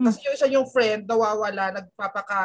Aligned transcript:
Kasi 0.00 0.18
yung 0.22 0.34
isa 0.34 0.48
yung 0.48 0.66
friend, 0.66 1.04
nawawala, 1.04 1.70
nagpapaka, 1.72 2.40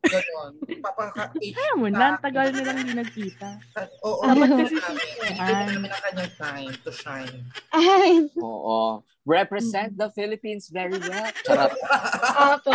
gano'n, 0.00 0.52
nagpapaka 0.70 1.22
Kaya 1.34 1.72
mo 1.74 1.86
na, 1.88 2.14
tagal 2.16 2.48
nilang 2.48 2.78
hindi 2.78 2.94
nagkita. 2.94 3.48
Oo, 4.06 4.22
Ah, 4.22 4.30
naman 4.30 4.62
kasi 4.62 4.78
Ann. 5.34 5.74
namin 5.74 5.90
ang 5.90 6.02
kanyang 6.02 6.34
time 6.38 6.74
to 6.80 6.90
shine. 6.90 7.38
Ay, 7.70 8.30
Oo. 8.36 9.02
Represent 9.24 9.96
the 9.96 10.12
Philippines 10.12 10.68
very 10.68 10.94
well. 10.94 11.28
Charot. 11.42 11.72
opo. 12.36 12.72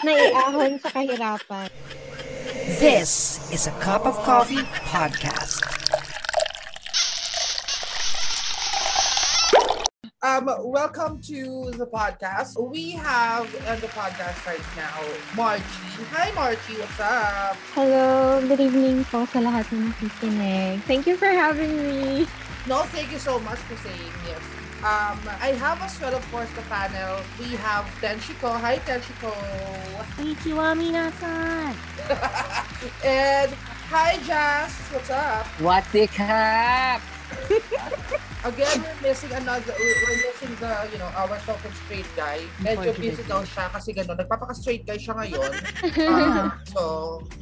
Naiahon 0.00 0.80
sa 0.80 0.88
kahirapan. 0.90 1.68
This 2.80 3.36
is 3.48 3.66
a 3.66 3.74
Cup 3.78 4.02
of 4.02 4.16
Coffee 4.24 4.64
podcast. 4.82 5.57
Um, 10.38 10.70
welcome 10.70 11.20
to 11.22 11.72
the 11.74 11.86
podcast. 11.86 12.54
We 12.70 12.92
have 12.92 13.42
on 13.66 13.80
the 13.80 13.88
podcast 13.88 14.46
right 14.46 14.62
now, 14.76 15.02
Margie. 15.34 15.98
Hi, 16.14 16.30
Margie. 16.30 16.78
What's 16.78 17.00
up? 17.00 17.56
Hello, 17.74 18.38
good 18.46 18.62
evening 18.62 19.02
po 19.10 19.26
sa 19.26 19.42
lahat 19.42 19.66
ng 19.74 19.90
nakikinig. 19.90 20.78
Thank 20.86 21.10
you 21.10 21.18
for 21.18 21.26
having 21.26 21.74
me. 21.74 22.30
No, 22.70 22.86
thank 22.94 23.10
you 23.10 23.18
so 23.18 23.42
much 23.42 23.58
for 23.66 23.74
saying 23.82 24.14
yes. 24.30 24.38
Um, 24.86 25.18
I 25.42 25.58
have 25.58 25.82
as 25.82 25.98
well, 25.98 26.14
of 26.14 26.22
course, 26.30 26.50
the 26.54 26.62
panel. 26.70 27.18
We 27.42 27.58
have 27.58 27.90
Tenshiko. 27.98 28.54
Hi, 28.62 28.78
Tenshiko. 28.86 29.34
Konnichiwa, 30.14 30.78
minasan! 30.78 31.74
and 33.02 33.50
hi, 33.90 34.22
Jazz. 34.22 34.70
What's 34.94 35.10
up? 35.10 35.50
What 35.58 35.82
the 35.90 36.06
cap? 36.06 37.02
Again, 38.44 38.82
we're 38.86 39.10
missing 39.10 39.32
another, 39.34 39.74
we're 39.74 40.22
missing 40.22 40.54
the, 40.62 40.70
you 40.92 40.98
know, 40.98 41.10
our 41.18 41.38
token 41.42 41.72
straight 41.84 42.06
guy. 42.14 42.46
Medyo 42.62 42.94
busy 42.94 43.26
daw 43.26 43.42
siya 43.42 43.66
kasi 43.74 43.90
gano'n. 43.90 44.14
Nagpapaka-straight 44.14 44.86
guy 44.86 44.94
siya 44.94 45.18
ngayon. 45.18 45.50
Um, 46.06 46.54
so, 46.74 46.82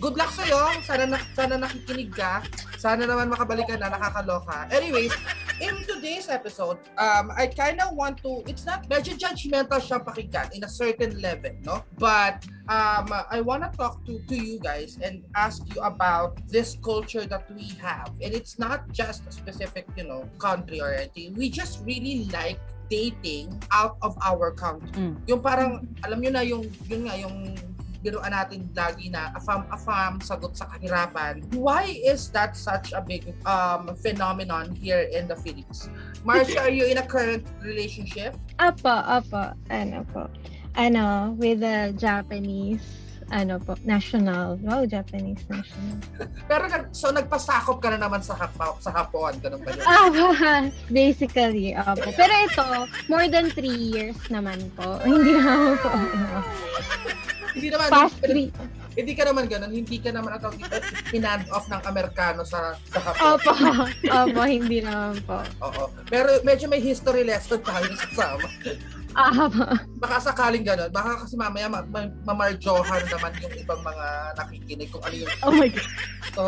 good 0.00 0.16
luck 0.16 0.33
sa'yo. 0.33 0.56
Sana, 0.88 1.05
na, 1.05 1.20
sana 1.36 1.61
nakikinig 1.61 2.16
ka. 2.16 2.41
Sana 2.80 3.05
naman 3.05 3.28
makabalik 3.28 3.69
ka 3.69 3.77
na, 3.77 3.92
nakakaloka. 3.92 4.72
Anyways, 4.72 5.12
in 5.61 5.77
today's 5.84 6.33
episode, 6.33 6.80
um, 6.97 7.28
I 7.36 7.53
kind 7.53 7.77
of 7.84 7.92
want 7.92 8.25
to, 8.25 8.41
it's 8.48 8.64
not, 8.64 8.88
medyo 8.88 9.12
judgmental 9.20 9.84
siya 9.84 10.00
pakinggan 10.00 10.56
in 10.56 10.64
a 10.64 10.70
certain 10.72 11.20
level, 11.20 11.53
no? 11.60 11.84
But, 12.00 12.41
um, 12.69 13.06
I 13.31 13.41
want 13.41 13.62
to 13.62 13.70
talk 13.77 14.05
to, 14.06 14.19
to 14.19 14.34
you 14.34 14.59
guys 14.59 14.98
and 15.03 15.22
ask 15.34 15.62
you 15.75 15.81
about 15.83 16.39
this 16.48 16.77
culture 16.83 17.25
that 17.27 17.50
we 17.55 17.70
have. 17.83 18.11
And 18.22 18.34
it's 18.34 18.59
not 18.59 18.91
just 18.92 19.27
a 19.27 19.33
specific, 19.33 19.86
you 19.97 20.05
know, 20.05 20.28
country 20.39 20.81
or 20.81 20.92
anything. 20.92 21.34
We 21.34 21.50
just 21.50 21.83
really 21.84 22.28
like 22.33 22.59
dating 22.91 23.62
out 23.72 23.97
of 24.03 24.17
our 24.22 24.50
country. 24.53 24.91
Mm. 24.94 25.19
Yung 25.27 25.42
parang, 25.42 25.89
alam 26.05 26.20
nyo 26.20 26.31
na 26.31 26.42
yung, 26.42 26.67
yun 26.87 27.06
nga, 27.06 27.14
yung 27.19 27.55
biruan 28.06 28.31
natin 28.31 28.70
lagi 28.70 29.11
na 29.11 29.34
afam-afam, 29.34 30.22
sagot 30.22 30.55
sa 30.55 30.70
kahirapan. 30.70 31.42
Why 31.59 31.91
is 32.06 32.31
that 32.31 32.55
such 32.55 32.94
a 32.94 33.03
big 33.03 33.34
um, 33.42 33.91
phenomenon 33.98 34.70
here 34.78 35.11
in 35.11 35.27
the 35.27 35.34
Philippines? 35.34 35.91
Marcia, 36.22 36.62
are 36.62 36.70
you 36.70 36.87
in 36.87 37.03
a 37.03 37.06
current 37.06 37.42
relationship? 37.59 38.39
Apo, 38.62 38.94
apo. 39.03 39.59
Ano 39.75 40.06
po. 40.14 40.31
Ano, 40.77 41.32
with 41.41 41.64
the 41.64 41.96
Japanese, 41.96 42.84
ano 43.32 43.58
po, 43.58 43.74
national. 43.82 44.60
Wow, 44.62 44.86
Japanese 44.86 45.42
national. 45.50 45.98
Pero 46.46 46.62
so 46.94 47.10
nagpasakop 47.10 47.82
ka 47.82 47.91
na 47.91 47.98
naman 47.98 48.22
sa, 48.22 48.38
Hapa, 48.38 48.78
sa 48.78 48.94
Hapon, 48.94 49.34
ganun 49.42 49.64
ba 49.66 49.74
yun? 49.74 49.82
Ah, 49.82 50.62
basically, 50.92 51.74
apo. 51.74 52.06
Pero 52.14 52.32
ito, 52.47 52.66
more 53.10 53.27
than 53.27 53.50
three 53.50 53.74
years 53.91 54.20
naman 54.30 54.60
po. 54.78 55.00
Hindi 55.02 55.34
naman 55.34 55.74
po. 55.80 55.91
ano. 55.91 56.44
hindi 57.56 57.69
naman, 57.72 57.88
Past 57.88 58.20
three. 58.20 58.52
hindi 58.97 59.12
ka 59.16 59.24
naman 59.28 59.44
ganun, 59.48 59.72
hindi 59.72 59.97
ka 59.97 60.12
naman 60.12 60.36
atong 60.36 60.56
pinand 61.08 61.48
off 61.50 61.66
ng 61.72 61.82
Amerikano 61.88 62.44
sa, 62.44 62.77
sa 62.92 62.98
Hapon. 63.00 63.41
Opo. 63.41 63.52
Opo, 64.06 64.41
hindi 64.44 64.84
naman 64.84 65.19
po. 65.25 65.41
Oo. 65.66 65.88
Pero 66.06 66.37
medyo 66.47 66.69
may 66.70 66.84
history 66.84 67.25
lesson 67.25 67.58
tayo 67.64 67.91
kasama. 67.97 68.47
Apo. 69.16 69.65
Baka 69.97 70.16
sakaling 70.22 70.60
ganun, 70.60 70.93
baka 70.93 71.25
kasi 71.25 71.34
mamaya 71.34 71.66
ma- 71.66 71.88
ma- 71.88 72.12
mamarjohan 72.25 73.00
naman 73.09 73.32
yung 73.41 73.54
ibang 73.56 73.81
mga 73.81 74.06
nakikinig 74.37 74.88
kung 74.93 75.00
ano 75.00 75.16
yung 75.16 75.31
Oh 75.41 75.53
my 75.53 75.69
God. 75.69 75.88
So, 76.37 76.43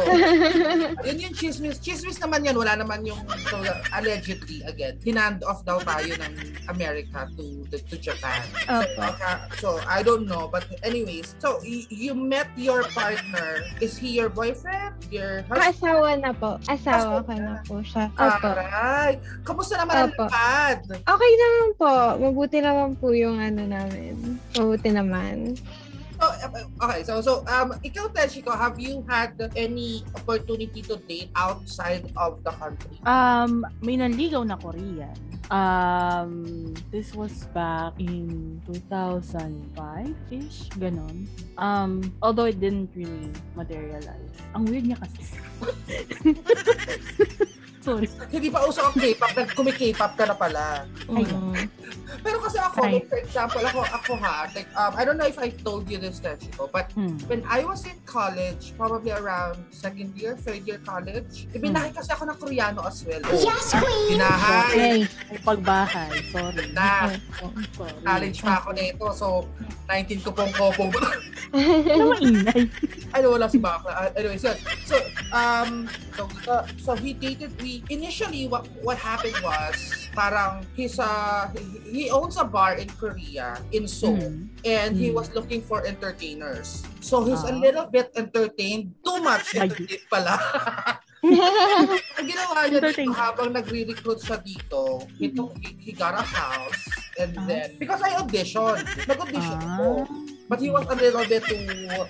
yun 1.00 1.16
yung 1.18 1.32
chismis. 1.32 1.80
Chismis 1.80 2.20
naman 2.20 2.44
yan. 2.44 2.52
Wala 2.54 2.76
naman 2.76 3.08
yung 3.08 3.16
so, 3.48 3.56
allegedly, 3.90 4.60
again, 4.68 5.00
hinand 5.00 5.40
off 5.42 5.64
daw 5.64 5.80
tayo 5.80 6.12
ng 6.12 6.34
America 6.68 7.24
to 7.32 7.64
to, 7.72 7.80
to 7.88 7.96
Japan. 7.96 8.44
So, 8.68 8.84
Opo. 8.84 9.00
baka, 9.00 9.28
so, 9.56 9.68
I 9.88 10.04
don't 10.04 10.28
know. 10.28 10.44
But 10.46 10.68
anyways, 10.82 11.32
so, 11.40 11.56
y- 11.64 11.88
you 11.88 12.12
met 12.12 12.52
your 12.52 12.84
partner. 12.92 13.64
Is 13.80 13.96
he 13.96 14.12
your 14.12 14.28
boyfriend? 14.28 14.92
Your 15.08 15.40
husband? 15.48 15.72
Asawa 15.72 16.08
na 16.20 16.30
po. 16.36 16.60
Asawa 16.68 17.24
ko 17.24 17.32
na 17.32 17.54
po 17.64 17.80
siya. 17.80 18.12
Opo. 18.12 18.48
Aray! 18.52 19.16
Kamusta 19.40 19.80
naman 19.80 19.94
ang 19.96 20.12
Opo. 20.12 20.24
lakad? 20.28 20.78
Okay 21.00 21.32
naman 21.32 21.68
po. 21.74 21.92
Mabuti 22.20 22.57
naman 22.60 22.98
po 22.98 23.14
yung 23.14 23.38
ano 23.38 23.62
namin. 23.64 24.38
Mabuti 24.54 24.90
naman. 24.92 25.56
So, 26.18 26.26
okay, 26.82 27.00
so, 27.06 27.22
so 27.22 27.32
um, 27.46 27.78
ikaw, 27.86 28.10
Teshiko, 28.10 28.50
have 28.50 28.74
you 28.74 29.06
had 29.06 29.38
any 29.54 30.02
opportunity 30.18 30.82
to 30.82 30.98
date 31.06 31.30
outside 31.38 32.10
of 32.18 32.42
the 32.42 32.50
country? 32.58 32.98
Um, 33.06 33.62
may 33.78 33.94
nanligaw 33.94 34.42
na 34.42 34.58
Korean. 34.58 35.14
Um, 35.48 36.74
this 36.90 37.14
was 37.14 37.46
back 37.54 37.94
in 38.02 38.58
2005-ish, 38.66 40.74
ganon. 40.76 41.30
Um, 41.56 42.12
although 42.20 42.50
it 42.50 42.58
didn't 42.58 42.90
really 42.98 43.30
materialize. 43.54 44.34
Ang 44.58 44.66
weird 44.66 44.90
niya 44.90 44.98
kasi. 44.98 45.22
Sorry. 47.78 48.06
Hindi 48.28 48.48
pa 48.50 48.66
uso 48.66 48.82
ang 48.82 48.92
K-pop, 48.92 49.32
nag-kumi-K-pop 49.32 50.12
ka 50.18 50.24
na 50.26 50.34
pala. 50.34 50.84
Mm. 51.06 51.70
Pero 52.20 52.36
kasi 52.42 52.58
ako, 52.58 52.76
Right. 52.82 52.92
like, 53.00 53.08
for 53.08 53.18
example, 53.20 53.62
ako, 53.62 53.80
ako 53.86 54.12
ha, 54.18 54.48
like, 54.50 54.68
um, 54.74 54.92
I 54.96 55.04
don't 55.04 55.16
know 55.16 55.28
if 55.28 55.38
I 55.38 55.54
told 55.62 55.86
you 55.86 55.96
this, 55.96 56.18
Teshiko, 56.18 56.66
but 56.68 56.90
Hmm. 56.92 57.14
when 57.30 57.44
I 57.46 57.62
was 57.62 57.84
in 57.86 57.94
college, 58.04 58.74
probably 58.74 59.12
around 59.14 59.60
second 59.70 60.16
year, 60.16 60.34
third 60.36 60.66
year 60.66 60.80
college, 60.82 61.46
ibinahay 61.54 61.92
kasi 61.94 62.10
ako 62.10 62.26
ng 62.28 62.36
Koreano 62.40 62.80
as 62.88 63.04
well. 63.06 63.22
Yes, 63.30 63.70
queen! 63.72 64.18
Binahay! 64.18 64.64
Okay. 64.72 64.98
May 65.30 65.40
pagbahay. 65.44 66.10
Sorry. 66.32 66.66
Na, 66.74 67.12
Sorry. 67.76 67.94
college 68.02 68.38
pa 68.40 68.52
ako 68.58 68.68
nito, 68.74 69.04
so 69.14 69.26
19 69.86 70.24
ko 70.24 70.30
pong 70.34 70.52
kopo. 70.56 70.88
Ano 71.48 72.12
maingay? 72.12 72.68
Ay, 73.08 73.24
wala 73.24 73.48
si 73.48 73.56
Bakla. 73.56 73.88
Uh, 73.88 74.08
anyways, 74.20 74.44
yun. 74.44 74.58
So, 74.84 74.96
um, 75.32 75.88
so, 76.12 76.28
uh, 76.44 76.64
so 76.76 76.92
he 76.92 77.16
dated, 77.16 77.56
we, 77.56 77.67
initially, 77.88 78.46
what, 78.46 78.66
what 78.82 78.96
happened 78.96 79.36
was, 79.42 80.08
parang, 80.12 80.64
he's, 80.74 80.98
uh, 80.98 81.48
he, 81.54 82.04
he 82.04 82.04
owns 82.10 82.36
a 82.36 82.44
bar 82.44 82.74
in 82.76 82.88
Korea, 82.90 83.60
in 83.72 83.86
Seoul. 83.86 84.16
Hmm. 84.18 84.48
and 84.66 84.98
he 84.98 85.08
Mm. 85.10 85.14
was 85.14 85.30
looking 85.32 85.62
for 85.62 85.86
entertainers. 85.86 86.82
So 87.00 87.22
he's 87.22 87.40
a 87.46 87.54
Ah. 87.54 87.62
little 87.62 87.86
bit 87.86 88.10
entertained, 88.18 88.90
too 89.06 89.18
much 89.22 89.54
entertained 89.54 90.02
pala. 90.10 90.34
Ang 92.18 92.26
ginawa 92.26 92.66
niya 92.66 92.78
dito 92.82 93.10
habang 93.10 93.50
nag-recruit 93.50 94.18
siya 94.18 94.38
dito, 94.38 95.02
he, 95.18 95.30
took, 95.30 95.54
he, 95.62 95.74
he 95.78 95.92
got 95.94 96.14
a 96.14 96.22
house 96.22 96.82
and 97.18 97.34
Ah. 97.38 97.46
then, 97.46 97.68
because 97.78 98.02
I 98.02 98.18
auditioned, 98.18 98.82
nag-audition 99.06 99.58
Ah. 99.58 99.66
ako. 99.78 99.86
But 100.48 100.64
he 100.64 100.72
was 100.72 100.88
a 100.88 100.96
little 100.96 101.28
bit 101.28 101.44
too 101.44 101.60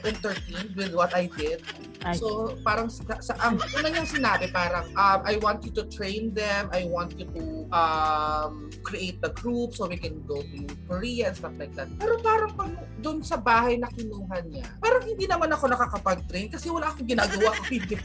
entertained 0.06 0.78
with 0.78 0.94
what 0.94 1.10
I 1.10 1.26
did. 1.26 1.66
So, 2.14 2.54
parang 2.62 2.86
sa, 2.86 3.18
sa 3.18 3.34
ang 3.42 3.58
una 3.58 3.90
niyang 3.90 4.06
sinabi, 4.06 4.54
parang, 4.54 4.86
um, 4.94 5.20
I 5.26 5.34
want 5.42 5.66
you 5.66 5.74
to 5.74 5.84
train 5.90 6.30
them, 6.30 6.70
I 6.70 6.86
want 6.86 7.18
you 7.18 7.26
to 7.26 7.44
um, 7.74 8.70
create 8.86 9.18
the 9.18 9.34
group 9.34 9.74
so 9.74 9.90
we 9.90 9.98
can 9.98 10.22
go 10.22 10.38
to 10.38 10.58
Korea 10.86 11.34
and 11.34 11.36
stuff 11.36 11.58
like 11.58 11.74
that. 11.74 11.90
Pero 11.98 12.22
parang 12.22 12.54
pag 12.54 12.70
doon 13.02 13.26
sa 13.26 13.34
bahay 13.34 13.82
na 13.82 13.90
kinuha 13.90 14.46
niya, 14.46 14.70
parang 14.78 15.02
hindi 15.02 15.26
naman 15.26 15.50
ako 15.50 15.74
nakakapag-train 15.74 16.54
kasi 16.54 16.70
wala 16.70 16.94
akong 16.94 17.10
ginagawa 17.10 17.50
kung 17.58 17.70
hindi, 17.74 17.96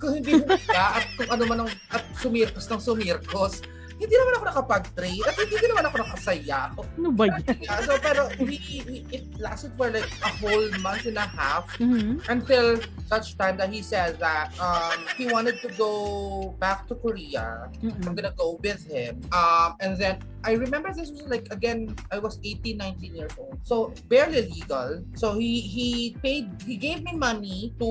kung 0.00 0.12
hindi 0.16 0.32
ka 0.64 0.84
at 0.96 1.04
kung 1.20 1.28
ano 1.28 1.42
man 1.44 1.58
ang, 1.68 1.70
at 1.92 2.02
sumirkos 2.16 2.64
ng 2.72 2.80
sumirkos. 2.80 3.60
Hindi 3.96 4.12
naman 4.12 4.32
ako 4.36 4.44
nakapag-train 4.46 5.20
at 5.24 5.34
hindi 5.36 5.56
din 5.56 5.70
naman 5.72 5.84
ako 5.88 5.96
nakasaya. 6.04 6.58
Ano 6.76 7.08
ba 7.10 7.24
yan? 7.26 7.40
Yeah, 7.64 7.80
so 7.80 7.96
pero 7.96 8.28
we, 8.36 8.60
we, 8.84 8.96
it 9.08 9.24
lasted 9.40 9.72
for 9.74 9.88
like 9.88 10.04
a 10.20 10.30
whole 10.36 10.68
month 10.84 11.08
and 11.08 11.16
a 11.16 11.24
half 11.24 11.64
Mhm. 11.80 12.20
until 12.28 12.76
such 13.08 13.38
time 13.40 13.56
that 13.56 13.72
he 13.72 13.80
said 13.80 14.18
that 14.20 14.52
um, 14.60 14.98
he 15.16 15.30
wanted 15.30 15.56
to 15.64 15.68
go 15.80 16.52
back 16.58 16.84
to 16.88 16.94
Korea. 16.96 17.72
I'm 17.80 17.96
Mhm. 17.96 18.12
gonna 18.12 18.34
go 18.36 18.60
with 18.60 18.84
him. 18.84 19.22
Um, 19.32 19.80
and 19.80 19.96
then 19.96 20.20
I 20.44 20.54
remember 20.54 20.92
this 20.92 21.10
was 21.10 21.26
like 21.26 21.48
again 21.50 21.90
I 22.12 22.18
was 22.22 22.38
18, 22.44 22.78
19 22.78 23.14
years 23.14 23.32
old, 23.34 23.58
so 23.64 23.90
barely 24.06 24.46
legal. 24.46 25.02
So 25.18 25.34
he 25.34 25.58
he 25.58 25.86
paid 26.22 26.46
he 26.62 26.76
gave 26.78 27.02
me 27.02 27.14
money 27.18 27.74
to 27.82 27.90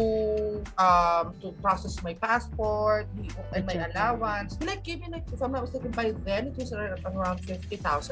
um 0.80 1.36
to 1.44 1.51
process 1.60 2.00
my 2.00 2.16
passport 2.16 3.08
he, 3.19 3.28
and 3.56 3.63
my 3.68 3.75
allowance. 3.92 4.56
He 4.56 4.63
like 4.68 4.84
gave 4.88 5.04
me 5.04 5.08
like 5.12 5.28
if 5.31 5.40
I'm 5.44 5.51
not 5.51 5.68
mistaken 5.68 5.92
by 5.95 6.12
then, 6.21 6.47
it 6.50 6.57
was 6.57 6.69
ar- 6.69 7.00
around 7.07 7.39
50,000 7.39 7.71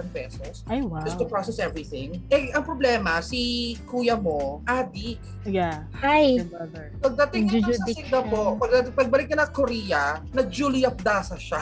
pesos 0.10 0.64
Ay, 0.66 0.80
wow. 0.82 1.04
just 1.04 1.20
to 1.20 1.26
process 1.26 1.60
everything. 1.60 2.24
Eh, 2.28 2.50
ang 2.50 2.64
problema, 2.64 3.20
si 3.20 3.42
kuya 3.86 4.16
mo, 4.16 4.64
adik. 4.66 5.20
Yeah. 5.44 5.84
Ay, 6.00 6.40
brother. 6.42 6.96
Pagdating 6.98 7.52
niya 7.52 7.76
sa 7.76 7.86
Singapore, 7.86 8.56
pag, 8.58 8.72
pagbalik 8.94 9.28
niya 9.28 9.38
na 9.38 9.50
Korea, 9.50 10.04
nag-Julie 10.32 10.84
Abdasa 10.84 11.36
siya. 11.36 11.60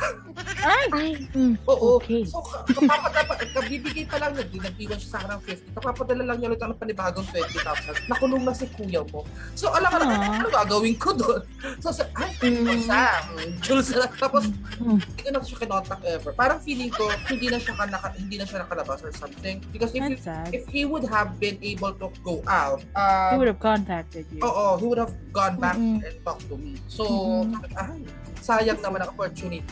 ay, 0.92 1.26
mm. 1.28 1.66
Oo. 1.66 1.98
Okay. 1.98 2.22
So, 2.24 2.40
ka- 2.40 2.64
kapapadala, 2.68 3.34
kabibigay 3.52 4.06
pa 4.06 4.18
lang, 4.18 4.38
nag- 4.38 4.54
nag-iwan 4.54 4.96
siya 4.96 5.10
sa 5.10 5.18
akin 5.20 5.30
ng 5.32 5.42
50. 5.44 5.76
Kapapadala 5.76 6.24
lang 6.24 6.38
niya 6.38 6.48
ulit 6.48 6.62
ng 6.62 6.78
panibagong 6.78 7.26
20,000. 7.26 8.06
Nakulong 8.06 8.44
na 8.44 8.54
si 8.54 8.70
kuya 8.70 9.02
mo. 9.08 9.26
So, 9.54 9.72
alam 9.72 9.90
ka 9.90 9.98
na, 9.98 10.06
ano 10.38 10.48
gagawin 10.48 10.96
ko 10.96 11.10
doon? 11.12 11.42
So, 11.80 11.90
sa, 11.90 12.06
ay, 12.16 12.30
Mm. 12.44 12.84
Sam, 12.84 13.24
Jules 13.60 13.90
na. 13.92 14.06
Tapos, 14.12 14.46
Mm. 14.78 14.98
hindi 15.00 15.22
ko 15.24 15.30
na 15.32 15.42
siya 15.42 15.58
kinontak 15.58 16.02
ever. 16.12 16.32
Parang 16.32 16.60
feeling 16.60 16.90
ko, 16.90 17.08
hindi 17.26 17.48
na 17.48 17.58
siya, 17.58 17.74
kanaka, 17.74 18.12
hindi 18.14 18.36
na 18.36 18.44
siya 18.44 18.62
nakalabas 18.62 19.00
or 19.02 19.12
something. 19.12 19.64
Because 19.72 19.92
if, 19.92 20.04
That's 20.04 20.24
sad. 20.24 20.52
if 20.52 20.68
he 20.68 20.84
would 20.84 21.08
have 21.08 21.40
been 21.40 21.56
able 21.62 21.96
to 21.96 22.12
go 22.20 22.44
out, 22.46 22.84
He 22.84 22.92
uh, 22.94 23.40
would 23.40 23.48
have 23.48 23.60
contacted 23.60 24.28
you. 24.30 24.42
oo, 24.42 24.76
he 24.76 24.86
would 24.86 25.00
have 25.00 25.16
gone 25.32 25.56
back 25.56 25.76
Mm-mm. 25.76 26.04
and 26.04 26.16
talked 26.22 26.46
to 26.46 26.56
me. 26.56 26.76
So, 26.86 27.08
Mhm. 27.48 27.56
ay, 27.74 28.04
sayang 28.38 28.80
naman 28.80 29.02
ang 29.02 29.16
opportunity. 29.16 29.64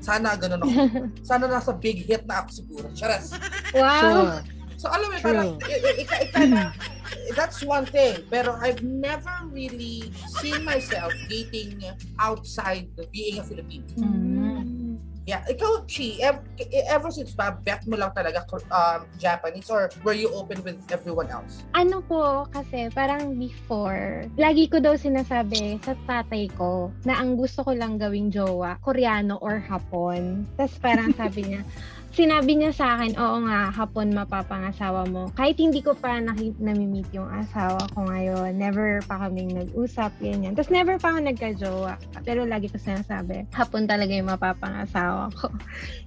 Sana 0.00 0.32
ganun 0.32 0.64
ako. 0.64 0.72
Sana 1.28 1.44
nasa 1.44 1.76
big 1.76 2.06
hit 2.06 2.24
na 2.24 2.40
ako 2.40 2.48
siguro. 2.56 2.86
Charas. 2.96 3.36
Wow. 3.76 4.00
Sure. 4.00 4.38
So 4.80 4.88
alam 4.88 5.12
mo, 5.12 5.16
True. 5.20 5.24
parang, 5.28 5.48
i- 5.60 5.76
i- 5.76 5.96
ika- 6.00 6.20
ika 6.24 6.40
na, 6.48 6.72
that's 7.36 7.60
one 7.60 7.84
thing. 7.84 8.24
Pero 8.32 8.56
I've 8.56 8.80
never 8.80 9.28
really 9.52 10.08
seen 10.40 10.64
myself 10.64 11.12
dating 11.28 11.84
outside 12.16 12.88
being 13.12 13.36
a 13.36 13.44
Filipino. 13.44 13.84
Mm. 14.00 14.49
Yeah, 15.28 15.44
ikaw, 15.44 15.84
Chi, 15.84 16.16
ev- 16.24 16.42
ever 16.88 17.12
since 17.12 17.36
ba, 17.36 17.52
bet 17.52 17.84
mo 17.84 17.94
lang 17.94 18.10
talaga 18.16 18.40
um, 18.72 19.04
Japanese 19.20 19.68
or 19.68 19.92
were 20.00 20.16
you 20.16 20.32
open 20.32 20.64
with 20.64 20.80
everyone 20.88 21.28
else? 21.28 21.60
Ano 21.76 22.00
po, 22.00 22.48
kasi 22.48 22.88
parang 22.96 23.36
before, 23.36 24.24
lagi 24.40 24.66
ko 24.72 24.80
daw 24.80 24.96
sinasabi 24.96 25.76
sa 25.84 25.92
tatay 26.08 26.48
ko 26.56 26.88
na 27.04 27.20
ang 27.20 27.36
gusto 27.36 27.60
ko 27.62 27.76
lang 27.76 28.00
gawing 28.00 28.32
jowa, 28.32 28.80
Koreano 28.80 29.36
or 29.44 29.60
Hapon. 29.60 30.48
Tapos 30.56 30.74
parang 30.80 31.12
sabi 31.12 31.52
niya, 31.52 31.62
sinabi 32.10 32.52
niya 32.54 32.70
sa 32.70 32.94
akin, 32.94 33.14
oo 33.14 33.38
nga, 33.42 33.70
Hapon 33.70 34.10
mapapangasawa 34.10 35.06
mo. 35.06 35.30
Kahit 35.32 35.56
hindi 35.56 35.78
ko 35.78 35.94
pa 35.94 36.18
naki- 36.18 36.58
nami-meet 36.58 37.08
yung 37.12 37.26
asawa 37.26 37.78
ko 37.90 38.04
ngayon, 38.04 38.52
never 38.52 38.98
pa 39.04 39.16
kaming 39.20 39.54
nag-usap, 39.54 40.10
ganyan. 40.18 40.52
Tapos 40.52 40.68
never 40.68 40.96
pa 40.96 41.10
ako 41.10 41.18
nagka-jowa. 41.22 41.94
Pero 42.20 42.44
lagi 42.44 42.66
ko 42.66 42.76
sinasabi, 42.76 43.46
Hapon 43.50 43.86
talaga 43.86 44.10
yung 44.10 44.28
mapapangasawa 44.28 45.30
ko. 45.32 45.48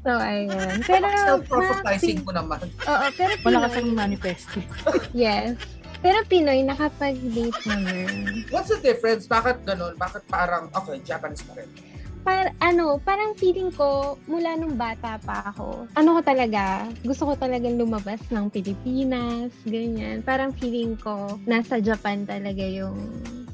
So, 0.04 0.12
ayun. 0.12 0.84
Pero, 0.84 1.08
Self-prophetizing 1.40 2.22
mo 2.22 2.32
naman. 2.32 2.60
Oo, 2.84 3.06
pero 3.16 3.32
Wala 3.42 3.58
ka 3.64 3.68
Pinoy- 3.72 3.76
sa 3.88 3.98
manifesto. 3.98 4.58
Yes. 5.16 5.56
Pero 6.04 6.20
Pinoy, 6.28 6.60
nakapag-date 6.62 7.64
naman. 7.64 8.44
What's 8.52 8.68
the 8.68 8.84
difference? 8.84 9.24
Bakit 9.24 9.64
ganun? 9.64 9.96
Bakit 9.96 10.28
parang, 10.28 10.68
okay, 10.76 11.00
Japanese 11.00 11.40
pa 11.42 11.56
rin? 11.56 11.72
Par, 12.24 12.56
ano, 12.64 13.04
parang 13.04 13.36
feeling 13.36 13.68
ko, 13.76 14.16
mula 14.32 14.56
nung 14.56 14.80
bata 14.80 15.20
pa 15.20 15.44
ako, 15.52 15.92
ano 15.92 16.16
ko 16.16 16.22
talaga, 16.24 16.88
gusto 17.04 17.28
ko 17.28 17.34
talagang 17.36 17.76
lumabas 17.76 18.24
ng 18.32 18.48
Pilipinas, 18.48 19.52
ganyan. 19.68 20.24
Parang 20.24 20.56
feeling 20.56 20.96
ko, 20.96 21.36
nasa 21.44 21.84
Japan 21.84 22.24
talaga 22.24 22.64
yung, 22.64 22.96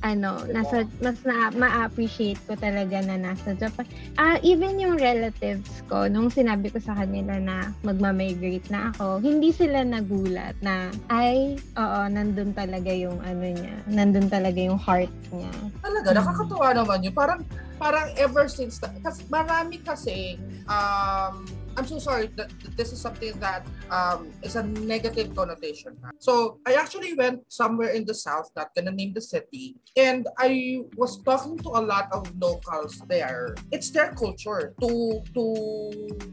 ano, 0.06 0.46
nasa, 0.54 0.86
mas 1.02 1.18
na, 1.26 1.50
ma-appreciate 1.50 2.38
ko 2.46 2.54
talaga 2.54 3.02
na 3.02 3.18
nasa 3.18 3.58
Japan. 3.58 3.90
Ah, 4.16 4.38
even 4.46 4.78
yung 4.78 5.02
relatives 5.02 5.82
ko, 5.90 6.06
nung 6.06 6.30
sinabi 6.30 6.70
ko 6.70 6.78
sa 6.78 6.94
kanila 6.94 7.42
na 7.42 7.74
magma-migrate 7.82 8.70
na 8.70 8.94
ako, 8.94 9.18
hindi 9.18 9.50
sila 9.50 9.82
nagulat 9.82 10.54
na, 10.62 10.94
ay, 11.10 11.58
oo, 11.74 12.00
nandun 12.06 12.54
talaga 12.54 12.94
yung 12.94 13.18
ano 13.26 13.50
niya, 13.50 13.76
nandun 13.90 14.30
talaga 14.30 14.62
yung 14.62 14.78
heart 14.78 15.10
niya. 15.34 15.50
Talaga, 15.82 16.14
nakakatuwa 16.14 16.70
naman 16.78 17.02
yun. 17.02 17.16
Parang, 17.18 17.42
parang 17.80 18.12
ever 18.20 18.52
since, 18.52 18.78
kasi 18.78 19.24
marami 19.32 19.80
kasi, 19.80 20.36
um, 20.68 21.48
I'm 21.78 21.86
so 21.86 22.00
sorry 22.00 22.28
that 22.36 22.52
this 22.76 22.92
is 22.92 23.00
something 23.00 23.38
that 23.40 23.66
um, 23.90 24.32
is 24.44 24.56
a 24.56 24.64
negative 24.64 25.36
connotation. 25.36 25.98
So, 26.20 26.60
I 26.66 26.74
actually 26.74 27.14
went 27.14 27.44
somewhere 27.48 27.90
in 27.90 28.06
the 28.06 28.14
south, 28.14 28.52
not 28.56 28.76
gonna 28.76 28.92
name 28.92 29.14
the 29.14 29.22
city, 29.22 29.78
and 29.96 30.28
I 30.38 30.84
was 30.98 31.22
talking 31.24 31.58
to 31.60 31.70
a 31.70 31.84
lot 31.84 32.10
of 32.12 32.28
locals 32.40 33.02
there. 33.08 33.56
It's 33.72 33.92
their 33.92 34.12
culture 34.14 34.74
to 34.82 35.22
to 35.34 35.46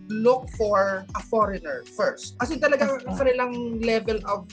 look 0.09 0.49
for 0.57 1.07
a 1.15 1.21
foreigner 1.31 1.85
first. 1.97 2.39
Kasi 2.39 2.59
talaga 2.59 2.99
ang 3.07 3.17
kanilang 3.17 3.55
level 3.85 4.19
of 4.27 4.49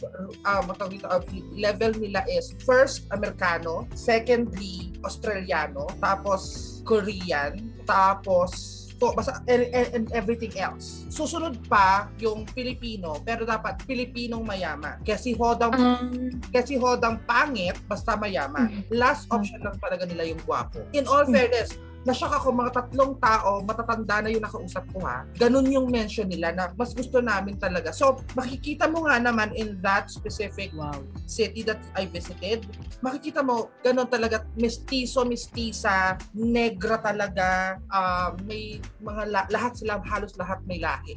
uh, 0.46 0.62
matawag 0.66 1.00
dito, 1.00 1.08
of 1.10 1.26
level 1.56 1.92
nila 1.98 2.26
is 2.30 2.54
first 2.66 3.10
Amerikano, 3.10 3.88
secondly 3.96 4.94
Australiano, 5.04 5.88
tapos 6.00 6.82
Korean, 6.84 7.72
tapos 7.88 8.83
to, 9.04 9.12
basta 9.12 9.44
and, 9.52 9.68
and, 9.76 9.88
and 9.92 10.06
everything 10.16 10.56
else. 10.56 11.04
Susunod 11.12 11.60
pa 11.68 12.08
yung 12.24 12.48
Pilipino, 12.48 13.20
pero 13.28 13.44
dapat 13.44 13.84
Pilipinong 13.84 14.48
mayaman. 14.48 15.04
Kasi 15.04 15.36
hodang 15.36 15.72
Um, 15.74 16.40
kasi 16.54 16.78
hodang 16.78 17.18
pangit, 17.26 17.76
basta 17.90 18.14
mayaman. 18.14 18.86
Last 18.94 19.26
option 19.34 19.58
lang 19.60 19.74
talaga 19.82 20.06
nila 20.06 20.30
yung 20.30 20.40
gwapo. 20.46 20.86
In 20.94 21.10
all 21.10 21.26
fairness, 21.26 21.76
nasyak 22.04 22.36
ako 22.36 22.52
mga 22.52 22.72
tatlong 22.76 23.16
tao, 23.18 23.64
matatanda 23.64 24.24
na 24.24 24.30
yung 24.32 24.44
nakausap 24.44 24.84
ko 24.92 25.04
ha. 25.08 25.24
Ganun 25.40 25.68
yung 25.72 25.88
mention 25.88 26.28
nila 26.28 26.52
na 26.52 26.70
mas 26.76 26.92
gusto 26.92 27.24
namin 27.24 27.56
talaga. 27.56 27.96
So, 27.96 28.20
makikita 28.36 28.92
mo 28.92 29.08
nga 29.08 29.20
naman 29.20 29.56
in 29.56 29.80
that 29.80 30.12
specific 30.12 30.76
Wow. 30.76 31.06
city 31.30 31.62
that 31.64 31.80
I 31.96 32.10
visited, 32.10 32.66
makikita 33.00 33.40
mo, 33.40 33.72
ganun 33.80 34.10
talaga, 34.10 34.44
mestizo, 34.58 35.24
mestiza, 35.24 36.18
negra 36.34 37.00
talaga, 37.00 37.78
ah, 37.88 38.36
may 38.44 38.82
mga 39.00 39.24
la- 39.30 39.50
lahat 39.50 39.80
sila, 39.80 40.02
halos 40.04 40.36
lahat 40.36 40.60
may 40.68 40.82
lahi. 40.82 41.16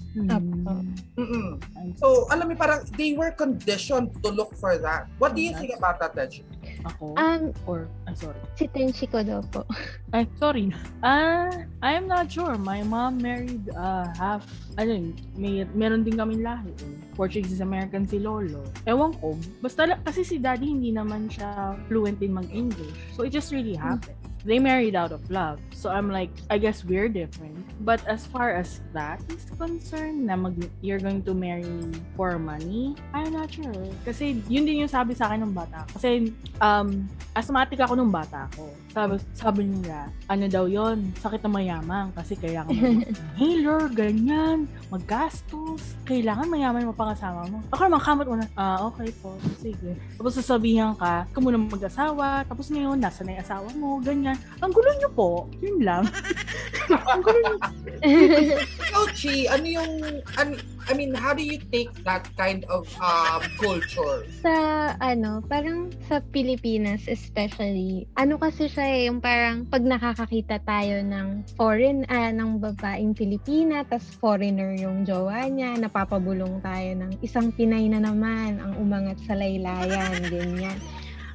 Mm-mm. 1.16 1.58
Nice. 1.74 1.96
So, 1.98 2.28
alam 2.28 2.46
mo, 2.46 2.54
parang 2.54 2.84
they 2.94 3.16
were 3.16 3.32
conditioned 3.32 4.12
to 4.22 4.28
look 4.30 4.52
for 4.60 4.76
that. 4.78 5.08
What 5.18 5.34
do 5.34 5.40
you 5.40 5.56
think 5.56 5.72
about 5.74 5.98
that, 6.04 6.12
Reggie? 6.14 6.44
Ako? 6.86 7.18
um, 7.18 7.50
Or, 7.66 7.90
ay, 8.06 8.14
sorry. 8.14 8.38
si 8.54 8.70
Tenchiko 8.70 9.18
daw 9.26 9.42
po. 9.50 9.66
Ay, 10.14 10.30
sorry. 10.38 10.70
Ah, 11.02 11.50
I'm 11.82 12.06
not 12.06 12.30
sure. 12.30 12.54
My 12.54 12.86
mom 12.86 13.18
married 13.18 13.66
uh, 13.74 14.06
half, 14.14 14.46
ano 14.78 14.90
yun, 14.94 15.06
may, 15.34 15.66
meron 15.74 16.06
din 16.06 16.14
kaming 16.14 16.46
lahi. 16.46 16.70
Portuguese 17.18 17.58
American 17.58 18.06
si 18.06 18.22
Lolo. 18.22 18.62
Ewan 18.86 19.14
ko. 19.18 19.34
Basta, 19.58 19.98
kasi 20.06 20.22
si 20.22 20.36
daddy 20.38 20.70
hindi 20.70 20.94
naman 20.94 21.26
siya 21.26 21.74
fluent 21.90 22.22
in 22.22 22.32
mag-English. 22.38 22.94
So, 23.18 23.26
it 23.26 23.34
just 23.34 23.50
really 23.50 23.74
happened. 23.74 24.14
They 24.46 24.62
married 24.62 24.94
out 24.94 25.10
of 25.10 25.26
love. 25.26 25.58
So, 25.74 25.90
I'm 25.90 26.06
like, 26.06 26.30
I 26.46 26.56
guess 26.56 26.86
we're 26.86 27.10
different. 27.10 27.66
But 27.82 27.98
as 28.06 28.30
far 28.30 28.54
as 28.54 28.78
that 28.94 29.18
is 29.26 29.42
concerned, 29.58 30.22
na 30.22 30.38
mag, 30.38 30.70
you're 30.86 31.02
going 31.02 31.26
to 31.26 31.34
marry 31.34 31.66
for 32.14 32.38
money, 32.38 32.94
I'm 33.10 33.34
not 33.34 33.50
sure. 33.50 33.74
Kasi, 34.06 34.38
yun 34.46 34.62
din 34.62 34.86
yung 34.86 34.92
sabi 34.92 35.18
sa 35.18 35.26
akin 35.26 35.50
ng 35.50 35.54
bata. 35.54 35.82
Kasi, 35.98 36.30
um, 36.62 37.10
asthmatic 37.34 37.82
ako 37.82 37.98
nung 37.98 38.14
bata 38.14 38.46
ko. 38.54 38.70
Sabi, 38.96 39.20
sabi 39.36 39.68
nila, 39.68 40.08
ano 40.24 40.48
daw 40.48 40.64
yon 40.64 41.12
sakit 41.20 41.44
na 41.44 41.52
mayaman 41.52 42.08
kasi 42.16 42.32
kailangan 42.32 42.72
mo 42.72 43.04
inhaler, 43.04 43.92
ganyan, 43.92 44.64
maggastos. 44.88 46.00
Kailangan 46.08 46.48
mayaman 46.48 46.88
mo 46.88 46.96
pangasama 46.96 47.44
mo. 47.44 47.60
Ako 47.76 47.92
naman, 47.92 48.00
kamot 48.00 48.24
mo 48.24 48.40
na, 48.40 48.48
ah, 48.56 48.88
okay 48.88 49.12
po, 49.20 49.36
sige. 49.60 50.00
Tapos 50.16 50.40
sasabihan 50.40 50.96
ka, 50.96 51.28
ka 51.28 51.38
muna 51.44 51.60
mag-asawa, 51.60 52.48
tapos 52.48 52.72
ngayon, 52.72 52.96
nasa 52.96 53.20
na 53.20 53.36
yung 53.36 53.44
asawa 53.44 53.68
mo, 53.76 54.00
ganyan. 54.00 54.40
Ang 54.64 54.72
gulo 54.72 54.88
niyo 54.96 55.10
po, 55.12 55.44
yun 55.60 55.84
lang. 55.84 56.08
Ang 57.12 57.20
gulo 57.20 57.36
niyo. 57.36 57.56
Ikaw, 58.80 59.04
Chi, 59.12 59.44
ano 59.44 59.66
yung, 59.76 59.92
an, 60.40 60.56
I 60.86 60.94
mean, 60.94 61.10
how 61.14 61.34
do 61.34 61.42
you 61.42 61.58
take 61.58 61.90
that 62.06 62.30
kind 62.38 62.62
of 62.70 62.86
um, 63.02 63.42
culture? 63.58 64.22
sa 64.38 64.54
ano, 65.02 65.42
parang 65.42 65.90
sa 66.06 66.22
Pilipinas 66.30 67.10
especially, 67.10 68.06
ano 68.14 68.38
kasi 68.38 68.70
siya 68.70 68.86
eh, 68.86 69.02
yung 69.10 69.18
parang 69.18 69.66
pag 69.66 69.82
nakakakita 69.82 70.62
tayo 70.62 71.02
ng 71.02 71.42
foreign, 71.58 72.06
ah, 72.06 72.30
ng 72.30 72.62
babaeng 72.62 73.18
Pilipina, 73.18 73.82
tas 73.82 74.06
foreigner 74.22 74.78
yung 74.78 75.02
jowa 75.02 75.50
niya, 75.50 75.74
napapabulong 75.74 76.62
tayo 76.62 76.94
ng 76.94 77.18
isang 77.18 77.50
Pinay 77.50 77.90
na 77.90 77.98
naman 77.98 78.62
ang 78.62 78.78
umangat 78.78 79.18
sa 79.26 79.34
laylayan, 79.34 80.22
ganyan. 80.32 80.78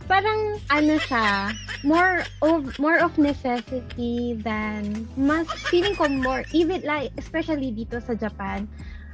Parang 0.08 0.60
ano 0.72 0.96
siya, 0.96 1.52
more 1.84 2.24
of 2.46 2.68
more 2.78 3.00
of 3.02 3.18
necessity 3.18 4.38
than 4.40 5.08
mas 5.18 5.48
feeling 5.70 5.98
ko 5.98 6.06
more 6.10 6.46
even 6.54 6.82
like 6.86 7.10
especially 7.18 7.74
dito 7.74 7.98
sa 8.04 8.14
Japan 8.14 8.70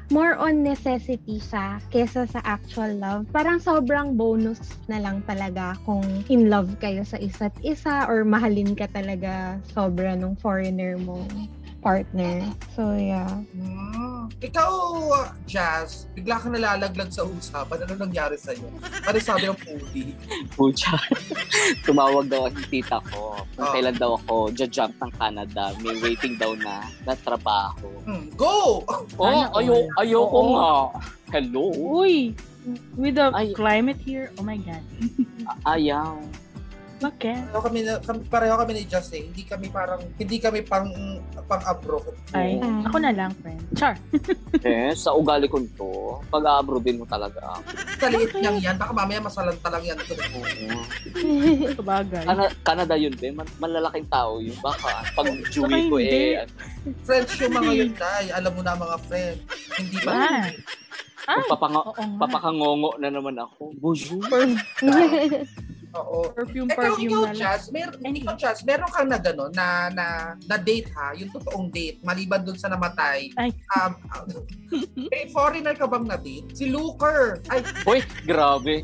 more 0.07 0.39
on 0.39 0.63
necessity 0.63 1.39
siya 1.43 1.83
kesa 1.91 2.23
sa 2.27 2.39
actual 2.47 2.95
love. 2.95 3.27
Parang 3.35 3.59
sobrang 3.59 4.15
bonus 4.15 4.59
na 4.87 5.03
lang 5.03 5.19
talaga 5.27 5.75
kung 5.83 6.03
in 6.31 6.47
love 6.47 6.71
kayo 6.79 7.03
sa 7.03 7.19
isa't 7.19 7.53
isa 7.63 8.07
or 8.07 8.23
mahalin 8.23 8.71
ka 8.75 8.87
talaga 8.91 9.59
sobra 9.75 10.15
nung 10.15 10.39
foreigner 10.39 10.95
mo 10.95 11.19
partner. 11.87 12.43
So, 12.75 12.91
yeah. 12.99 13.31
Hmm. 13.55 14.27
Ikaw, 14.43 14.71
uh, 15.07 15.31
Jazz, 15.47 16.11
bigla 16.11 16.35
ka 16.35 16.51
nalalaglag 16.51 17.07
sa 17.07 17.23
usapan. 17.23 17.87
Ano 17.87 17.95
nangyari 17.95 18.35
sa'yo? 18.35 18.67
Ano 19.07 19.17
sabi 19.23 19.47
ng 19.47 19.55
foodie? 19.55 20.11
Pucha. 20.51 20.99
Tumawag 21.87 22.27
daw 22.27 22.51
ang 22.51 22.59
tita 22.67 22.99
ko. 23.07 23.39
Kung 23.55 23.63
Oh. 23.63 23.71
kailan 23.71 23.95
daw 23.95 24.19
ako 24.19 24.51
jump 24.53 24.93
ng 24.99 25.11
Canada. 25.15 25.71
May 25.79 25.95
waiting 26.03 26.35
daw 26.35 26.51
na 26.53 26.83
na 27.07 27.15
trabaho. 27.15 27.87
Hmm. 28.03 28.27
Go! 28.35 28.83
Oh, 29.17 29.25
Sana 29.25 29.49
ayo, 29.57 29.87
ayoko 29.97 30.37
Oo. 30.37 30.51
nga. 30.53 30.69
Hello? 31.33 31.63
Uy! 31.73 32.35
With 32.99 33.15
the 33.15 33.31
Ay. 33.31 33.55
climate 33.55 33.97
here, 34.03 34.29
oh 34.35 34.43
my 34.43 34.59
God. 34.59 34.83
Ayaw. 35.65 36.19
Bakit? 36.97 37.37
Pareho 37.47 37.61
kami, 37.61 37.79
na- 37.81 38.01
kami, 38.01 38.19
pareho 38.25 38.55
kami 38.55 38.71
ni 38.73 38.83
Jazz 38.83 39.09
eh. 39.11 39.21
Hindi 39.23 39.43
kami 39.43 39.69
parang, 39.69 40.01
hindi 40.11 40.37
kami 40.37 40.59
pang, 40.61 40.89
pang 41.45 41.63
abro. 41.63 42.01
Ay, 42.31 42.57
Mm. 42.57 42.83
ako 42.83 42.97
na 42.97 43.11
lang, 43.11 43.31
friend. 43.37 43.61
Char. 43.73 43.93
Eh, 44.59 44.91
sa 44.91 45.13
ugali 45.13 45.45
ko 45.45 45.61
to, 45.71 45.87
pag-aabrodin 46.27 46.97
mo 46.97 47.05
talaga. 47.05 47.61
Kaliit 47.95 48.33
niyang 48.33 48.57
yan. 48.59 48.75
Baka 48.75 48.91
mamaya 48.91 49.21
masalanta 49.21 49.69
lang 49.69 49.83
yan. 49.85 49.95
Ito 49.95 50.13
po. 50.17 50.39
Sabagay. 51.77 52.25
Kana- 52.25 52.55
Canada 52.63 52.95
yun, 52.97 53.13
be. 53.13 53.29
Man- 53.29 53.55
malalaking 53.57 54.09
tao 54.09 54.41
yun. 54.41 54.57
Baka 54.57 55.05
pag 55.13 55.27
Jewy 55.47 55.87
ko 55.87 55.95
eh, 55.97 56.43
Friends 57.03 57.37
yung 57.37 57.53
mga 57.53 57.71
yun, 57.75 57.91
Day. 57.93 58.25
Alam 58.33 58.51
mo 58.51 58.61
na 58.61 58.73
mga 58.73 58.97
friend. 59.05 59.37
Hindi 59.77 59.97
ba? 60.01 60.11
Ah. 60.11 60.47
Ay, 61.27 61.43
papanga- 61.51 61.91
papakangongo 62.15 62.95
na 63.03 63.11
naman 63.11 63.35
ako. 63.35 63.75
Bonjour. 63.75 64.23
Oo. 65.97 66.29
Perfume, 66.31 66.67
Ikaw, 66.71 66.77
perfume 66.77 67.09
ikaw, 67.09 67.23
na 67.23 67.31
lang. 67.31 67.39
Jazz, 67.39 67.63
mer 67.71 67.89
ikaw, 67.95 68.35
Jazz, 68.37 68.59
meron 68.63 68.89
kang 68.91 69.09
na 69.09 69.19
gano'n, 69.19 69.51
na, 69.55 69.67
na, 69.89 70.05
na 70.45 70.55
date 70.59 70.91
ha, 70.93 71.15
yung 71.15 71.31
totoong 71.31 71.71
date, 71.71 71.97
maliban 72.03 72.43
dun 72.43 72.59
sa 72.59 72.69
namatay. 72.69 73.31
Ay. 73.39 73.49
Um, 73.75 73.91
eh, 75.15 75.27
foreigner 75.31 75.73
ka 75.73 75.87
bang 75.87 76.05
na 76.05 76.19
date? 76.19 76.47
Si 76.53 76.69
Luker. 76.69 77.39
Ay, 77.49 77.63
Uy, 77.87 77.99
grabe. 78.23 78.83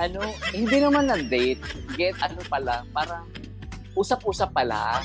Ano, 0.00 0.24
hindi 0.54 0.78
naman 0.80 1.10
na 1.10 1.20
date. 1.20 1.60
Get, 1.98 2.16
ano 2.24 2.40
pala, 2.48 2.86
parang 2.90 3.28
usap-usap 3.92 4.56
pala, 4.56 5.04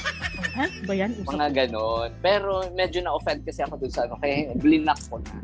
Ha? 0.58 0.66
Ba 0.90 0.94
yan? 0.98 1.14
Usap. 1.22 1.38
mga 1.38 1.48
ganon. 1.54 2.10
Pero 2.18 2.66
medyo 2.74 3.06
na-offend 3.06 3.46
kasi 3.46 3.62
ako 3.62 3.78
dun 3.78 3.94
sa 3.94 4.10
ano, 4.10 4.18
kaya 4.18 4.54
blinak 4.58 4.98
ko 5.06 5.22
na. 5.22 5.38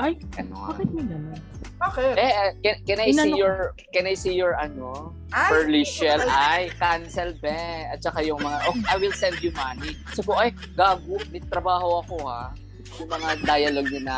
Ay, 0.00 0.16
Ano 0.40 0.52
bakit 0.68 0.88
may 0.90 1.04
ganun? 1.04 1.40
bakit? 1.76 2.14
Eh, 2.14 2.30
eh, 2.30 2.50
can, 2.62 2.74
can 2.86 2.98
I 3.00 3.08
see 3.10 3.32
Inano- 3.32 3.38
your, 3.38 3.56
can 3.90 4.04
I 4.06 4.14
see 4.14 4.34
your, 4.34 4.54
ano, 4.54 5.12
Ay, 5.30 5.48
pearly 5.50 5.84
shell? 5.84 6.22
Ay, 6.24 6.70
cancel, 6.78 7.34
be. 7.42 7.50
At 7.90 7.98
saka 8.00 8.22
yung 8.22 8.38
mga, 8.38 8.58
oh, 8.70 8.76
I 8.86 8.96
will 8.96 9.12
send 9.12 9.42
you 9.42 9.50
money. 9.52 9.98
So 10.14 10.22
po, 10.22 10.38
ay, 10.38 10.54
gago, 10.72 11.18
may 11.28 11.42
trabaho 11.42 12.00
ako, 12.00 12.16
ha. 12.24 12.54
Yung 12.98 13.10
mga 13.10 13.28
dialogue 13.42 13.90
niya 13.90 14.02
na, 14.06 14.16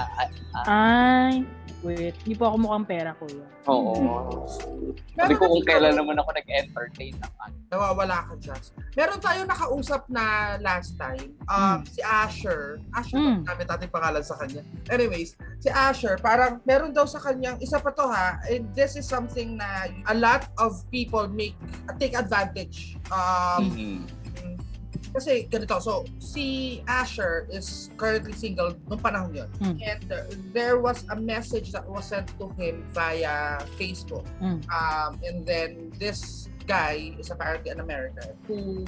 ah, 0.53 0.65
Ay, 0.69 1.43
wait. 1.85 2.17
Hindi 2.25 2.35
po 2.35 2.49
ako 2.49 2.57
mukhang 2.59 2.87
pera, 2.89 3.11
kuya. 3.15 3.45
oo. 3.69 3.93
Sabi 5.15 5.31
Meron 5.31 5.39
ko 5.39 5.45
kung 5.47 5.65
kailan 5.65 5.95
naman 5.95 6.17
ako 6.19 6.31
nag-entertain 6.33 7.15
ano. 7.21 7.55
Nawawala 7.71 8.17
ka, 8.27 8.35
Jazz. 8.41 8.73
Meron 8.95 9.19
tayo 9.19 9.45
nakausap 9.45 10.07
na 10.09 10.25
last 10.59 10.97
time, 10.97 11.35
um, 11.47 11.85
si 11.85 12.01
Asher. 12.01 12.81
Asher, 12.91 13.19
Mm. 13.19 13.41
mm. 13.41 13.41
namin 13.47 13.67
natin 13.67 13.89
pangalan 13.89 14.25
sa 14.25 14.35
kanya. 14.37 14.63
Anyways, 14.89 15.37
si 15.59 15.69
Asher, 15.69 16.17
parang 16.19 16.59
meron 16.65 16.91
daw 16.91 17.05
sa 17.05 17.19
kanyang, 17.19 17.61
isa 17.61 17.79
pa 17.79 17.91
to 17.91 18.05
ha, 18.05 18.41
and 18.47 18.67
this 18.73 18.97
is 18.97 19.05
something 19.05 19.55
na 19.55 19.69
a 20.09 20.17
lot 20.17 20.49
of 20.57 20.73
people 20.89 21.29
make, 21.29 21.55
take 21.97 22.15
advantage. 22.15 22.97
Um, 23.09 23.71
Mhm. 23.71 23.97
Kasi 25.15 25.47
ganito, 25.47 25.79
so 25.79 26.03
si 26.19 26.83
Asher 26.91 27.47
is 27.47 27.95
currently 27.95 28.35
single 28.35 28.75
nung 28.91 28.99
panahon 28.99 29.31
yun. 29.31 29.51
Mm. 29.63 29.79
And 29.79 30.05
uh, 30.11 30.27
there 30.51 30.83
was 30.83 31.07
a 31.09 31.17
message 31.17 31.71
that 31.71 31.87
was 31.87 32.11
sent 32.11 32.27
to 32.43 32.51
him 32.59 32.83
via 32.91 33.63
Facebook. 33.79 34.27
Mm. 34.43 34.67
Um, 34.67 35.23
and 35.23 35.47
then 35.47 35.95
this 36.03 36.51
guy 36.67 37.15
is 37.19 37.31
apparently 37.31 37.71
an 37.71 37.81
American 37.81 38.33
who 38.49 38.85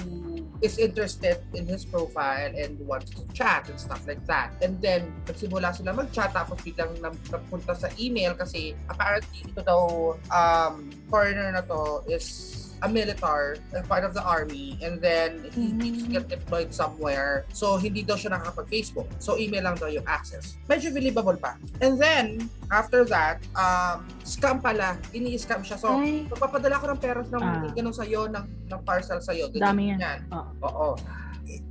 is 0.61 0.77
interested 0.77 1.37
in 1.53 1.65
his 1.65 1.85
profile 1.85 2.51
and 2.57 2.75
wants 2.83 3.11
to 3.13 3.21
chat 3.33 3.69
and 3.69 3.79
stuff 3.79 4.05
like 4.07 4.25
that. 4.25 4.51
And 4.61 4.81
then, 4.81 5.13
nagsimula 5.25 5.77
sila 5.77 5.93
mag-chat 5.93 6.33
tapos 6.33 6.57
biglang 6.65 6.97
napunta 6.99 7.77
sa 7.77 7.87
email 8.01 8.33
kasi 8.33 8.73
apparently 8.89 9.45
ito 9.45 9.61
daw 9.61 10.17
um, 10.33 10.89
foreigner 11.07 11.53
na 11.53 11.61
to 11.61 12.01
is 12.09 12.66
a 12.77 12.87
militar, 12.87 13.57
a 13.73 13.81
part 13.83 14.05
of 14.05 14.13
the 14.13 14.21
army, 14.21 14.77
and 14.79 15.01
then 15.01 15.49
he 15.51 15.73
Mhm. 15.73 15.77
needs 15.77 15.99
to 16.03 16.09
get 16.09 16.25
deployed 16.27 16.69
somewhere. 16.69 17.45
So, 17.49 17.77
hindi 17.77 18.05
daw 18.05 18.13
siya 18.13 18.37
nakakapag-Facebook. 18.37 19.09
So, 19.17 19.37
email 19.37 19.65
lang 19.65 19.81
daw 19.81 19.89
yung 19.89 20.05
access. 20.05 20.53
Medyo 20.69 20.93
believable 20.93 21.37
pa. 21.37 21.57
And 21.81 21.97
then, 21.97 22.49
after 22.69 23.01
that, 23.09 23.41
um, 23.53 24.05
scam 24.21 24.61
pala. 24.61 24.97
Ini-scam 25.09 25.65
siya. 25.65 25.77
So, 25.81 25.97
Ay. 25.97 26.29
magpapadala 26.29 26.77
ko 26.77 26.85
ng 26.93 26.99
pera 27.01 27.19
ng 27.21 27.41
Ah. 27.41 27.65
ganun 27.73 27.95
sa'yo, 27.95 28.29
ng, 28.29 28.45
ng 28.69 28.81
parcel 28.85 29.17
sa'yo. 29.17 29.49
Dami 29.49 29.95
yan. 29.95 29.99
Yan. 29.99 30.19
Oo. 30.29 30.49
Oo. 30.61 30.89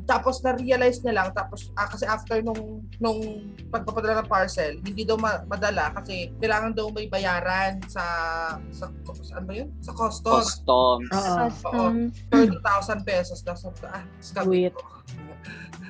Tapos 0.07 0.41
na-realize 0.41 1.03
niya 1.03 1.23
lang, 1.23 1.29
tapos 1.35 1.69
ah, 1.77 1.91
kasi 1.91 2.07
after 2.09 2.41
nung 2.41 2.87
nung 3.03 3.21
pagpapadala 3.69 4.23
ng 4.25 4.31
parcel, 4.31 4.79
hindi 4.81 5.03
daw 5.05 5.19
ma- 5.21 5.45
madala 5.45 5.93
kasi 5.93 6.33
kailangan 6.41 6.73
daw 6.73 6.89
may 6.95 7.11
bayaran 7.11 7.83
sa 7.91 8.05
sa, 8.73 8.89
sa 8.89 9.33
ano 9.37 9.45
ba 9.45 9.55
yun? 9.55 9.69
Sa 9.83 9.93
customs. 9.93 10.63
Customs. 10.63 11.09
Oo. 11.13 11.37
Customs. 11.51 12.13
30,000 12.33 13.03
pesos. 13.05 13.39
That's 13.45 13.67
ah, 13.85 14.05
scam 14.23 14.49
Wait. 14.49 14.73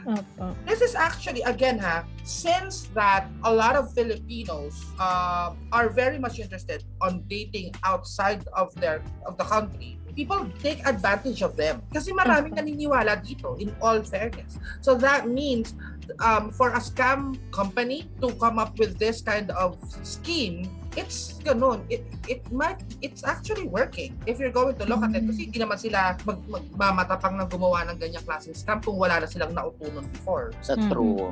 Opo. 0.07 0.55
This 0.63 0.81
is 0.87 0.95
actually, 0.95 1.43
again 1.43 1.83
ha, 1.83 2.07
since 2.23 2.87
that 2.95 3.27
a 3.43 3.51
lot 3.51 3.75
of 3.75 3.91
Filipinos 3.91 4.79
uh, 5.03 5.51
are 5.75 5.91
very 5.91 6.19
much 6.19 6.39
interested 6.39 6.87
on 7.03 7.27
dating 7.27 7.75
outside 7.83 8.47
of 8.55 8.71
their 8.79 9.03
of 9.27 9.35
the 9.35 9.43
country, 9.43 9.99
people 10.17 10.49
take 10.65 10.81
advantage 10.89 11.45
of 11.45 11.55
them. 11.55 11.85
Kasi 11.93 12.11
maraming 12.17 12.57
naniniwala 12.57 13.21
dito, 13.21 13.61
in 13.61 13.71
all 13.85 14.01
fairness. 14.01 14.57
So 14.81 14.97
that 14.97 15.29
means 15.29 15.77
um, 16.25 16.49
for 16.51 16.73
a 16.73 16.81
scam 16.81 17.37
company 17.53 18.09
to 18.25 18.33
come 18.41 18.57
up 18.59 18.81
with 18.81 18.97
this 18.97 19.21
kind 19.21 19.53
of 19.53 19.77
scheme, 20.01 20.65
it's 20.97 21.37
ganun. 21.45 21.85
It, 21.93 22.09
it 22.25 22.41
might, 22.49 22.81
it's 23.05 23.21
actually 23.21 23.69
working 23.69 24.17
if 24.25 24.41
you're 24.41 24.51
going 24.55 24.81
to 24.81 24.89
look 24.89 25.05
at 25.05 25.13
it. 25.13 25.29
Kasi 25.29 25.53
hindi 25.53 25.61
naman 25.61 25.77
sila 25.77 26.17
mag, 26.25 26.41
magmamatapang 26.49 27.37
na 27.37 27.45
gumawa 27.45 27.85
ng 27.93 28.01
ganyang 28.01 28.25
klaseng 28.25 28.57
scam 28.57 28.81
kung 28.81 28.97
wala 28.97 29.21
na 29.21 29.29
silang 29.29 29.53
nautunan 29.53 30.09
before. 30.17 30.57
Sa 30.65 30.81
Mhm. 30.81 30.89
true. 30.89 31.29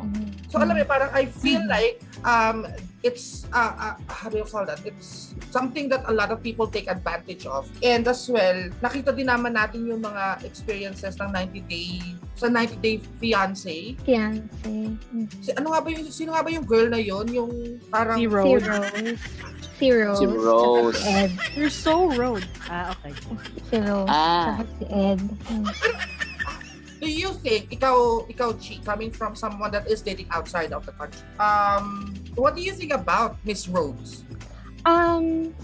So 0.52 0.60
alam 0.60 0.76
mo, 0.76 0.84
parang 0.84 1.08
I 1.16 1.24
feel 1.32 1.64
like 1.64 2.04
um, 2.28 2.68
it's, 3.04 3.44
uh, 3.52 3.76
uh, 3.76 3.94
how 4.08 4.32
do 4.32 4.40
you 4.40 4.48
call 4.48 4.64
that? 4.64 4.80
It's 4.84 5.36
something 5.52 5.92
that 5.92 6.08
a 6.08 6.12
lot 6.12 6.32
of 6.32 6.42
people 6.42 6.66
take 6.66 6.88
advantage 6.88 7.44
of. 7.44 7.68
And 7.84 8.08
as 8.08 8.26
well, 8.32 8.72
nakita 8.80 9.12
din 9.12 9.28
naman 9.28 9.54
natin 9.54 9.84
yung 9.84 10.00
mga 10.00 10.42
experiences 10.42 11.20
ng 11.20 11.28
90 11.28 11.60
day, 11.68 12.00
sa 12.34 12.48
90 12.48 12.80
day 12.80 12.96
fiancé. 13.20 14.00
Fiancé. 14.02 14.96
Mm. 15.04 15.28
Si, 15.44 15.52
ano 15.52 15.76
nga 15.76 15.80
ba 15.84 15.88
yung, 15.92 16.08
sino 16.08 16.32
nga 16.32 16.42
ba 16.42 16.50
yung 16.50 16.64
girl 16.64 16.88
na 16.88 16.98
yon 16.98 17.28
Yung 17.28 17.52
parang, 17.92 18.16
Si 18.16 18.24
Si 18.24 18.32
Road. 18.32 18.64
Rose. 18.64 19.14
Si 19.76 19.86
Rose. 19.92 20.18
Si 20.18 20.26
Rose. 20.26 20.96
Si 20.96 21.08
Ed. 21.12 21.30
You're 21.54 21.68
so 21.70 22.08
road. 22.16 22.42
Ah, 22.72 22.96
okay. 22.96 23.12
Si 23.68 23.76
Rose. 23.76 24.08
Ah. 24.08 24.58
Saka 24.58 24.64
si 24.80 24.84
Ed. 24.88 25.20
Mm. 25.52 25.66
Do 27.00 27.10
you 27.10 27.32
think, 27.42 27.70
ikaw, 27.70 28.28
ikaw, 28.30 28.52
Chi, 28.56 28.80
coming 28.84 29.10
from 29.10 29.34
someone 29.34 29.70
that 29.72 29.86
is 29.88 30.02
dating 30.02 30.28
outside 30.30 30.72
of 30.72 30.86
the 30.86 30.92
country, 30.92 31.20
um, 31.38 32.14
what 32.34 32.56
do 32.56 32.62
you 32.62 32.72
think 32.72 32.92
about 32.92 33.36
Miss 33.44 33.68
Rose? 33.68 34.24
Um, 34.84 35.54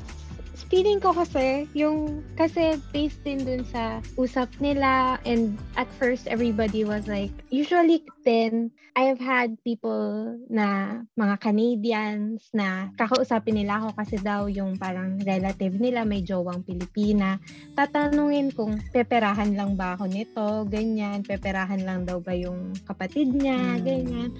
feeling 0.70 1.02
ko 1.02 1.10
kasi, 1.10 1.66
yung, 1.74 2.22
kasi 2.38 2.78
based 2.94 3.20
din 3.26 3.42
dun 3.42 3.66
sa 3.66 3.98
usap 4.14 4.48
nila 4.62 5.18
and 5.26 5.58
at 5.74 5.90
first 5.98 6.30
everybody 6.30 6.86
was 6.86 7.10
like, 7.10 7.34
usually 7.50 8.06
then, 8.22 8.70
I 8.98 9.06
have 9.06 9.22
had 9.22 9.54
people 9.62 10.34
na 10.50 10.98
mga 11.14 11.36
Canadians 11.38 12.50
na 12.50 12.90
kakausapin 12.98 13.62
nila 13.62 13.78
ako 13.80 13.88
kasi 13.94 14.18
daw 14.18 14.50
yung 14.50 14.76
parang 14.76 15.14
relative 15.22 15.78
nila 15.78 16.02
may 16.02 16.26
jowang 16.26 16.66
Pilipina. 16.66 17.38
Tatanungin 17.78 18.50
kung 18.50 18.82
peperahan 18.90 19.54
lang 19.54 19.78
ba 19.78 19.94
ako 19.94 20.10
nito, 20.10 20.66
ganyan, 20.66 21.22
peperahan 21.22 21.86
lang 21.86 22.02
daw 22.02 22.18
ba 22.18 22.34
yung 22.34 22.74
kapatid 22.82 23.30
niya, 23.30 23.78
Mm. 23.78 23.82
ganyan. 23.86 24.30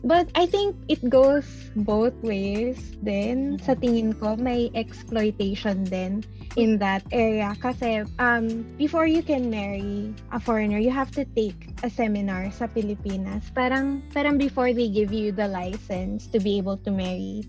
But 0.00 0.32
I 0.34 0.46
think 0.46 0.76
it 0.88 1.04
goes 1.12 1.44
both 1.76 2.16
ways 2.24 2.96
then 3.04 3.60
sa 3.60 3.76
tingin 3.76 4.16
ko 4.16 4.32
may 4.36 4.72
exploitation 4.72 5.84
din 5.84 6.24
in 6.56 6.80
that 6.80 7.04
area. 7.12 7.52
Kasi 7.60 8.08
um 8.16 8.64
before 8.80 9.04
you 9.04 9.20
can 9.20 9.52
marry 9.52 10.16
a 10.32 10.40
foreigner 10.40 10.80
you 10.80 10.90
have 10.90 11.12
to 11.20 11.28
take 11.36 11.76
a 11.84 11.92
seminar 11.92 12.48
sa 12.48 12.64
Pilipinas. 12.64 13.52
Parang 13.52 14.00
parang 14.16 14.40
before 14.40 14.72
they 14.72 14.88
give 14.88 15.12
you 15.12 15.36
the 15.36 15.46
license 15.46 16.24
to 16.32 16.40
be 16.40 16.56
able 16.56 16.80
to 16.80 16.90
marry 16.90 17.44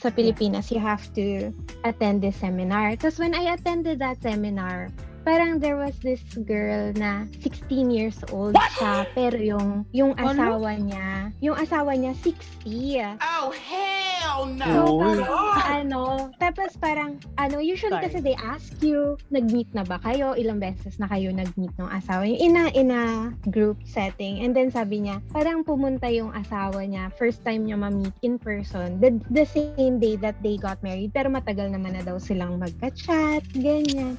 sa 0.00 0.08
Pilipinas 0.08 0.72
you 0.72 0.80
have 0.80 1.04
to 1.12 1.52
attend 1.84 2.24
this 2.24 2.40
seminar. 2.40 2.96
Tapos 2.96 3.20
when 3.20 3.36
I 3.36 3.52
attended 3.52 4.00
that 4.00 4.16
seminar 4.24 4.88
parang 5.30 5.62
there 5.62 5.78
was 5.78 5.94
this 6.02 6.18
girl 6.42 6.90
na 6.98 7.22
16 7.38 7.86
years 7.86 8.18
old 8.34 8.58
siya, 8.74 9.06
pero 9.14 9.38
yung, 9.38 9.86
yung 9.94 10.18
Ano? 10.18 10.34
asawa 10.34 10.74
niya, 10.74 11.30
yung 11.38 11.54
asawa 11.54 11.94
niya 11.94 12.18
60. 12.18 13.14
Oh, 13.22 13.54
hell 13.54 14.50
no! 14.50 14.66
So, 14.66 14.82
parang, 14.98 15.86
ano, 15.86 16.02
tapos 16.42 16.74
parang, 16.82 17.22
ano, 17.38 17.62
usually 17.62 17.94
Sorry. 17.94 18.10
kasi 18.10 18.18
they 18.26 18.34
ask 18.42 18.74
you, 18.82 19.14
nag-meet 19.30 19.70
na 19.70 19.86
ba 19.86 20.02
kayo? 20.02 20.34
Ilang 20.34 20.58
beses 20.58 20.98
na 20.98 21.06
kayo 21.06 21.30
nag-meet 21.30 21.78
ng 21.78 21.90
asawa 21.94 22.26
niyo? 22.26 22.38
In 22.42 22.54
a, 22.58 22.64
in 22.74 22.88
a 22.90 23.30
group 23.54 23.78
setting. 23.86 24.42
And 24.42 24.50
then 24.50 24.74
sabi 24.74 25.06
niya, 25.06 25.22
parang 25.30 25.62
pumunta 25.62 26.10
yung 26.10 26.34
asawa 26.34 26.82
niya, 26.82 27.14
first 27.14 27.46
time 27.46 27.70
niya 27.70 27.78
ma-meet 27.78 28.18
in 28.26 28.34
person, 28.34 28.98
the, 28.98 29.14
the 29.30 29.46
same 29.46 30.02
day 30.02 30.18
that 30.18 30.34
they 30.42 30.58
got 30.58 30.82
married, 30.82 31.14
pero 31.14 31.30
matagal 31.30 31.70
naman 31.70 31.94
na 31.94 32.02
daw 32.02 32.18
silang 32.18 32.58
magka-chat, 32.58 33.46
ganyan. 33.54 34.18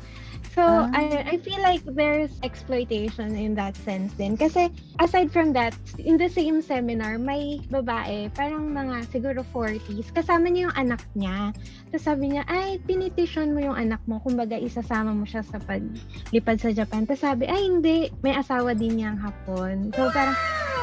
So, 0.51 0.61
Ah. 0.61 0.91
I, 0.91 1.03
I 1.23 1.35
feel 1.39 1.61
like 1.63 1.79
there's 1.85 2.35
exploitation 2.43 3.33
in 3.39 3.55
that 3.55 3.77
sense 3.87 4.11
din. 4.19 4.35
Kasi, 4.35 4.67
aside 4.99 5.31
from 5.31 5.53
that, 5.55 5.71
in 5.95 6.19
the 6.19 6.27
same 6.27 6.59
seminar, 6.59 7.15
may 7.15 7.63
babae, 7.71 8.27
parang 8.35 8.73
mga 8.75 9.07
siguro 9.09 9.47
40s, 9.55 10.11
kasama 10.11 10.51
niya 10.51 10.67
yung 10.67 10.77
anak 10.77 11.01
niya. 11.15 11.55
Tapos 11.89 12.03
sabi 12.03 12.35
niya, 12.35 12.43
ay, 12.51 12.83
pinitisyon 12.83 13.55
mo 13.55 13.63
yung 13.63 13.77
anak 13.79 14.03
mo. 14.05 14.19
Kumbaga, 14.19 14.59
isasama 14.59 15.15
mo 15.15 15.23
siya 15.23 15.41
sa 15.47 15.57
paglipad 15.63 16.57
sa 16.59 16.75
Japan. 16.75 17.07
Tapos 17.07 17.23
sabi, 17.23 17.47
ay, 17.47 17.61
hindi. 17.71 18.11
May 18.19 18.35
asawa 18.35 18.75
din 18.75 18.99
niyang 18.99 19.17
hapon. 19.23 19.95
So, 19.95 20.11
parang, 20.11 20.35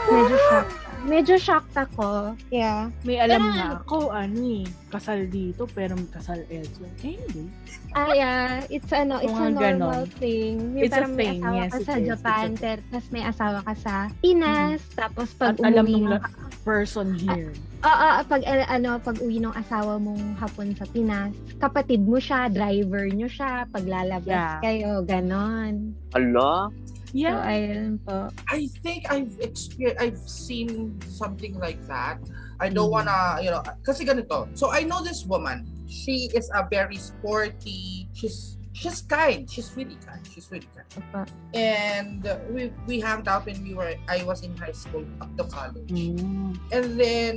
medyo 0.09 0.37
shocked. 0.49 0.88
Medyo 1.09 1.35
shocked 1.35 1.73
ako. 1.73 2.37
Yeah. 2.49 2.93
May 3.01 3.17
alam 3.17 3.41
Pero- 3.41 3.51
nga 3.51 3.67
ako, 3.81 3.97
ani, 4.11 4.63
kasal 4.89 5.25
dito, 5.27 5.65
pero 5.67 5.97
may 5.97 6.05
kasal 6.07 6.45
elsewhere. 6.47 6.93
Eh, 7.01 7.17
hindi. 7.17 7.49
Ah, 7.91 8.13
yeah. 8.13 8.61
It's 8.69 8.93
ano, 8.93 9.17
it's 9.17 9.33
a 9.33 9.49
normal 9.49 10.05
ganon. 10.05 10.21
thing. 10.21 10.55
Yung 10.77 10.85
It's 10.85 10.93
a 10.93 11.01
parang 11.01 11.13
may 11.15 11.25
thing, 11.27 11.41
asawa 11.41 11.57
yes, 11.57 11.73
ka 11.73 11.79
sa 11.81 11.95
is. 11.95 12.07
Japan, 12.07 12.45
It's 12.45 12.53
a 12.53 12.61
ter- 12.61 12.85
tapos 12.87 13.09
may 13.09 13.25
asawa 13.25 13.59
ka 13.65 13.75
sa 13.75 13.95
Pinas, 14.21 14.81
tapos 14.93 15.29
pag 15.33 15.55
At 15.55 15.65
alam 15.65 15.83
umuwi 15.83 15.97
ng 15.97 16.05
ng 16.05 16.13
la- 16.13 16.33
person 16.61 17.09
here. 17.17 17.53
Oo, 17.81 18.09
pag 18.23 18.43
eh, 18.43 18.67
ano, 18.67 18.91
pag 18.99 19.17
uwi 19.19 19.39
ng 19.39 19.55
asawa 19.55 19.97
mong 19.97 20.37
hapon 20.37 20.77
sa 20.77 20.85
Pinas, 20.85 21.33
kapatid 21.57 22.03
mo 22.03 22.19
siya, 22.19 22.47
driver 22.47 23.09
nyo 23.09 23.25
siya, 23.27 23.65
paglalabas 23.67 24.29
Yeah. 24.29 24.61
kayo, 24.61 25.01
ganon. 25.03 25.97
Ala? 26.13 26.69
So, 27.09 27.17
Yeah. 27.17 27.41
ayun 27.41 28.05
po. 28.05 28.29
I 28.53 28.69
think 28.85 29.09
I've 29.09 29.33
experienced, 29.41 29.97
I've 30.01 30.21
seen 30.29 31.01
something 31.09 31.57
like 31.57 31.81
that. 31.89 32.21
I 32.61 32.69
don't 32.69 32.91
Mhm. 32.91 33.01
wanna, 33.01 33.41
you 33.41 33.49
know, 33.51 33.63
kasi 33.87 34.05
ganito. 34.05 34.51
So 34.53 34.69
I 34.69 34.85
know 34.85 35.01
this 35.01 35.25
woman. 35.25 35.65
She 35.89 36.29
is 36.37 36.51
a 36.53 36.69
very 36.69 37.01
sporty. 37.01 38.11
She's 38.13 38.59
she's 38.77 39.01
kind. 39.03 39.49
She's 39.49 39.73
really 39.73 39.97
kind. 40.05 40.21
She's 40.29 40.53
really 40.53 40.69
kind. 40.77 40.85
Opo. 41.01 41.25
And 41.57 42.21
we 42.53 42.69
we 42.85 43.01
hanged 43.01 43.25
out 43.27 43.49
when 43.49 43.57
we 43.65 43.73
were. 43.73 43.97
I 44.11 44.21
was 44.29 44.45
in 44.45 44.53
high 44.59 44.77
school 44.77 45.07
up 45.25 45.33
to 45.41 45.45
college. 45.49 45.89
Mm. 45.89 46.61
And 46.75 46.87
then 47.01 47.35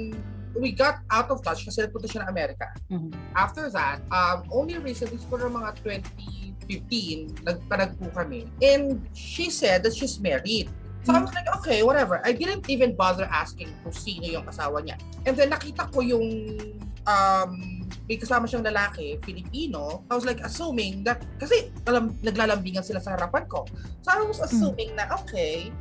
we 0.56 0.72
got 0.72 1.00
out 1.12 1.32
of 1.32 1.40
touch 1.44 1.64
kasi 1.64 1.84
nagpunta 1.84 2.08
siya 2.12 2.28
ng 2.28 2.30
Amerika. 2.30 2.68
Mhm. 2.92 3.12
After 3.36 3.72
that, 3.72 4.04
um, 4.12 4.44
only 4.52 4.76
recently, 4.80 5.20
siguro 5.20 5.48
mga 5.48 5.80
2015, 5.84 7.32
nagpanag 7.48 7.96
po 8.00 8.12
kami. 8.12 8.48
And 8.60 9.00
she 9.16 9.48
said 9.48 9.84
that 9.88 9.96
she's 9.96 10.20
married. 10.20 10.68
So 11.02 11.18
I 11.18 11.20
was 11.26 11.34
like, 11.34 11.50
okay, 11.62 11.82
whatever. 11.82 12.22
I 12.22 12.30
didn't 12.30 12.70
even 12.70 12.94
bother 12.94 13.26
asking 13.34 13.74
kung 13.82 13.90
sino 13.90 14.30
yung 14.30 14.46
asawa 14.46 14.86
niya. 14.86 15.02
And 15.26 15.34
then 15.34 15.50
nakita 15.50 15.90
ko 15.90 16.06
yung 16.06 16.62
um, 17.10 17.52
may 18.06 18.22
kasama 18.22 18.46
siyang 18.46 18.62
lalaki, 18.62 19.18
Filipino. 19.26 20.06
I 20.12 20.14
was 20.14 20.30
like 20.30 20.46
assuming 20.46 21.02
that, 21.10 21.26
kasi 21.42 21.74
alam, 21.90 22.14
naglalambingan 22.22 22.86
sila 22.86 23.02
sa 23.02 23.18
harapan 23.18 23.50
ko. 23.50 23.66
So 24.06 24.14
I 24.14 24.22
was 24.22 24.38
assuming 24.46 24.94
na, 24.94 25.10
okay, 25.26 25.74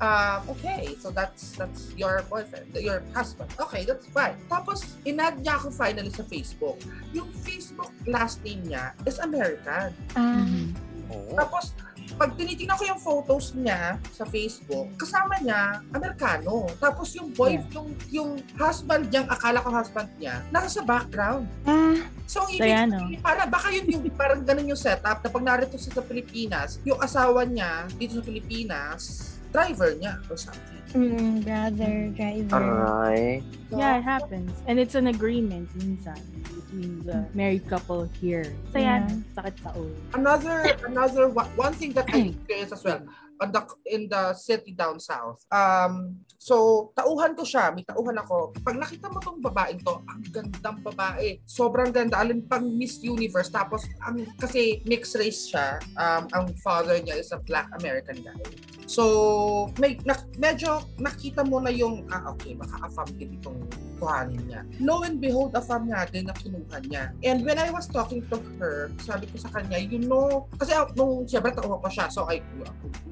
um, 0.00 0.40
okay, 0.50 0.94
so 0.98 1.10
that's 1.10 1.54
that's 1.58 1.92
your 1.94 2.22
boyfriend, 2.26 2.70
your 2.74 3.02
husband. 3.12 3.50
Okay, 3.58 3.84
that's 3.84 4.06
fine. 4.10 4.34
Tapos, 4.48 4.82
inad 5.04 5.42
niya 5.42 5.58
ako 5.60 5.70
finally 5.70 6.10
sa 6.10 6.24
Facebook. 6.26 6.78
Yung 7.12 7.30
Facebook 7.42 7.92
last 8.08 8.42
name 8.42 8.62
niya 8.66 8.94
is 9.04 9.18
American. 9.20 9.92
Mhm. 10.14 10.74
Oo. 11.12 11.36
Tapos, 11.36 11.76
pag 12.14 12.36
tinitingnan 12.38 12.76
ko 12.78 12.84
yung 12.84 13.00
photos 13.00 13.56
niya 13.56 13.98
sa 14.14 14.24
Facebook, 14.28 14.92
kasama 15.00 15.40
niya, 15.40 15.82
Amerikano. 15.90 16.68
Tapos 16.78 17.10
yung 17.16 17.32
boy, 17.34 17.58
yung, 17.74 17.88
yung 18.12 18.30
husband 18.54 19.08
niyang, 19.10 19.26
akala 19.26 19.58
ko 19.64 19.68
husband 19.72 20.10
niya, 20.20 20.44
nasa 20.52 20.80
sa 20.80 20.82
background. 20.84 21.48
ah, 21.66 21.96
So, 22.24 22.40
ang 22.40 22.48
So, 22.48 22.56
ibig 22.56 22.72
yan, 22.72 22.88
sabihin, 22.88 23.20
para, 23.20 23.44
baka 23.44 23.68
yun 23.68 23.84
yung, 23.88 24.02
parang 24.16 24.40
ganun 24.40 24.72
yung 24.72 24.80
setup 24.80 25.20
na 25.20 25.28
pag 25.28 25.44
narito 25.44 25.76
siya 25.76 25.92
sa 26.00 26.02
Pilipinas, 26.04 26.80
yung 26.86 26.96
asawa 26.96 27.44
niya 27.44 27.84
dito 28.00 28.16
sa 28.16 28.24
Pilipinas, 28.24 29.33
driver 29.54 29.94
niya 29.94 30.18
or 30.26 30.34
something. 30.36 30.82
mm, 30.98 31.46
brother, 31.46 32.10
driver. 32.18 32.58
Aray. 32.58 33.42
So, 33.70 33.78
Yeah, 33.78 33.98
it 33.98 34.02
happens. 34.02 34.50
And 34.66 34.82
it's 34.82 34.98
an 34.98 35.06
agreement 35.06 35.70
minsan 35.78 36.18
between 36.50 37.06
the 37.06 37.22
married 37.38 37.62
couple 37.70 38.02
here. 38.18 38.50
So 38.74 38.82
yan, 38.82 39.22
sakit 39.38 39.54
sa 39.62 39.70
ulo. 39.78 39.94
another 40.18 40.74
another 40.90 41.30
one, 41.30 41.46
one 41.54 41.74
thing 41.74 41.94
that 41.94 42.10
I 42.10 42.30
experienced 42.34 42.74
as 42.74 42.82
well 42.82 43.06
on 43.40 43.50
the 43.50 43.62
in 43.90 44.06
the 44.06 44.34
city 44.34 44.72
down 44.74 44.98
south. 45.00 45.42
Um 45.50 46.22
so 46.38 46.90
tauhan 46.94 47.34
ko 47.34 47.42
siya, 47.42 47.74
may 47.74 47.82
tauhan 47.86 48.18
ako. 48.20 48.54
Pag 48.62 48.78
nakita 48.78 49.10
mo 49.10 49.18
tong 49.22 49.40
babaeng 49.42 49.80
to, 49.82 49.94
ang 50.06 50.22
gandang 50.30 50.78
babae. 50.84 51.40
Sobrang 51.48 51.90
ganda 51.90 52.20
alin 52.20 52.44
pang 52.46 52.66
Miss 52.66 53.02
Universe 53.02 53.50
tapos 53.50 53.86
ang 54.04 54.22
kasi 54.38 54.84
mixed 54.86 55.18
race 55.18 55.50
siya. 55.50 55.80
Um 55.98 56.30
ang 56.32 56.46
father 56.62 56.98
niya 57.00 57.18
is 57.18 57.32
a 57.34 57.40
black 57.42 57.66
American 57.78 58.22
guy. 58.22 58.40
So, 58.84 59.72
may 59.80 59.96
na, 60.04 60.12
medyo 60.36 60.84
nakita 61.00 61.40
mo 61.40 61.56
na 61.60 61.72
yung, 61.72 62.04
ah, 62.12 62.36
okay, 62.36 62.52
baka 62.52 62.84
afam 62.84 63.08
din 63.16 63.40
itong 63.40 63.56
kuhanin 63.96 64.44
niya. 64.44 64.60
Lo 64.84 65.00
and 65.00 65.16
behold, 65.24 65.56
afam 65.56 65.88
nga 65.88 66.04
din 66.04 66.28
na 66.28 66.36
kinuha 66.36 66.76
niya. 66.84 67.16
And 67.24 67.40
when 67.48 67.56
I 67.56 67.72
was 67.72 67.88
talking 67.88 68.20
to 68.28 68.36
her, 68.60 68.92
sabi 69.00 69.24
ko 69.32 69.40
sa 69.40 69.48
kanya, 69.56 69.80
you 69.80 70.04
know, 70.04 70.44
kasi 70.60 70.76
ah, 70.76 70.84
nung 70.92 71.24
siyempre 71.24 71.56
tauha 71.56 71.80
ko 71.80 71.88
siya, 71.88 72.12
so 72.12 72.28
I, 72.28 72.44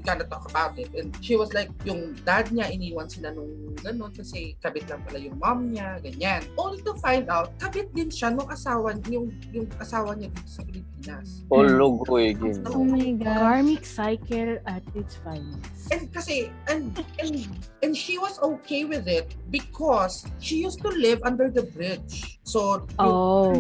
we 0.03 0.11
kinda 0.11 0.25
talk 0.25 0.51
about 0.51 0.79
it. 0.79 0.91
And 0.99 1.17
she 1.23 1.37
was 1.37 1.55
like, 1.55 1.71
yung 1.85 2.19
dad 2.27 2.51
niya, 2.51 2.75
iniwan 2.75 3.07
sila 3.07 3.31
nung 3.31 3.75
ganun 3.79 4.11
kasi 4.11 4.59
kabit 4.59 4.91
lang 4.91 5.03
pala 5.07 5.19
yung 5.23 5.39
mom 5.39 5.71
niya, 5.71 6.03
ganyan. 6.03 6.43
Only 6.59 6.83
to 6.83 6.95
find 6.99 7.31
out, 7.31 7.55
kabit 7.63 7.95
din 7.95 8.11
siya 8.11 8.35
nung 8.35 8.51
asawa, 8.51 8.99
yung, 9.07 9.31
yung 9.55 9.71
asawa 9.79 10.19
niya 10.19 10.35
dito 10.35 10.51
sa 10.51 10.63
Pilipinas. 10.67 11.47
Ulog 11.51 12.03
ko 12.07 12.19
eh. 12.19 12.35
Oh 12.67 12.83
my 12.83 13.15
God. 13.15 13.39
Karmic 13.39 13.85
cycle 13.87 14.59
at 14.67 14.83
its 14.99 15.23
finest. 15.23 15.87
And 15.95 16.11
kasi, 16.11 16.51
and, 16.67 16.91
and, 17.23 17.47
and 17.83 17.93
she 17.95 18.19
was 18.19 18.43
okay 18.43 18.83
with 18.85 19.07
it 19.07 19.39
because 19.55 20.27
she 20.43 20.67
used 20.67 20.83
to 20.83 20.91
live 20.91 21.23
under 21.23 21.47
the 21.47 21.63
bridge. 21.63 22.43
So, 22.43 22.85
Oh. 22.99 23.55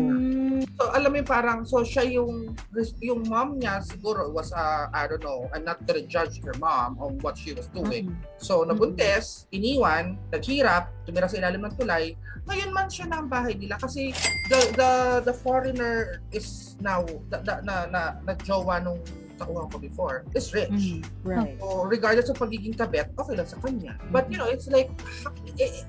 So 0.79 0.83
alam 0.91 1.13
mo 1.13 1.23
parang, 1.23 1.69
so 1.69 1.85
siya 1.85 2.03
yung, 2.09 2.57
yung 3.05 3.29
mom 3.29 3.61
niya 3.61 3.85
siguro 3.85 4.33
was, 4.33 4.51
uh, 4.57 4.89
I 4.91 5.07
don't 5.07 5.23
know, 5.23 5.47
I'm 5.53 5.65
not 5.65 5.85
gonna 5.87 6.03
judge 6.03 6.32
her 6.41 6.57
mom 6.57 6.97
on 6.97 7.21
what 7.21 7.37
she 7.37 7.53
was 7.53 7.69
doing. 7.69 8.09
Mhm. 8.09 8.17
So, 8.41 8.65
nabuntes, 8.65 9.51
iniwan, 9.53 10.17
naghirap, 10.33 10.89
tumira 11.05 11.29
sa 11.29 11.37
ilalim 11.37 11.69
ng 11.69 11.75
tulay, 11.77 12.17
ngayon 12.49 12.71
man 12.75 12.91
siya 12.91 13.07
na 13.07 13.23
ang 13.23 13.31
bahay 13.31 13.55
nila 13.55 13.79
kasi 13.79 14.11
the 14.51 14.61
the 14.75 14.93
the 15.31 15.35
foreigner 15.35 16.19
is 16.35 16.75
now 16.83 17.07
the, 17.31 17.39
the, 17.39 17.55
na 17.63 17.87
na 17.87 18.19
na 18.27 18.35
jowa 18.43 18.83
nung 18.83 18.99
kakuha 19.43 19.67
ko 19.67 19.77
before 19.83 20.23
is 20.39 20.55
rich. 20.55 20.71
Mhm. 20.71 21.03
Right. 21.27 21.59
So, 21.59 21.85
regardless 21.91 22.31
of 22.31 22.39
pagiging 22.39 22.79
kabet, 22.79 23.11
okay 23.19 23.35
lang 23.35 23.51
sa 23.51 23.59
kanya. 23.59 23.99
But, 24.15 24.31
you 24.31 24.39
know, 24.39 24.47
it's 24.47 24.71
like, 24.71 24.95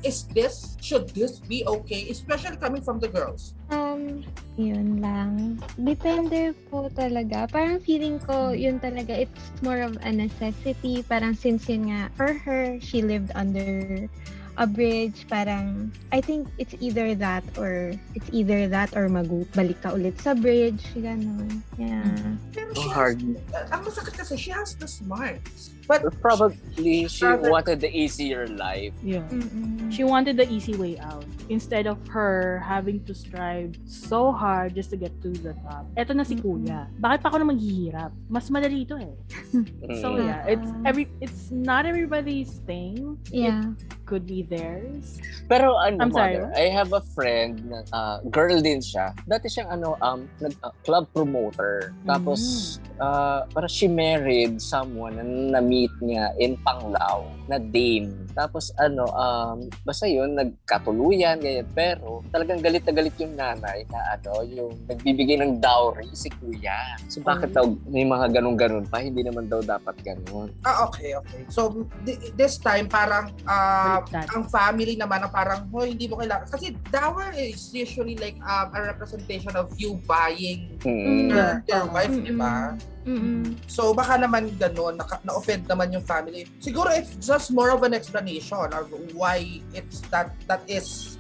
is 0.02 0.26
this, 0.34 0.76
should 0.82 1.14
this 1.14 1.38
be 1.38 1.62
okay? 1.70 2.10
Especially 2.10 2.58
coming 2.58 2.82
from 2.82 2.98
the 2.98 3.08
girls. 3.08 3.54
Um, 3.70 4.26
yun 4.58 5.00
lang. 5.00 5.62
Depende 5.78 6.58
po 6.70 6.90
talaga. 6.94 7.46
Parang 7.50 7.78
feeling 7.80 8.18
ko, 8.18 8.52
yun 8.52 8.82
talaga, 8.82 9.30
it's 9.30 9.54
more 9.62 9.86
of 9.86 9.98
a 10.02 10.12
necessity. 10.12 11.06
Parang 11.06 11.38
since 11.38 11.70
yun 11.70 11.94
nga, 11.94 12.10
for 12.18 12.34
her, 12.34 12.82
she 12.82 13.06
lived 13.06 13.30
under 13.38 14.10
a 14.58 14.68
bridge, 14.68 15.26
parang, 15.28 15.92
I 16.12 16.22
think 16.22 16.48
it's 16.58 16.76
either 16.80 17.16
that 17.16 17.44
or, 17.58 17.94
it's 18.14 18.30
either 18.32 18.68
that 18.70 18.96
or 18.96 19.10
magbalik 19.10 19.82
ka 19.82 19.92
ulit 19.98 20.20
sa 20.22 20.34
bridge, 20.34 20.84
gano'n. 20.94 21.62
Yeah. 21.78 22.06
Pero 22.54 22.74
So 22.74 22.82
she 22.82 22.90
hard. 22.90 23.18
has, 23.50 23.72
ang 23.72 23.82
masakit 23.86 24.14
kasi, 24.14 24.38
she 24.38 24.52
has 24.54 24.76
the 24.76 24.88
smarts. 24.88 25.74
But, 25.84 26.06
Probably 26.24 27.08
she 27.12 27.26
Rather- 27.26 27.52
wanted 27.52 27.82
the 27.82 27.92
easier 27.92 28.48
life. 28.48 28.94
Yeah. 29.04 29.26
Mm-mm. 29.28 29.92
She 29.92 30.04
wanted 30.08 30.38
the 30.38 30.48
easy 30.48 30.78
way 30.80 30.96
out 30.98 31.26
instead 31.50 31.88
of 31.88 32.00
her 32.08 32.64
having 32.64 33.04
to 33.04 33.14
strive 33.14 33.76
so 33.84 34.32
hard 34.32 34.76
just 34.76 34.90
to 34.92 34.98
get 34.98 35.12
to 35.22 35.30
the 35.30 35.52
top. 35.68 35.84
Eto 36.00 36.16
na 36.16 36.24
si 36.24 36.40
Mhm. 36.40 36.42
Kuya. 36.42 36.88
Bakit 37.04 37.20
pa 37.20 37.28
ako 37.28 37.38
na 37.44 37.48
maghihirap? 37.52 38.12
Mas 38.32 38.48
madali 38.48 38.88
ito 38.88 38.96
eh. 38.96 39.12
So 40.02 40.16
Mm. 40.16 40.24
yeah, 40.24 40.42
it's 40.48 40.70
every 40.88 41.06
it's 41.20 41.52
not 41.52 41.84
everybody's 41.84 42.64
thing. 42.64 43.20
Yeah. 43.28 43.76
It 43.76 44.03
could 44.14 44.30
be 44.30 44.46
theirs. 44.46 45.18
Pero 45.50 45.74
ano, 45.74 46.06
I'm 46.06 46.14
sorry, 46.14 46.38
mother, 46.38 46.54
I 46.54 46.70
have 46.70 46.94
a 46.94 47.02
friend 47.18 47.66
na 47.66 47.82
uh, 47.90 48.22
girl 48.30 48.62
din 48.62 48.78
siya. 48.78 49.10
Dati 49.26 49.50
siyang 49.50 49.74
ano, 49.74 49.98
um, 50.06 50.30
nag, 50.38 50.54
uh, 50.62 50.70
club 50.86 51.10
promoter. 51.18 51.98
Tapos, 52.06 52.78
uh, 53.02 53.50
para 53.50 53.66
she 53.66 53.90
married 53.90 54.62
someone 54.62 55.18
na 55.18 55.26
na-meet 55.58 55.90
niya 56.06 56.30
in 56.38 56.62
Panglao 56.62 57.26
na 57.50 57.58
dame. 57.58 58.14
Tapos 58.38 58.70
ano, 58.78 59.10
um, 59.18 59.66
basta 59.82 60.06
yun, 60.06 60.38
nagkatuluyan, 60.38 61.42
ganyan. 61.42 61.66
Pero 61.74 62.22
talagang 62.30 62.62
galit 62.62 62.86
na 62.86 62.94
galit 62.94 63.16
yung 63.18 63.34
nanay 63.34 63.90
na 63.90 64.14
ano, 64.14 64.46
yung 64.46 64.78
nagbibigay 64.86 65.42
ng 65.42 65.58
dowry 65.58 66.06
si 66.14 66.30
kuya. 66.38 67.02
So 67.10 67.26
bakit 67.26 67.58
daw 67.58 67.66
may 67.90 68.06
mga 68.06 68.30
ganun-ganun 68.30 68.86
pa? 68.86 69.02
Hindi 69.02 69.26
naman 69.26 69.50
daw 69.50 69.66
dapat 69.66 69.98
ganun. 70.06 70.54
Ah, 70.62 70.86
okay, 70.86 71.18
okay. 71.18 71.50
So, 71.50 71.90
thi- 72.06 72.32
this 72.38 72.62
time, 72.62 72.86
parang 72.86 73.34
ah, 73.50 74.03
Baliktad. 74.06 74.28
ang 74.34 74.44
family 74.48 74.94
naman 74.96 75.20
na 75.22 75.30
parang, 75.30 75.68
oh, 75.70 75.84
hindi 75.84 76.06
mo 76.06 76.18
kailangan. 76.18 76.48
Kasi 76.48 76.76
dower 76.88 77.32
is 77.34 77.72
usually 77.72 78.16
like 78.16 78.36
um, 78.42 78.72
a 78.72 78.80
representation 78.84 79.54
of 79.54 79.72
you 79.76 79.96
buying 80.04 80.76
Hmm. 80.84 81.32
your, 81.32 81.64
your 81.64 81.86
wife, 81.88 82.12
di 82.12 82.34
ba? 82.34 82.76
Mm-mm. 83.04 83.56
So, 83.68 83.92
baka 83.92 84.16
naman 84.16 84.56
gano'n, 84.56 84.96
naka- 84.96 85.20
na-offend 85.24 85.68
naman 85.68 85.92
yung 85.92 86.04
family. 86.04 86.48
Siguro 86.60 86.88
it's 86.88 87.20
just 87.20 87.52
more 87.52 87.68
of 87.68 87.84
an 87.84 87.92
explanation 87.92 88.72
of 88.72 88.88
why 89.12 89.44
it's 89.72 90.00
that 90.08 90.32
that 90.48 90.64
is 90.68 91.13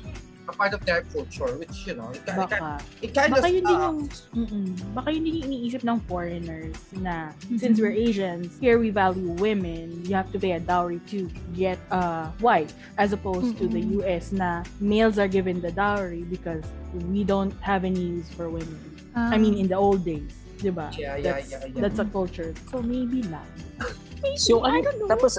a 0.47 0.53
part 0.53 0.73
of 0.73 0.83
their 0.85 1.03
culture, 1.13 1.55
which, 1.57 1.87
you 1.87 1.95
know, 1.95 2.09
it, 2.11 2.21
it, 2.27 2.35
Baka. 2.35 2.81
it 3.01 3.13
kind 3.13 3.31
of 3.31 3.39
Baka 3.39 3.49
yun 3.51 3.63
din 3.63 3.79
yung, 3.79 3.99
mm 4.35 4.93
baka 4.93 5.09
yun 5.11 5.23
din 5.23 5.33
yung 5.39 5.47
iniisip 5.51 5.81
ng 5.87 5.99
foreigners 6.03 6.75
na 6.99 7.31
since 7.57 7.79
we're 7.79 7.95
Asians, 7.95 8.59
here 8.59 8.77
we 8.79 8.89
value 8.89 9.31
women, 9.39 10.03
you 10.03 10.15
have 10.15 10.31
to 10.31 10.39
pay 10.39 10.53
a 10.53 10.59
dowry 10.59 10.99
to 11.07 11.31
get 11.55 11.79
a 11.91 12.27
wife 12.43 12.73
as 12.97 13.13
opposed 13.13 13.55
to 13.57 13.67
the. 13.67 13.83
US 14.03 14.31
na 14.31 14.63
males 14.79 15.19
are 15.19 15.27
given 15.27 15.61
the 15.61 15.71
dowry 15.71 16.23
because 16.23 16.63
we 17.11 17.23
don't 17.23 17.53
have 17.61 17.83
any 17.83 18.19
use 18.19 18.29
for 18.33 18.49
women. 18.49 18.79
I 19.15 19.37
mean, 19.37 19.53
in 19.53 19.67
the 19.67 19.75
old 19.75 20.03
days, 20.03 20.33
di 20.57 20.73
ba? 20.73 20.89
Yeah, 20.97 21.17
yeah, 21.17 21.21
that's, 21.21 21.51
yeah, 21.51 21.65
yeah. 21.69 21.81
That's 21.81 21.99
a 21.99 22.07
culture. 22.09 22.53
So 22.71 22.81
maybe 22.81 23.21
lang. 23.29 23.45
Maybe, 24.23 24.39
So, 24.39 24.63
I 24.63 24.79
ano, 24.79 24.81
don't 24.81 24.99
know. 24.99 25.09
tapos, 25.11 25.35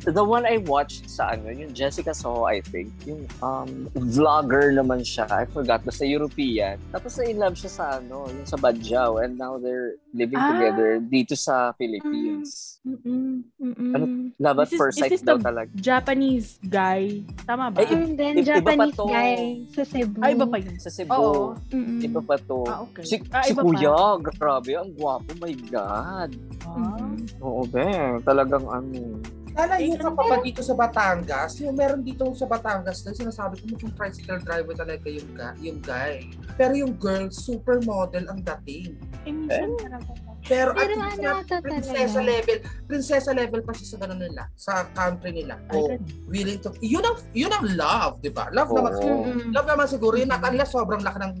the 0.00 0.22
one 0.22 0.46
I 0.46 0.62
watched 0.62 1.10
sa 1.10 1.34
ano, 1.34 1.50
yung 1.50 1.74
Jessica 1.74 2.14
Soho, 2.14 2.46
I 2.46 2.62
think, 2.62 2.94
yung 3.02 3.26
um, 3.40 3.90
vlogger 3.92 4.70
naman 4.70 5.02
siya, 5.02 5.26
I 5.26 5.44
forgot, 5.44 5.82
basta 5.82 6.06
European. 6.06 6.78
Tapos 6.88 7.18
na-in-love 7.18 7.58
siya 7.58 7.70
sa 7.72 7.84
ano, 7.98 8.30
yung 8.30 8.46
sa 8.46 8.54
Badjao, 8.54 9.18
and 9.18 9.34
now 9.34 9.58
they're 9.58 9.98
living 10.14 10.38
Ah. 10.38 10.54
together 10.54 11.02
dito 11.02 11.34
sa 11.34 11.74
Philippines. 11.74 12.78
Mm-mm. 12.80 13.42
Mm-mm. 13.58 13.92
Ano? 13.92 14.04
Love 14.38 14.58
at 14.60 14.70
first 14.72 14.96
sight 14.96 15.18
daw 15.20 15.36
talaga. 15.36 15.68
Japanese 15.74 16.62
guy. 16.62 17.26
Tama 17.42 17.68
ba? 17.68 17.82
Ay, 17.82 17.90
And 17.90 18.14
then, 18.14 18.34
Japanese 18.40 18.94
to. 18.94 19.04
guy 19.04 19.36
sa 19.68 19.82
Cebu. 19.82 20.16
Ay, 20.22 20.32
iba 20.32 20.46
pa 20.46 20.56
yun. 20.56 20.76
Sa 20.78 20.88
Cebu. 20.88 21.10
Oo. 21.12 21.44
Mm-mm. 21.68 22.00
Iba 22.00 22.20
pa 22.22 22.38
to. 22.38 22.62
Ah, 22.64 22.80
okay. 22.80 23.02
Si, 23.02 23.16
Ah, 23.28 23.42
si 23.42 23.52
Kuya, 23.52 23.92
pa. 24.16 24.30
grabe, 24.30 24.72
ang 24.72 24.94
gwapo, 24.94 25.26
my 25.36 25.54
God. 25.68 26.30
Ah. 26.64 27.10
Oo, 27.40 27.66
be, 27.66 27.82
talagang 28.28 28.68
ano. 28.68 29.16
Lalayo 29.58 29.98
ka 29.98 30.14
pa 30.14 30.22
ba 30.22 30.36
dito 30.38 30.62
sa 30.62 30.70
Batangas? 30.70 31.58
Yung 31.58 31.74
meron 31.74 32.06
dito 32.06 32.22
sa 32.30 32.46
Batangas 32.46 33.02
na 33.02 33.10
sinasabi 33.10 33.58
ko 33.58 33.74
mukhang 33.74 33.90
tricycle 33.90 34.38
driver 34.38 34.70
talaga 34.70 35.08
yung, 35.10 35.30
ga- 35.34 35.58
yung 35.58 35.82
guy. 35.82 36.30
Pero 36.54 36.78
yung 36.78 36.94
girl, 36.94 37.26
supermodel 37.26 38.30
ang 38.30 38.38
dating. 38.38 38.94
Eh, 39.26 39.34
minsan 39.34 39.74
talaga. 39.74 40.14
Pero, 40.46 40.70
Pero 40.78 40.94
at 40.96 41.18
ano 41.18 41.42
ata 41.42 41.58
prinsesa 41.58 42.22
level, 42.22 42.56
prinsesa 42.86 43.30
level 43.34 43.60
pa 43.66 43.74
siya 43.74 43.86
sa 43.90 43.98
ganun 43.98 44.22
nila, 44.22 44.46
sa 44.54 44.86
country 44.94 45.34
nila. 45.34 45.58
Ay, 45.68 45.74
O 45.74 45.90
ganun. 45.90 46.06
willing 46.30 46.60
to, 46.62 46.70
yun 46.78 47.02
ang, 47.02 47.18
yun 47.34 47.50
ang 47.50 47.66
love, 47.74 48.22
di 48.22 48.30
ba? 48.30 48.46
Love 48.54 48.70
naman, 48.70 48.94
Oo. 48.94 49.26
Mm-mm. 49.26 49.50
love 49.50 49.66
naman 49.66 49.90
siguro 49.90 50.14
yun, 50.14 50.30
at 50.30 50.40
unless 50.40 50.70
sobrang 50.70 51.02
laki 51.02 51.18
ng 51.18 51.34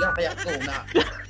yeah, 0.00 0.12
kaya 0.14 0.30
go 0.36 0.52
na. 0.62 0.76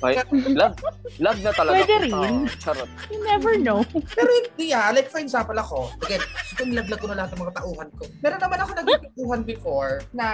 Ay, 0.03 0.13
love, 0.53 0.75
love 1.17 1.39
na 1.41 1.51
talaga. 1.55 1.81
Pwede 1.81 1.95
rin. 2.05 2.45
Charot. 2.61 2.89
You 3.09 3.19
never 3.25 3.57
know. 3.57 3.81
Pero 4.13 4.29
hindi 4.29 4.75
ah, 4.75 4.93
like 4.93 5.09
for 5.09 5.17
example 5.17 5.57
ako, 5.57 5.89
again, 6.05 6.21
kung 6.57 6.69
nilaglag 6.73 6.99
ko 7.01 7.07
na 7.09 7.17
lahat 7.23 7.33
ng 7.33 7.41
mga 7.41 7.53
tauhan 7.57 7.89
ko. 7.97 8.03
Meron 8.21 8.39
naman 8.41 8.57
ako 8.61 8.71
naging 8.77 9.13
tauhan 9.17 9.41
before 9.45 9.93
na, 10.13 10.27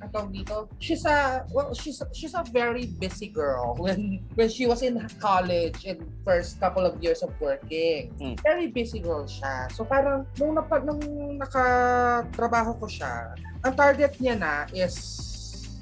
ang 0.00 0.10
tawag 0.12 0.30
dito, 0.32 0.68
she's 0.80 1.04
a, 1.04 1.44
well, 1.52 1.72
she's, 1.76 2.00
she's 2.16 2.32
a 2.32 2.44
very 2.52 2.88
busy 3.00 3.28
girl 3.28 3.76
when 3.76 4.22
when 4.36 4.48
she 4.48 4.64
was 4.64 4.80
in 4.84 5.00
college 5.20 5.84
and 5.88 6.00
first 6.24 6.60
couple 6.60 6.84
of 6.84 6.96
years 7.02 7.20
of 7.24 7.32
working. 7.40 8.12
Hmm. 8.20 8.36
Very 8.40 8.68
busy 8.68 9.00
girl 9.00 9.24
siya. 9.24 9.72
So 9.72 9.84
parang, 9.84 10.28
nung, 10.38 10.56
napa, 10.56 10.80
nung 10.80 11.02
nakatrabaho 11.40 12.78
ko 12.80 12.86
siya, 12.86 13.34
ang 13.64 13.74
target 13.74 14.16
niya 14.20 14.36
na 14.38 14.52
is, 14.72 14.96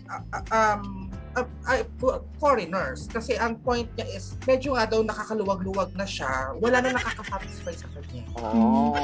uh, 0.07 0.23
uh, 0.35 0.45
um, 0.51 1.10
uh, 1.37 1.47
uh, 1.66 2.21
foreigners. 2.38 3.07
Kasi 3.11 3.37
ang 3.38 3.59
point 3.62 3.87
niya 3.95 4.07
is, 4.16 4.35
medyo 4.47 4.75
nga 4.75 4.87
daw 4.88 5.01
nakakaluwag-luwag 5.05 5.95
na 5.95 6.07
siya. 6.07 6.55
Wala 6.59 6.83
na 6.83 6.97
nakaka-satisfy 6.97 7.75
sa 7.75 7.87
kanya. 7.95 8.25
Oh. 8.38 8.95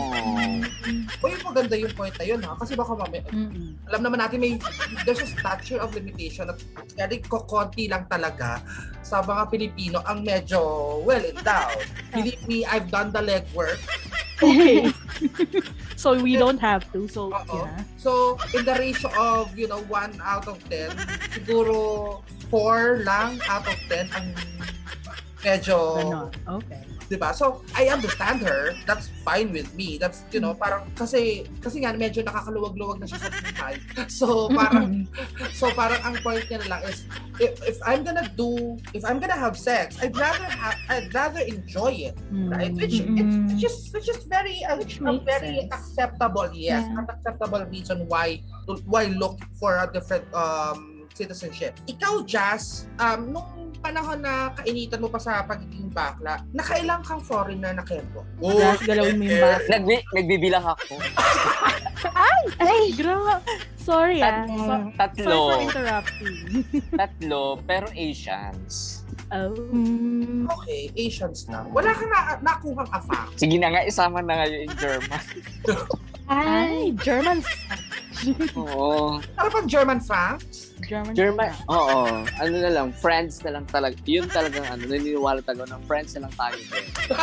O 1.23 1.25
yung 1.31 1.45
maganda 1.45 1.75
yung 1.79 1.95
point 1.95 2.15
na 2.19 2.27
yun 2.27 2.41
ha. 2.43 2.59
Kasi 2.59 2.75
baka 2.75 2.93
mamaya, 2.95 3.23
Mm-mm. 3.31 3.79
alam 3.91 4.01
naman 4.03 4.19
natin 4.23 4.39
may, 4.43 4.59
there's 5.07 5.23
a 5.23 5.29
statute 5.29 5.79
of 5.79 5.95
limitation 5.95 6.51
at 6.51 6.59
kaya 6.97 7.21
kokonti 7.27 7.87
lang 7.91 8.07
talaga 8.11 8.63
sa 9.07 9.23
mga 9.23 9.43
Pilipino 9.51 10.03
ang 10.03 10.27
medyo 10.27 10.61
well 11.07 11.23
endowed. 11.23 11.87
Believe 12.11 12.43
me, 12.51 12.67
I've 12.67 12.91
done 12.91 13.15
the 13.15 13.23
legwork. 13.23 13.79
Okay. 14.43 14.93
so 15.97 16.13
we 16.21 16.37
don't 16.37 16.61
have 16.61 16.85
to. 16.93 17.09
So, 17.09 17.33
Oo. 17.33 17.57
yeah. 17.57 17.81
So, 17.97 18.37
in 18.53 18.69
the 18.69 18.77
ratio 18.77 19.09
of, 19.17 19.57
you 19.57 19.67
know, 19.67 19.81
1 19.89 20.21
out 20.21 20.47
of 20.47 20.61
10, 20.69 20.93
siguro 21.33 22.16
4 22.51 23.03
lang 23.05 23.41
out 23.49 23.67
of 23.67 23.79
10 23.89 24.11
ang 24.15 24.27
medyo 25.45 25.77
Ganon. 26.01 26.31
Okay. 26.63 26.83
'di 27.07 27.17
ba? 27.23 27.31
So, 27.31 27.63
I 27.79 27.87
understand 27.87 28.43
her. 28.43 28.75
That's 28.83 29.15
fine 29.23 29.55
with 29.55 29.71
me. 29.79 29.95
That's, 29.95 30.27
you 30.35 30.43
know, 30.43 30.59
parang 30.59 30.91
kasi 30.99 31.47
kasi 31.63 31.87
nga 31.87 31.95
medyo 31.95 32.27
nakakaluwag-luwag 32.27 32.99
na 32.99 33.07
siya 33.07 33.23
sa 33.23 33.31
buhay. 33.31 33.75
So, 34.11 34.51
parang 34.51 35.07
so 35.59 35.71
parang 35.71 36.03
ang 36.03 36.19
point 36.27 36.43
niya 36.51 36.67
na 36.67 36.69
lang 36.75 36.83
is 36.91 37.07
if, 37.39 37.55
if 37.63 37.79
I'm 37.87 38.03
gonna 38.03 38.27
do 38.35 38.75
if 38.91 39.07
I'm 39.07 39.23
gonna 39.23 39.39
have 39.39 39.55
sex, 39.55 39.95
I'd 40.03 40.19
rather 40.19 40.51
have 40.51 40.79
I'd 40.91 41.15
rather 41.15 41.47
enjoy 41.47 42.11
it, 42.11 42.19
right? 42.51 42.75
Which 42.75 42.99
it's, 42.99 43.07
Mm. 43.07 43.23
it's 43.55 43.63
just 43.63 43.95
which 43.95 44.11
is 44.11 44.27
very 44.27 44.67
uh, 44.67 44.75
Which 44.83 44.99
a 44.99 45.23
very 45.23 45.63
sense. 45.63 45.71
acceptable, 45.71 46.51
yes, 46.51 46.83
Yeah. 46.91 46.99
an 46.99 47.07
acceptable 47.07 47.63
reason 47.71 48.11
why 48.11 48.43
why 48.83 49.15
look 49.15 49.39
for 49.55 49.79
a 49.79 49.87
different 49.87 50.27
um 50.35 50.96
citizenship. 51.17 51.73
Ikaw, 51.89 52.29
Jazz, 52.29 52.85
um, 53.01 53.33
nung 53.33 53.49
panahon 53.81 54.21
na 54.21 54.53
kainitan 54.53 55.01
mo 55.01 55.09
pa 55.09 55.17
sa 55.17 55.41
pagiging 55.43 55.89
bakla, 55.89 56.45
nakailang 56.53 57.01
kang 57.01 57.25
foreigner 57.25 57.73
na 57.73 57.81
kempo? 57.81 58.21
Jas, 58.39 58.85
galawin 58.85 59.17
mo 59.17 59.25
yung 59.25 59.41
bata. 59.41 59.65
Nagbi, 59.73 59.97
nagbibilang 60.13 60.65
ako. 60.67 61.01
Ay! 62.61 62.93
Gra- 62.93 63.41
Sorry 63.81 64.19
ah. 64.19 64.45
Tat- 64.45 64.51
So, 64.51 64.67
sorry 64.67 64.93
tatlo. 64.99 65.39
for 65.47 65.59
interrupting. 65.63 66.37
Tatlo, 66.93 67.43
pero 67.65 67.87
Asians. 67.89 69.07
Oh. 69.33 70.51
Okay, 70.59 70.91
Asians 70.95 71.47
na. 71.47 71.67
Wala 71.69 71.91
kang 71.91 72.09
na 72.09 72.21
nakuhang 72.41 72.91
afang. 72.91 73.29
Sige 73.35 73.57
na 73.57 73.71
nga, 73.71 73.83
isama 73.83 74.21
na 74.21 74.39
nga 74.39 74.47
yung 74.47 74.75
German. 74.77 75.23
ay! 76.31 76.91
German. 76.99 77.39
Oo. 78.57 79.19
Ano 79.37 79.49
pang 79.49 79.69
German 79.69 80.01
Franks? 80.01 80.75
German. 80.83 81.13
German, 81.15 81.51
oo. 81.67 82.23
Ano 82.23 82.55
na 82.55 82.71
lang, 82.71 82.89
friends 82.93 83.43
na 83.43 83.59
lang 83.59 83.67
talaga. 83.67 83.97
Yun 84.05 84.27
talagang 84.27 84.65
ano, 84.67 84.87
naniniwala 84.87 85.41
talaga 85.43 85.75
ng 85.75 85.83
friends 85.85 86.15
na 86.15 86.27
lang 86.27 86.35
tayo. 86.35 86.57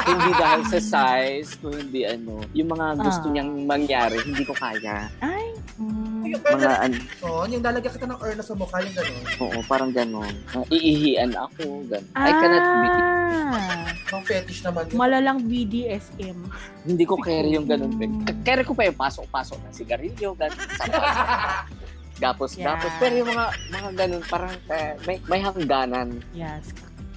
hindi 0.03 0.31
dahil 0.35 0.61
sa 0.67 0.79
size, 0.79 1.49
kung 1.59 1.73
hindi 1.73 2.03
ano, 2.03 2.43
yung 2.51 2.69
mga 2.69 2.99
gusto 2.99 3.25
Ah. 3.27 3.31
niyang 3.31 3.51
mangyari, 3.63 4.19
hindi 4.21 4.43
ko 4.43 4.53
kaya. 4.53 5.07
Ay. 5.19 5.51
mm, 5.79 6.02
Yung 6.25 6.41
Mga 6.41 6.71
ano, 6.79 6.95
na 7.21 7.45
yung 7.49 7.63
lalagyan 7.63 7.91
kita 7.91 8.05
ng 8.05 8.19
earn 8.19 8.35
na 8.35 8.43
sa 8.43 8.53
mukha, 8.53 8.77
yung 8.79 8.93
gano'n. 8.93 9.23
oo, 9.39 9.59
parang 9.63 9.91
gano'n. 9.91 10.33
Iihian 10.69 11.31
ako, 11.33 11.63
gano'n. 11.85 12.13
I 12.13 12.31
cannot 12.33 12.65
be, 12.73 12.87
Ah. 13.33 13.85
Yung 14.09 14.23
fetish 14.23 14.61
naman 14.61 14.87
yun. 14.87 14.95
Malalang 14.95 15.39
BDSM. 15.41 16.37
hindi 16.83 17.03
ko 17.03 17.17
carry 17.17 17.51
yung 17.51 17.65
gano'n. 17.65 17.91
K- 18.23 18.41
Carry 18.43 18.63
ko 18.63 18.71
pa 18.71 18.83
yung 18.83 18.95
pasok-pasok 18.95 19.57
ng 19.59 19.73
sigarilyo, 19.73 20.29
gano'n. 20.33 20.57
Gapos, 22.15 22.55
Yeah. 22.55 22.71
gapos. 22.71 22.91
Pero 22.97 23.13
yung 23.15 23.29
mga, 23.29 23.45
mga 23.69 23.89
gano'n, 23.95 24.23
parang 24.23 24.53
eh, 24.69 24.93
may, 25.03 25.17
may 25.27 25.41
hangganan. 25.41 26.21
Yes. 26.31 26.69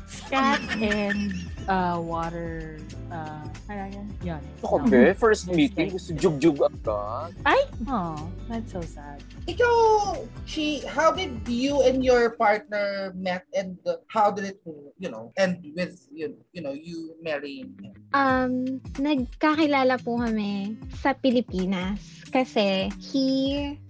Scat 0.08 0.58
and 0.74 1.36
uh, 1.68 1.98
water. 1.98 2.78
Uh, 3.10 3.42
ano 3.70 3.84
yan? 4.22 4.42
Ako, 4.62 4.82
No. 4.82 4.90
be, 4.90 5.14
first 5.14 5.50
meeting, 5.50 5.90
gusto 5.94 6.14
jug-jug 6.14 6.58
agad. 6.62 7.34
Ay! 7.46 7.62
Oh, 7.86 8.18
that's 8.48 8.70
so 8.70 8.82
sad. 8.82 9.22
Ikaw, 9.46 10.22
she, 10.46 10.82
how 10.86 11.10
did 11.10 11.42
you 11.46 11.82
and 11.82 12.02
your 12.04 12.34
partner 12.34 13.12
met 13.14 13.46
and 13.54 13.78
how 14.10 14.30
did 14.30 14.44
it 14.56 14.58
you 14.98 15.10
know, 15.10 15.32
end 15.36 15.62
with, 15.74 16.06
you, 16.12 16.34
you 16.52 16.62
know, 16.62 16.72
you 16.74 17.14
marrying 17.22 17.74
him? 17.82 17.95
Um, 18.14 18.82
nagkakilala 18.98 19.98
po 20.02 20.22
kami 20.22 20.78
sa 21.02 21.14
Pilipinas 21.16 21.98
kasi 22.30 22.90
he 23.00 23.28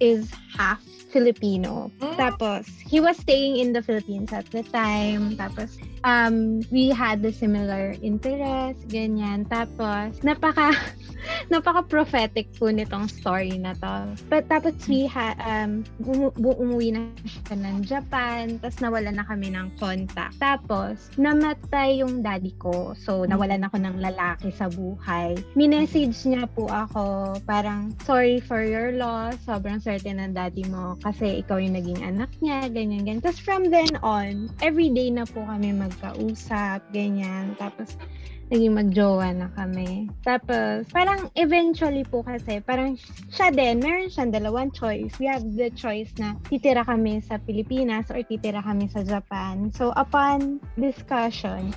is 0.01 0.29
half 0.55 0.81
Filipino. 1.17 1.89
Mm. 2.05 2.17
Tapos, 2.21 2.69
he 2.85 3.01
was 3.01 3.17
staying 3.17 3.57
in 3.57 3.73
the 3.73 3.81
Philippines 3.81 4.37
at 4.37 4.45
the 4.53 4.61
time. 4.69 5.33
Tapos, 5.41 5.81
um, 6.05 6.61
we 6.69 6.93
had 6.93 7.25
the 7.25 7.33
similar 7.33 7.97
interest, 8.05 8.85
ganyan. 8.93 9.49
Tapos, 9.49 10.21
napaka, 10.21 10.77
napaka-prophetic 11.49 12.51
po 12.59 12.69
nitong 12.71 13.09
story 13.09 13.57
na 13.57 13.73
to. 13.79 14.17
But, 14.29 14.49
tapos, 14.51 14.77
we 14.87 15.07
had, 15.07 15.39
um, 15.43 15.83
bu- 16.01 16.35
umuwi 16.37 16.95
na 16.95 17.09
siya 17.25 17.57
ng 17.57 17.77
Japan, 17.87 18.59
tapos 18.61 18.79
nawala 18.83 19.11
na 19.13 19.25
kami 19.25 19.53
ng 19.53 19.75
contact. 19.81 20.37
Tapos, 20.39 21.11
namatay 21.17 22.03
yung 22.03 22.21
daddy 22.21 22.55
ko. 22.61 22.95
So, 22.99 23.25
nawalan 23.25 23.65
ako 23.67 23.81
ng 23.81 23.97
lalaki 24.01 24.53
sa 24.53 24.71
buhay. 24.71 25.39
Minessage 25.59 26.17
niya 26.27 26.47
po 26.53 26.69
ako, 26.69 27.37
parang, 27.49 27.95
sorry 28.05 28.39
for 28.43 28.63
your 28.63 28.95
loss. 28.95 29.39
Sobrang 29.47 29.81
certain 29.81 30.19
ng 30.21 30.33
daddy 30.35 30.65
mo 30.69 30.99
kasi 31.03 31.43
ikaw 31.43 31.61
yung 31.61 31.77
naging 31.79 32.03
anak 32.03 32.31
niya, 32.41 32.69
ganyan, 32.71 33.07
ganyan. 33.07 33.23
Tapos 33.23 33.41
from 33.41 33.69
then 33.71 33.91
on, 34.03 34.51
everyday 34.61 35.09
na 35.09 35.25
po 35.25 35.43
kami 35.45 35.73
magkausap, 35.73 36.83
ganyan. 36.91 37.55
Tapos, 37.57 37.97
naging 38.51 38.75
magjowa 38.79 39.35
na 39.35 39.49
kami. 39.59 40.07
Tapos, 40.23 40.87
parang 40.95 41.27
eventually 41.35 42.07
po 42.07 42.23
kasi, 42.23 42.63
parang 42.63 42.95
siya 43.31 43.51
din, 43.51 43.83
meron 43.83 44.07
siyang 44.07 44.31
dalawang 44.31 44.71
choice. 44.71 45.11
We 45.19 45.27
have 45.27 45.43
the 45.43 45.71
choice 45.75 46.15
na 46.19 46.39
titira 46.47 46.87
kami 46.87 47.23
sa 47.27 47.43
Pilipinas 47.43 48.07
or 48.15 48.23
titira 48.23 48.63
kami 48.63 48.87
sa 48.87 49.03
Japan. 49.03 49.75
So, 49.75 49.91
upon 49.99 50.63
discussion, 50.79 51.75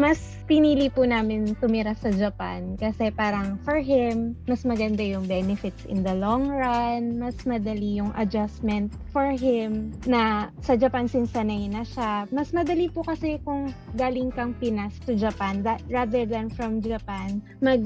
mas 0.00 0.40
pinili 0.48 0.88
po 0.88 1.04
namin 1.04 1.52
tumira 1.60 1.92
sa 1.92 2.08
Japan 2.08 2.76
kasi 2.80 3.12
parang 3.12 3.60
for 3.64 3.76
him, 3.76 4.32
mas 4.48 4.64
maganda 4.64 5.04
yung 5.04 5.28
benefits 5.28 5.84
in 5.84 6.00
the 6.00 6.14
long 6.16 6.48
run, 6.48 7.20
mas 7.20 7.36
madali 7.44 8.00
yung 8.00 8.12
adjustment 8.16 8.92
for 9.12 9.32
him 9.36 9.92
na 10.08 10.48
sa 10.64 10.76
Japan 10.76 11.04
since 11.04 11.32
sanay 11.32 11.68
na 11.68 11.84
siya. 11.84 12.24
Mas 12.32 12.52
madali 12.56 12.88
po 12.88 13.04
kasi 13.04 13.36
kung 13.44 13.72
galing 13.96 14.32
kang 14.32 14.56
Pinas 14.56 14.96
to 15.04 15.12
Japan 15.12 15.60
that, 15.60 15.84
rather 15.92 16.24
than 16.24 16.48
from 16.48 16.80
Japan, 16.80 17.44
mag 17.60 17.84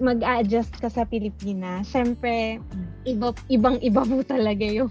mag-adjust 0.00 0.72
ka 0.80 0.88
sa 0.88 1.04
Pilipinas. 1.04 1.92
Siyempre, 1.92 2.56
iba, 3.04 3.36
ibang-iba 3.52 4.00
po 4.00 4.24
talaga 4.24 4.64
yung 4.64 4.88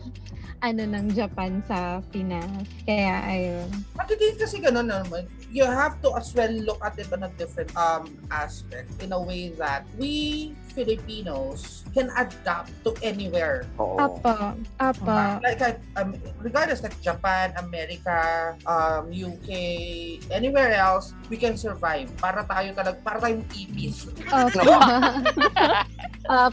ano 0.60 0.84
ng 0.84 1.08
Japan 1.16 1.64
sa 1.66 2.04
Pinas. 2.12 2.68
Kaya, 2.84 3.16
ayun. 3.24 3.70
At 3.96 4.08
hindi 4.12 4.36
kasi 4.36 4.60
ganun 4.60 4.92
naman. 4.92 5.28
You 5.50 5.66
have 5.66 5.98
to 6.06 6.14
as 6.14 6.30
well 6.38 6.52
look 6.52 6.78
at 6.86 7.00
it 7.02 7.10
on 7.10 7.26
a 7.26 7.32
different 7.34 7.74
um 7.74 8.06
aspect 8.30 8.94
in 9.02 9.10
a 9.16 9.22
way 9.22 9.50
that 9.58 9.88
we 9.98 10.54
Filipinos 10.70 11.84
can 11.90 12.10
adapt 12.14 12.70
to 12.84 12.94
anywhere. 13.02 13.66
Oo. 13.76 13.98
Apo, 13.98 14.54
apo. 14.78 15.42
Like, 15.42 15.58
like 15.60 15.80
um, 15.98 16.14
regardless 16.38 16.82
like 16.82 16.94
Japan, 17.02 17.50
America, 17.58 18.54
um, 18.64 19.10
UK, 19.10 19.50
anywhere 20.30 20.74
else, 20.74 21.18
we 21.28 21.38
can 21.38 21.58
survive. 21.58 22.08
Para 22.18 22.46
tayo 22.46 22.74
talag, 22.74 23.02
para 23.02 23.18
tayong 23.20 23.42
ipis. 23.52 24.06
Opo. 24.30 24.62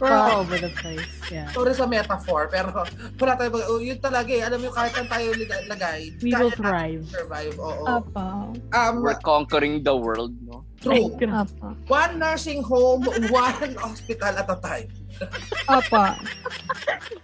We're 0.01 0.09
all 0.09 0.41
over 0.41 0.57
the 0.57 0.73
place. 0.73 1.05
Yeah. 1.29 1.53
Sorry 1.53 1.77
sa 1.77 1.85
metaphor, 1.85 2.49
pero 2.49 2.73
wala 3.21 3.33
tayo, 3.37 3.51
mag- 3.53 3.69
oh, 3.69 3.77
yun 3.77 4.01
talaga 4.01 4.33
eh. 4.33 4.41
Alam 4.41 4.65
mo, 4.65 4.73
kahit 4.73 4.97
saan 4.97 5.05
tayo 5.05 5.37
lagay, 5.69 6.17
We 6.25 6.33
kaya 6.33 6.41
will 6.41 6.55
thrive. 6.57 7.03
survive. 7.13 7.55
Oo. 7.61 7.85
Opo. 7.85 8.57
Um, 8.73 8.95
We're 9.05 9.21
conquering 9.21 9.85
the 9.85 9.93
world, 9.93 10.33
no? 10.41 10.65
True. 10.81 11.13
Opo. 11.19 11.77
One 11.89 12.19
nursing 12.19 12.63
home, 12.63 13.05
one 13.31 13.75
hospital 13.85 14.33
at 14.33 14.49
a 14.49 14.57
time. 14.61 14.89
Opo. 15.69 16.03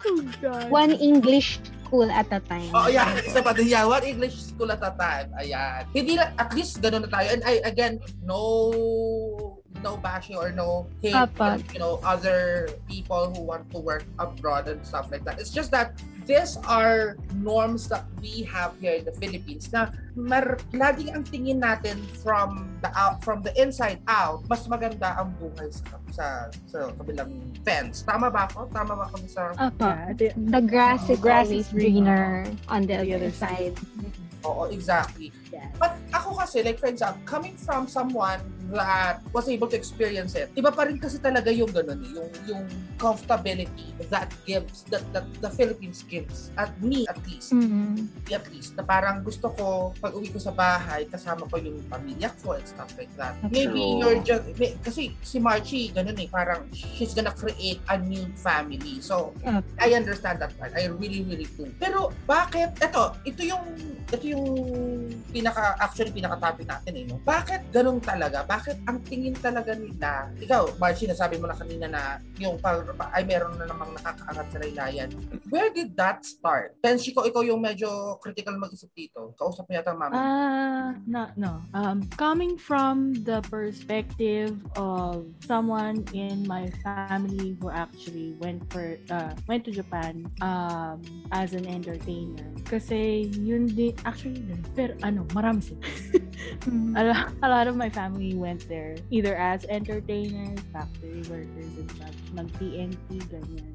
Oh, 0.03 0.21
God. 0.41 0.71
One 0.71 0.93
English 0.97 1.61
school 1.93 2.09
at 2.09 2.33
a 2.33 2.41
time. 2.41 2.73
Oh, 2.73 2.89
yeah. 2.89 3.13
Isa 3.21 3.45
pa 3.45 3.53
din 3.53 3.69
yan. 3.69 3.85
One 3.85 4.01
English 4.01 4.41
school 4.41 4.73
at 4.73 4.81
a 4.81 4.97
time. 4.97 5.29
Ayan. 5.37 5.85
Hindi 5.93 6.17
na, 6.17 6.33
at 6.41 6.49
least 6.57 6.81
ganun 6.81 7.05
na 7.05 7.11
tayo. 7.13 7.29
And 7.37 7.45
I, 7.45 7.61
again, 7.69 8.01
no 8.25 9.52
no 9.81 9.97
bashing 9.97 10.37
or 10.37 10.53
no 10.53 10.87
hate 11.01 11.17
Apa. 11.17 11.57
on, 11.57 11.65
you 11.73 11.81
know 11.81 11.99
other 12.05 12.69
people 12.87 13.33
who 13.33 13.43
want 13.43 13.65
to 13.73 13.79
work 13.81 14.05
abroad 14.21 14.69
and 14.69 14.85
stuff 14.85 15.11
like 15.11 15.25
that 15.25 15.41
it's 15.41 15.51
just 15.51 15.73
that 15.73 15.97
these 16.23 16.55
are 16.71 17.19
norms 17.43 17.89
that 17.91 18.07
we 18.23 18.47
have 18.47 18.71
here 18.79 18.95
in 18.95 19.05
the 19.05 19.11
Philippines 19.19 19.73
na 19.75 19.91
mar 20.15 20.55
laging 20.71 21.11
ang 21.11 21.27
tingin 21.27 21.59
natin 21.59 21.99
from 22.23 22.71
the 22.79 22.91
out 22.95 23.19
from 23.27 23.43
the 23.43 23.51
inside 23.59 23.99
out 24.07 24.45
mas 24.47 24.63
maganda 24.71 25.19
ang 25.19 25.35
buhay 25.41 25.67
sa 25.73 25.99
sa, 26.15 26.27
sa 26.69 26.79
kabilang 26.95 27.33
fence 27.67 28.07
tama 28.07 28.31
ba 28.31 28.47
ako 28.47 28.71
tama 28.71 28.95
ba 28.95 29.11
ako 29.11 29.17
sa. 29.27 29.51
Yeah, 29.57 30.07
I 30.07 30.15
think- 30.15 30.37
The 30.53 30.63
grass 30.63 31.09
is 31.11 31.19
Grass 31.19 31.49
always 31.51 31.67
is 31.67 31.73
greener 31.73 32.45
greener 32.47 32.69
on 32.69 32.87
the, 32.87 33.03
the 33.03 33.15
other 33.17 33.23
other 33.23 33.33
side. 33.33 33.75
Oo, 34.43 34.67
exactly. 34.71 35.31
Yeah. 35.53 35.69
But 35.77 36.01
ako 36.17 36.41
kasi, 36.41 36.65
like 36.65 36.81
for 36.81 36.89
example, 36.89 37.21
coming 37.29 37.61
from 37.61 37.85
someone 37.85 38.41
that 38.73 39.21
was 39.37 39.53
able 39.53 39.69
to 39.69 39.77
experience 39.77 40.33
it, 40.33 40.49
iba 40.57 40.73
pa 40.73 40.89
rin 40.89 40.97
kasi 40.97 41.21
talaga 41.21 41.53
yung 41.53 41.69
ganun 41.69 42.01
eh, 42.01 42.11
yung, 42.17 42.29
yung 42.49 42.65
comfortability 42.97 43.93
that 44.09 44.33
gives, 44.49 44.89
that, 44.89 45.05
that 45.13 45.29
the 45.45 45.53
Philippines 45.53 46.01
gives. 46.09 46.49
At 46.57 46.73
me, 46.81 47.05
at 47.05 47.21
least, 47.29 47.53
Mm. 47.53 48.09
me 48.09 48.33
at 48.33 48.49
least, 48.49 48.73
na 48.75 48.83
parang 48.83 49.21
gusto 49.21 49.53
ko, 49.53 49.93
pag 50.01 50.17
uwi 50.17 50.33
ko 50.33 50.41
sa 50.41 50.57
bahay, 50.57 51.05
kasama 51.05 51.45
ko 51.53 51.61
yung 51.61 51.85
pamilya 51.93 52.33
ko 52.41 52.57
and 52.57 52.65
stuff 52.65 52.89
like 52.97 53.13
that. 53.21 53.37
Maybe 53.53 53.77
True. 53.77 54.01
you're 54.01 54.21
just, 54.25 54.49
may- 54.57 54.81
kasi 54.81 55.13
si 55.21 55.37
Marchie, 55.37 55.93
ganun 55.93 56.17
eh, 56.17 56.33
parang 56.33 56.65
she's 56.73 57.13
gonna 57.13 57.35
create 57.37 57.85
a 57.93 58.01
new 58.01 58.25
family. 58.41 59.05
So, 59.05 59.37
Opo. 59.45 59.61
I 59.77 59.93
understand 59.93 60.41
that 60.41 60.57
part. 60.57 60.73
I 60.73 60.89
really, 60.97 61.21
really 61.29 61.45
do. 61.61 61.69
Pero 61.77 62.09
bakit, 62.25 62.73
eto, 62.81 63.21
ito 63.29 63.45
yung, 63.45 63.69
ito 64.09 64.25
yung 64.25 64.47
pinaka, 65.29 65.52
actually 65.59 66.13
pinaka-topic 66.15 66.65
natin 66.65 66.93
eh, 66.97 67.05
no? 67.09 67.21
Bakit 67.25 67.75
ganun 67.75 67.99
talaga? 68.01 68.47
Bakit 68.47 68.87
ang 68.89 69.03
tingin 69.05 69.37
talaga 69.37 69.77
nila, 69.77 70.33
ikaw, 70.41 70.71
Marcy, 70.79 71.11
nasabi 71.11 71.37
mo 71.37 71.51
na 71.51 71.57
kanina 71.57 71.87
na 71.89 72.03
yung 72.39 72.57
pag, 72.57 72.87
ay 73.13 73.23
meron 73.27 73.57
na 73.59 73.67
namang 73.69 73.93
nakakaangat 73.99 74.47
sa 74.49 74.59
laylayan. 74.63 75.09
Where 75.53 75.69
did 75.73 75.97
that 75.99 76.25
start? 76.25 76.77
Pensi 76.81 77.13
ko, 77.13 77.27
ikaw 77.27 77.43
yung 77.45 77.61
medyo 77.61 78.17
critical 78.23 78.57
mag-isip 78.57 78.89
dito. 78.95 79.35
Kausap 79.37 79.69
mo 79.69 79.73
yata 79.75 79.93
mami. 79.93 80.15
Uh, 80.17 80.91
no, 81.09 81.23
no. 81.37 81.53
Um, 81.75 82.05
coming 82.17 82.57
from 82.57 83.13
the 83.27 83.43
perspective 83.51 84.57
of 84.79 85.27
someone 85.45 86.05
in 86.15 86.47
my 86.47 86.71
family 86.83 87.57
who 87.61 87.69
actually 87.69 88.37
went 88.39 88.65
for 88.73 88.97
uh, 89.11 89.35
went 89.49 89.65
to 89.67 89.73
Japan 89.73 90.29
um, 90.41 91.03
as 91.33 91.53
an 91.53 91.67
entertainer. 91.67 92.47
Kasi 92.69 93.29
yun 93.37 93.67
din, 93.67 93.97
actually, 94.05 94.45
pero 94.77 94.95
ano, 95.03 95.27
marami 95.33 95.61
sila. 95.65 95.83
Mm. 96.63 96.95
a, 96.95 97.03
lot, 97.11 97.29
a 97.43 97.49
lot 97.49 97.67
of 97.67 97.75
my 97.75 97.89
family 97.89 98.35
went 98.35 98.69
there 98.69 98.95
either 99.11 99.35
as 99.35 99.65
entertainers, 99.67 100.61
factory 100.71 101.25
workers, 101.27 101.73
and 101.81 101.91
such, 101.99 102.19
nag-TNT, 102.35 103.09
ganyan. 103.27 103.73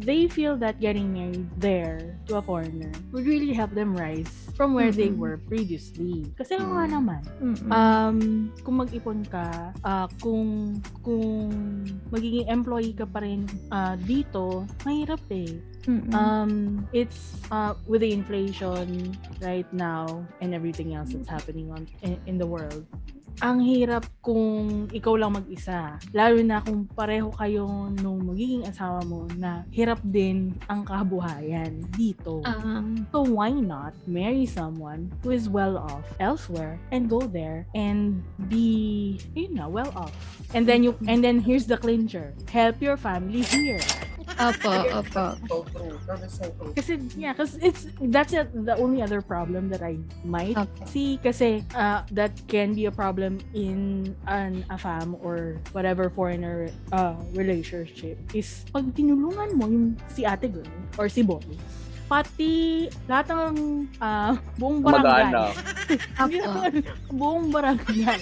They 0.00 0.28
feel 0.32 0.56
that 0.64 0.80
getting 0.80 1.12
married 1.12 1.50
there 1.60 2.16
to 2.32 2.40
a 2.40 2.42
foreigner 2.42 2.88
would 3.12 3.28
really 3.28 3.52
help 3.52 3.76
them 3.76 3.92
rise 3.92 4.32
from 4.56 4.72
where 4.72 4.88
they 4.88 5.12
Mm-mm. 5.12 5.20
were 5.20 5.36
previously. 5.44 6.24
Kasi 6.40 6.56
ano 6.56 6.72
nga 6.80 6.86
naman, 6.88 7.22
Mm-mm. 7.36 7.68
um, 7.68 8.18
kung 8.64 8.80
mag-ipon 8.80 9.28
ka, 9.28 9.76
ah, 9.84 10.08
kung 10.24 10.80
kung 11.04 11.52
magiging 12.08 12.48
employee 12.48 12.96
ka 12.96 13.04
pa 13.04 13.20
rin 13.20 13.44
ah, 13.68 13.92
dito, 14.00 14.64
mahirap 14.88 15.20
eh. 15.28 15.60
Mm-mm. 15.86 16.12
Um, 16.12 16.88
it's 16.92 17.40
uh, 17.50 17.74
with 17.86 18.02
the 18.02 18.12
inflation 18.12 19.16
right 19.40 19.68
now 19.72 20.26
and 20.40 20.54
everything 20.54 20.94
else 20.94 21.12
that's 21.12 21.28
happening 21.28 21.70
on 21.72 21.88
in, 22.02 22.20
in 22.26 22.36
the 22.38 22.46
world. 22.46 22.84
Ang 23.40 23.64
hirap 23.64 24.04
kung 24.20 24.84
ikaw 24.92 25.16
lang 25.16 25.32
mag-isa. 25.32 25.96
Lalo 26.12 26.44
na 26.44 26.60
kung 26.60 26.84
pareho 26.84 27.32
kayo 27.32 27.88
nung 28.04 28.28
magiging 28.28 28.68
asawa 28.68 29.00
mo 29.08 29.24
na 29.40 29.64
hirap 29.72 29.96
din 30.04 30.52
ang 30.68 30.84
kabuhayan 30.84 31.80
dito. 31.96 32.44
Um, 32.44 33.08
So 33.08 33.24
why 33.24 33.48
not 33.48 33.96
marry 34.04 34.44
someone 34.44 35.08
who 35.24 35.32
is 35.32 35.48
well 35.48 35.80
off 35.80 36.04
elsewhere 36.20 36.76
and 36.92 37.08
go 37.08 37.24
there 37.24 37.64
and 37.72 38.20
be 38.52 39.16
you 39.32 39.48
know 39.56 39.72
well 39.72 39.88
off. 39.96 40.12
And 40.52 40.68
then 40.68 40.84
you 40.84 40.92
and 41.08 41.24
then 41.24 41.40
here's 41.40 41.64
the 41.64 41.80
clincher. 41.80 42.36
Help 42.52 42.84
your 42.84 43.00
family 43.00 43.40
here. 43.48 43.80
Opo, 44.40 44.72
opo. 45.04 45.24
So 45.48 45.56
true. 45.68 45.94
That 46.08 46.20
is 46.24 46.32
so 46.32 46.46
true. 46.56 46.72
Kasi 46.72 46.92
yeah, 47.16 47.36
cause 47.36 47.60
it's 47.60 47.86
that's 48.08 48.32
it, 48.32 48.48
the 48.52 48.76
only 48.80 49.04
other 49.04 49.20
problem 49.20 49.68
that 49.68 49.84
I 49.84 50.00
might 50.24 50.56
Opo. 50.56 50.88
see 50.88 51.20
kasi 51.20 51.64
uh, 51.76 52.02
that 52.16 52.32
can 52.48 52.72
be 52.72 52.88
a 52.88 52.94
problem 52.94 53.38
in 53.52 54.12
an 54.26 54.64
AFAM 54.72 55.20
or 55.20 55.60
whatever 55.72 56.08
foreigner 56.08 56.72
uh, 56.92 57.16
relationship 57.36 58.16
is 58.32 58.64
pag 58.72 58.88
tinulungan 58.96 59.54
mo 59.56 59.68
yung 59.68 59.94
si 60.08 60.24
ate 60.24 60.48
girl 60.48 60.68
or 60.96 61.12
si 61.12 61.20
boy 61.20 61.44
pati 62.10 62.90
lahat 63.06 63.54
ng 63.54 63.86
ah, 64.02 64.34
buong 64.58 64.82
barangay. 64.82 65.54
Buong 67.14 67.54
barangay. 67.54 68.18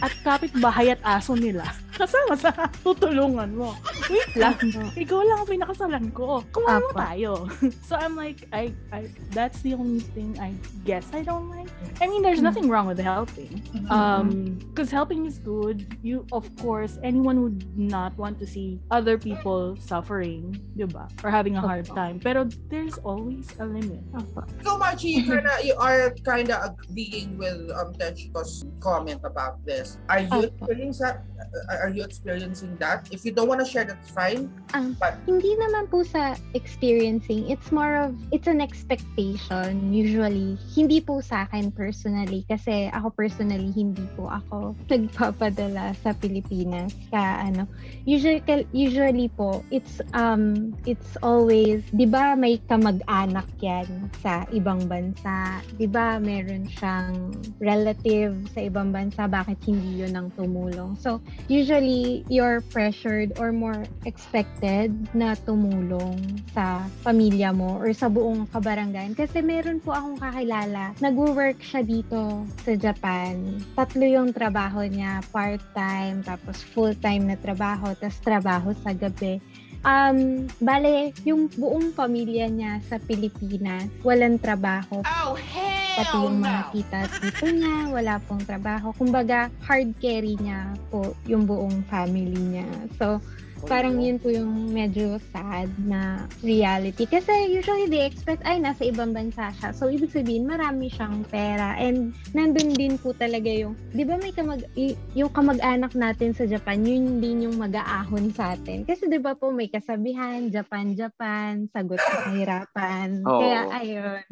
At 0.00 0.12
kapitbahay 0.24 0.96
at 0.96 1.00
aso 1.04 1.36
nila. 1.36 1.68
Kasama 1.96 2.36
sa 2.36 2.52
tutulungan 2.84 3.56
mo. 3.56 3.72
Wait 4.12 4.36
lang. 4.36 4.60
Ikaw 4.92 5.20
lang 5.24 5.38
ang 5.40 5.48
pinakasalan 5.48 6.06
ko. 6.12 6.44
Apo. 6.44 6.92
tayo. 6.92 7.48
so 7.88 7.96
I'm 7.96 8.12
like, 8.12 8.44
I, 8.52 8.76
I, 8.92 9.08
that's 9.32 9.64
the 9.64 9.72
only 9.72 10.04
thing 10.12 10.36
I 10.36 10.52
guess 10.84 11.08
I 11.16 11.24
don't 11.24 11.48
like. 11.48 11.72
I 12.00 12.06
mean, 12.06 12.20
there's 12.20 12.44
nothing 12.44 12.68
wrong 12.68 12.84
with 12.84 13.00
helping. 13.00 13.64
Um, 13.88 14.60
because 14.68 14.92
helping 14.92 15.24
is 15.24 15.40
good. 15.40 15.88
You, 16.02 16.28
of 16.32 16.44
course, 16.60 17.00
anyone 17.02 17.40
would 17.40 17.64
not 17.78 18.12
want 18.20 18.38
to 18.44 18.46
see 18.46 18.78
other 18.90 19.16
people 19.16 19.80
suffering, 19.80 20.60
diba? 20.76 21.08
Or 21.24 21.30
having 21.32 21.56
a 21.56 21.64
hard 21.64 21.86
time. 21.86 22.20
Pero 22.20 22.44
there's 22.68 22.98
always 23.00 23.48
a 23.56 23.64
limit. 23.64 24.04
Ikaw, 24.12 24.76
Margie, 24.76 25.16
you, 25.16 25.24
kinda, 25.24 25.54
you 25.64 25.74
are 25.80 26.12
kind 26.24 26.50
of 26.52 26.76
agreeing 26.76 27.38
with 27.38 27.72
um, 27.72 27.96
Tenchiko's 27.96 28.68
comment 28.80 29.20
about 29.24 29.64
this. 29.64 29.96
Are 30.08 30.20
you 30.20 30.52
experiencing 30.52 31.06
that? 31.06 31.22
Uh, 31.70 31.85
Are 31.86 31.94
you 31.94 32.02
experiencing 32.02 32.74
that? 32.82 33.06
If 33.14 33.22
you 33.22 33.30
don't 33.30 33.46
want 33.46 33.62
to 33.62 33.68
share, 33.70 33.86
that's 33.86 34.10
fine. 34.10 34.50
Um, 34.74 34.98
But 34.98 35.22
Hindi 35.22 35.54
naman 35.54 35.86
po 35.86 36.02
sa 36.02 36.34
experiencing. 36.58 37.46
It's 37.46 37.70
more 37.70 37.94
of, 37.94 38.18
it's 38.34 38.50
an 38.50 38.58
expectation 38.58 39.94
usually. 39.94 40.58
Hindi 40.74 40.98
po 40.98 41.22
sa 41.22 41.46
akin 41.46 41.70
personally. 41.70 42.42
Kasi 42.50 42.90
ako 42.90 43.14
personally, 43.14 43.70
hindi 43.70 44.02
po 44.18 44.26
ako 44.26 44.74
nagpapadala 44.90 45.94
sa 46.02 46.10
Pilipinas. 46.18 46.90
Ka, 47.14 47.46
ano, 47.46 47.70
usually, 48.02 48.42
usually 48.74 49.30
po, 49.30 49.62
it's, 49.70 50.02
um, 50.10 50.74
it's 50.90 51.14
always, 51.22 51.86
di 51.94 52.10
ba 52.10 52.34
may 52.34 52.58
kamag-anak 52.66 53.46
yan 53.62 54.10
sa 54.26 54.42
ibang 54.50 54.90
bansa? 54.90 55.62
Di 55.78 55.86
ba 55.86 56.18
meron 56.18 56.66
siyang 56.66 57.30
relative 57.62 58.34
sa 58.50 58.66
ibang 58.66 58.90
bansa? 58.90 59.30
Bakit 59.30 59.62
hindi 59.70 60.02
yun 60.02 60.18
ang 60.18 60.34
tumulong? 60.34 60.98
So, 60.98 61.22
usually 61.46 61.75
you're 62.32 62.64
pressured 62.72 63.36
or 63.36 63.52
more 63.52 63.84
expected 64.08 64.94
na 65.12 65.36
tumulong 65.36 66.16
sa 66.56 66.86
pamilya 67.04 67.52
mo 67.52 67.76
or 67.76 67.92
sa 67.92 68.08
buong 68.08 68.48
kabaranggayan. 68.48 69.12
Kasi 69.12 69.44
meron 69.44 69.82
po 69.82 69.92
akong 69.92 70.16
kakilala, 70.16 70.96
nag-work 71.02 71.60
siya 71.60 71.84
dito 71.84 72.46
sa 72.64 72.72
Japan. 72.78 73.60
Tatlo 73.76 74.04
yung 74.06 74.32
trabaho 74.32 74.86
niya, 74.86 75.20
part-time, 75.28 76.24
tapos 76.24 76.64
full-time 76.72 77.34
na 77.34 77.36
trabaho, 77.36 77.92
tapos 77.98 78.18
trabaho 78.24 78.70
sa 78.80 78.96
gabi. 78.96 79.42
Um, 79.86 80.50
bale, 80.58 81.14
yung 81.22 81.46
buong 81.54 81.94
pamilya 81.94 82.50
niya 82.50 82.82
sa 82.90 82.98
Pilipinas, 82.98 83.86
walang 84.02 84.34
trabaho 84.40 84.98
Oh, 85.06 85.38
pati 85.96 86.16
yung 86.20 86.38
mga 86.44 86.60
no. 86.60 86.70
tita 86.76 86.98
at 87.08 87.12
niya, 87.48 87.76
wala 87.88 88.14
pong 88.28 88.42
trabaho. 88.44 88.92
Kumbaga, 88.92 89.48
hard 89.64 89.96
carry 89.96 90.36
niya 90.36 90.76
po 90.92 91.16
yung 91.24 91.48
buong 91.48 91.80
family 91.88 92.36
niya. 92.36 92.68
So, 93.00 93.16
parang 93.66 93.98
yun 93.98 94.16
po 94.16 94.30
yung 94.30 94.70
medyo 94.70 95.18
sad 95.34 95.68
na 95.82 96.24
reality. 96.40 97.04
Kasi 97.04 97.50
usually 97.50 97.90
they 97.90 98.06
expect, 98.06 98.46
ay, 98.46 98.62
nasa 98.62 98.86
ibang 98.86 99.10
bansa 99.10 99.50
siya. 99.58 99.74
So, 99.74 99.90
ibig 99.90 100.14
sabihin, 100.14 100.46
marami 100.46 100.86
siyang 100.86 101.26
pera. 101.26 101.74
And 101.76 102.14
nandun 102.30 102.72
din 102.72 102.94
po 102.96 103.10
talaga 103.12 103.50
yung, 103.50 103.74
di 103.90 104.06
ba 104.06 104.14
may 104.16 104.30
kamag, 104.30 104.62
yung 105.12 105.30
kamag-anak 105.34 105.92
natin 105.92 106.30
sa 106.32 106.46
Japan, 106.46 106.86
yun 106.86 107.18
din 107.18 107.50
yung 107.50 107.58
mag-aahon 107.58 108.30
sa 108.32 108.54
atin. 108.54 108.86
Kasi 108.86 109.10
di 109.10 109.18
ba 109.18 109.34
po 109.34 109.50
may 109.50 109.66
kasabihan, 109.66 110.46
Japan, 110.48 110.94
Japan, 110.94 111.66
sagot 111.74 111.98
sa 111.98 112.30
kahirapan. 112.30 113.08
Oo. 113.28 113.42
Kaya, 113.42 113.60
ayun. 113.74 114.22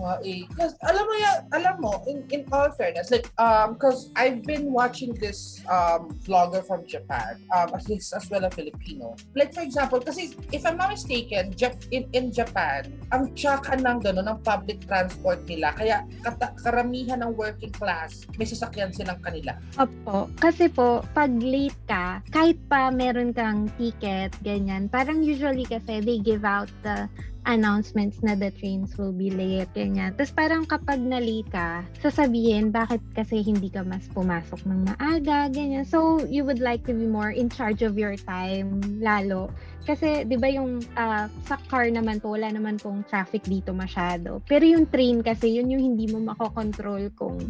Oo 0.00 0.16
eh. 0.24 0.44
'Cause 0.52 0.74
alam 0.82 1.04
mo 1.04 1.14
yan, 1.14 1.36
alam 1.52 1.76
mo, 1.78 1.92
in, 2.08 2.24
in 2.32 2.42
all 2.50 2.72
fairness, 2.74 3.08
like, 3.12 3.28
um, 3.36 3.76
cause 3.76 4.08
I've 4.16 4.42
been 4.42 4.72
watching 4.72 5.12
this 5.16 5.60
um, 5.68 6.08
vlogger 6.24 6.64
from 6.64 6.84
Japan, 6.84 7.36
um, 7.52 7.68
at 7.72 7.84
least 7.86 8.12
as 8.12 8.26
well 8.28 8.44
Filipino. 8.50 9.14
Like, 9.32 9.54
for 9.54 9.62
example, 9.62 10.02
kasi 10.02 10.34
if 10.50 10.62
I'm 10.66 10.76
not 10.76 10.90
mistaken, 10.92 11.54
Jap- 11.54 11.86
in, 11.90 12.06
in 12.12 12.34
Japan, 12.34 12.90
ang 13.10 13.32
tsaka 13.34 13.78
ng 13.78 13.98
gano'n, 14.02 14.26
ng 14.26 14.38
public 14.42 14.84
transport 14.84 15.42
nila, 15.46 15.72
kaya 15.74 16.04
kata- 16.22 16.54
karamihan 16.60 17.22
ng 17.22 17.32
working 17.34 17.72
class, 17.72 18.26
may 18.36 18.46
sasakyan 18.46 18.92
silang 18.92 19.18
kanila. 19.22 19.56
Opo. 19.78 20.28
Kasi 20.36 20.68
po, 20.68 21.02
pag 21.14 21.30
late 21.40 21.76
ka, 21.86 22.20
kahit 22.30 22.58
pa 22.66 22.90
meron 22.92 23.32
kang 23.32 23.70
ticket, 23.78 24.34
ganyan, 24.44 24.90
parang 24.90 25.22
usually 25.22 25.64
kasi 25.64 26.02
they 26.02 26.18
give 26.20 26.44
out 26.44 26.68
the 26.82 27.08
announcements 27.46 28.20
na 28.22 28.34
the 28.34 28.50
trains 28.52 28.96
will 28.98 29.12
be 29.12 29.30
late, 29.30 29.68
ganyan. 29.72 30.12
Tapos 30.16 30.32
parang 30.34 30.62
kapag 30.68 31.00
na-late 31.00 31.48
ka, 31.48 31.84
sasabihin 32.02 32.72
bakit 32.72 33.00
kasi 33.16 33.40
hindi 33.40 33.72
ka 33.72 33.84
mas 33.84 34.06
pumasok 34.12 34.60
ng 34.66 34.80
maaga, 34.92 35.48
ganyan. 35.48 35.86
So, 35.86 36.20
you 36.28 36.44
would 36.44 36.60
like 36.60 36.84
to 36.86 36.94
be 36.94 37.08
more 37.08 37.32
in 37.32 37.48
charge 37.48 37.80
of 37.80 37.96
your 37.96 38.16
time, 38.16 38.80
lalo. 39.00 39.48
Kasi, 39.88 40.28
di 40.28 40.36
ba 40.36 40.46
yung 40.52 40.84
ah, 40.94 41.26
sa 41.48 41.56
car 41.68 41.88
naman 41.88 42.20
po, 42.20 42.36
wala 42.36 42.52
naman 42.52 42.76
pong 42.76 43.02
traffic 43.08 43.42
dito 43.48 43.72
masyado. 43.72 44.44
Pero 44.44 44.64
yung 44.68 44.86
train 44.86 45.24
kasi, 45.24 45.56
yun 45.56 45.72
yung 45.72 45.82
hindi 45.82 46.04
mo 46.12 46.20
makokontrol 46.32 47.08
kung 47.16 47.40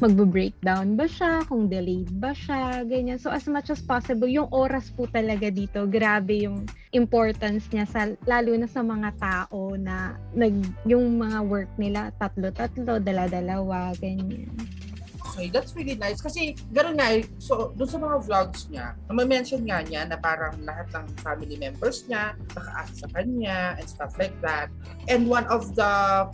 magbo-breakdown 0.00 0.96
ba 0.98 1.06
siya, 1.06 1.44
kung 1.46 1.68
delayed 1.68 2.10
ba 2.18 2.32
siya, 2.32 2.82
ganyan. 2.88 3.20
So 3.20 3.30
as 3.30 3.46
much 3.46 3.68
as 3.68 3.84
possible, 3.84 4.26
yung 4.26 4.48
oras 4.50 4.90
po 4.90 5.06
talaga 5.06 5.52
dito, 5.52 5.84
grabe 5.86 6.48
yung 6.48 6.66
importance 6.96 7.68
niya 7.70 7.86
sa 7.86 8.10
lalo 8.26 8.54
na 8.54 8.66
sa 8.66 8.82
mga 8.82 9.10
tao 9.18 9.74
na 9.74 10.14
nag 10.34 10.54
yung 10.86 11.18
mga 11.18 11.42
work 11.46 11.70
nila 11.78 12.10
tatlo-tatlo, 12.18 13.02
dala-dalawa, 13.02 13.92
ganyan. 13.98 14.50
Okay, 15.24 15.48
that's 15.48 15.72
really 15.72 15.96
nice. 15.96 16.20
Kasi 16.20 16.52
gano'n 16.70 17.00
nga, 17.00 17.08
so 17.40 17.72
doon 17.74 17.88
sa 17.88 17.98
mga 17.98 18.16
vlogs 18.28 18.68
niya, 18.68 18.92
na-mention 19.08 19.64
nga 19.64 19.80
niya 19.80 20.04
na 20.04 20.20
parang 20.20 20.54
lahat 20.62 20.86
ng 20.92 21.06
family 21.24 21.56
members 21.56 22.04
niya 22.06 22.36
nakaasa 22.52 22.94
sa 23.04 23.08
kanya 23.16 23.74
and 23.80 23.86
stuff 23.88 24.12
like 24.20 24.36
that. 24.44 24.68
And 25.08 25.24
one 25.24 25.48
of 25.48 25.72
the 25.74 26.28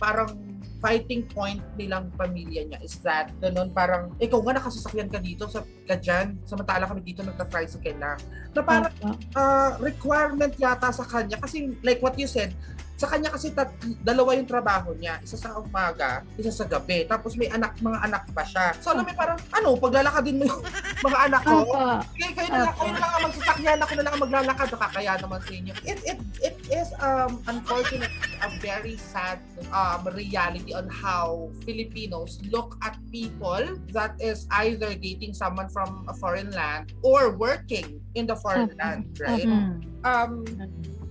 parang 0.00 0.60
fighting 0.80 1.28
point 1.28 1.60
nilang 1.76 2.08
pamilya 2.16 2.64
niya 2.64 2.80
is 2.80 2.96
that 3.04 3.28
ganun 3.38 3.68
parang 3.70 4.16
ikaw 4.16 4.40
nga 4.40 4.56
nakasasakyan 4.56 5.12
ka 5.12 5.20
dito 5.20 5.44
sa 5.44 5.60
ka 5.84 6.00
dyan 6.00 6.40
samantala 6.48 6.88
kami 6.88 7.04
dito 7.04 7.20
nagka-tricycle 7.20 8.00
lang 8.00 8.16
na 8.56 8.60
parang 8.64 8.88
uh, 9.36 9.76
requirement 9.76 10.56
yata 10.56 10.88
sa 10.88 11.04
kanya 11.04 11.36
kasi 11.36 11.76
like 11.84 12.00
what 12.00 12.16
you 12.16 12.24
said 12.24 12.56
sa 13.00 13.08
kanya 13.08 13.32
kasi 13.32 13.48
tat, 13.56 13.72
dalawa 14.04 14.36
yung 14.36 14.44
trabaho 14.44 14.92
niya. 14.92 15.16
Isa 15.24 15.40
sa 15.40 15.56
umaga 15.56 16.20
isa 16.36 16.52
sa 16.52 16.68
gabi. 16.68 17.08
Tapos 17.08 17.32
may 17.40 17.48
anak 17.48 17.80
mga 17.80 17.96
anak 18.04 18.28
pa 18.36 18.44
siya. 18.44 18.76
So 18.84 18.92
alam 18.92 19.08
mo 19.08 19.12
parang 19.16 19.40
ano 19.56 19.72
paglalakadin 19.80 20.36
mo 20.36 20.44
yung 20.44 20.60
mga 21.08 21.18
anak 21.32 21.40
ko 21.48 21.56
kayo, 21.64 22.28
kayo, 22.36 22.48
na 22.52 22.58
lang, 22.68 22.74
kayo 22.76 22.92
na 22.92 23.00
lang 23.00 23.12
ang 23.16 23.24
magsasakyan 23.24 23.78
ako 23.80 23.92
na 23.96 24.02
lang 24.04 24.12
ang 24.12 24.22
maglalakad. 24.28 24.68
Nakakaya 24.68 25.12
naman 25.16 25.40
sa 25.40 25.52
inyo. 25.56 25.72
It, 25.88 25.98
it, 26.04 26.20
it 26.44 26.56
is 26.68 26.88
um 27.00 27.40
unfortunate 27.48 28.12
a 28.44 28.48
very 28.60 29.00
sad 29.00 29.40
um 29.72 30.04
reality 30.12 30.76
on 30.76 30.84
how 30.92 31.48
Filipinos 31.64 32.36
look 32.52 32.76
at 32.84 33.00
people 33.08 33.64
that 33.96 34.12
is 34.20 34.44
either 34.60 34.92
dating 34.92 35.32
someone 35.32 35.72
from 35.72 36.04
a 36.04 36.14
foreign 36.20 36.52
land 36.52 36.92
or 37.00 37.32
working 37.32 37.96
in 38.12 38.28
the 38.28 38.36
foreign 38.36 38.76
land 38.76 39.08
right? 39.16 39.48
Um 40.04 40.44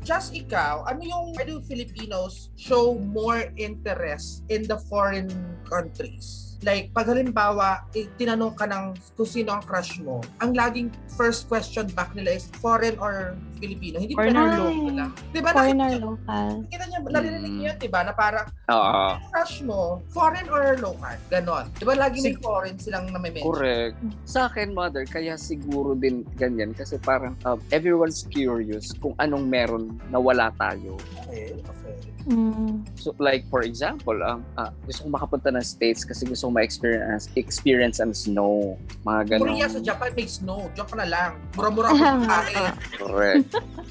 just 0.03 0.33
ikaw, 0.33 0.83
ano 0.87 1.01
yung 1.03 1.25
why 1.35 1.45
do 1.45 1.61
Filipinos 1.61 2.49
show 2.55 2.97
more 2.97 3.51
interest 3.59 4.43
in 4.49 4.65
the 4.65 4.77
foreign 4.89 5.29
countries? 5.67 6.48
Like, 6.59 6.91
pag 6.91 7.07
halimbawa, 7.07 7.87
eh, 7.95 8.11
tinanong 8.13 8.51
ka 8.51 8.67
ng 8.67 8.85
kung 9.15 9.23
sino 9.23 9.55
ang 9.55 9.63
crush 9.63 9.95
mo, 9.97 10.19
ang 10.37 10.51
laging 10.51 10.91
first 11.09 11.47
question 11.47 11.87
back 11.89 12.11
nila 12.11 12.35
is 12.35 12.51
foreign 12.59 12.99
or 12.99 13.31
Filipino. 13.55 13.95
Hindi 13.95 14.11
ba 14.11 14.19
Foreign 14.21 14.35
or 14.35 14.43
na- 14.45 14.55
local. 14.57 14.75
nila? 14.85 15.03
Di 15.31 15.39
ba? 15.39 15.49
Foreign 15.51 15.79
or 15.79 15.91
local. 15.95 16.49
Kita 16.67 16.83
niya, 16.85 16.99
narinig 17.01 17.53
niyo 17.53 17.65
yun, 17.65 17.75
di 17.77 17.87
ba? 17.87 17.99
Na 18.03 18.11
parang, 18.11 18.47
Oo. 18.67 18.99
crush 19.31 19.63
mo, 19.63 20.03
foreign 20.11 20.47
or 20.47 20.75
local? 20.77 21.15
Ganon. 21.29 21.65
Di 21.73 21.83
ba 21.83 21.95
lagi 21.95 22.19
may 22.19 22.35
foreign 22.35 22.75
silang 22.75 23.07
nami-mention? 23.07 23.47
Correct. 23.47 23.95
Sa 24.25 24.51
akin, 24.51 24.75
mother, 24.75 25.03
kaya 25.05 25.35
siguro 25.35 25.95
din 25.95 26.27
ganyan 26.35 26.71
kasi 26.71 26.99
parang 26.99 27.39
um, 27.43 27.59
everyone's 27.69 28.27
curious 28.27 28.91
kung 28.93 29.15
anong 29.17 29.47
meron 29.47 29.83
na 30.07 30.19
wala 30.19 30.51
tayo. 30.55 30.99
Okay, 31.23 31.55
okay. 31.55 31.95
Mm. 32.29 32.85
So 32.93 33.17
like 33.17 33.49
for 33.49 33.65
example, 33.65 34.13
um, 34.21 34.45
ah, 34.53 34.69
gusto 34.85 35.03
kong 35.05 35.13
makapunta 35.17 35.49
ng 35.49 35.65
States 35.65 36.05
kasi 36.05 36.29
gusto 36.29 36.47
kong 36.47 36.61
ma-experience 36.61 37.27
experience 37.33 37.97
ang 37.97 38.13
snow. 38.13 38.77
Mga 39.01 39.21
ganun. 39.35 39.49
Korea 39.49 39.67
sa 39.67 39.81
Japan 39.81 40.09
may 40.13 40.29
snow. 40.29 40.69
Joke 40.77 40.93
na 40.93 41.09
lang. 41.09 41.31
Mura-mura 41.57 41.89
ang 41.89 42.23
pagkain. 42.29 42.73
Correct. 43.01 43.49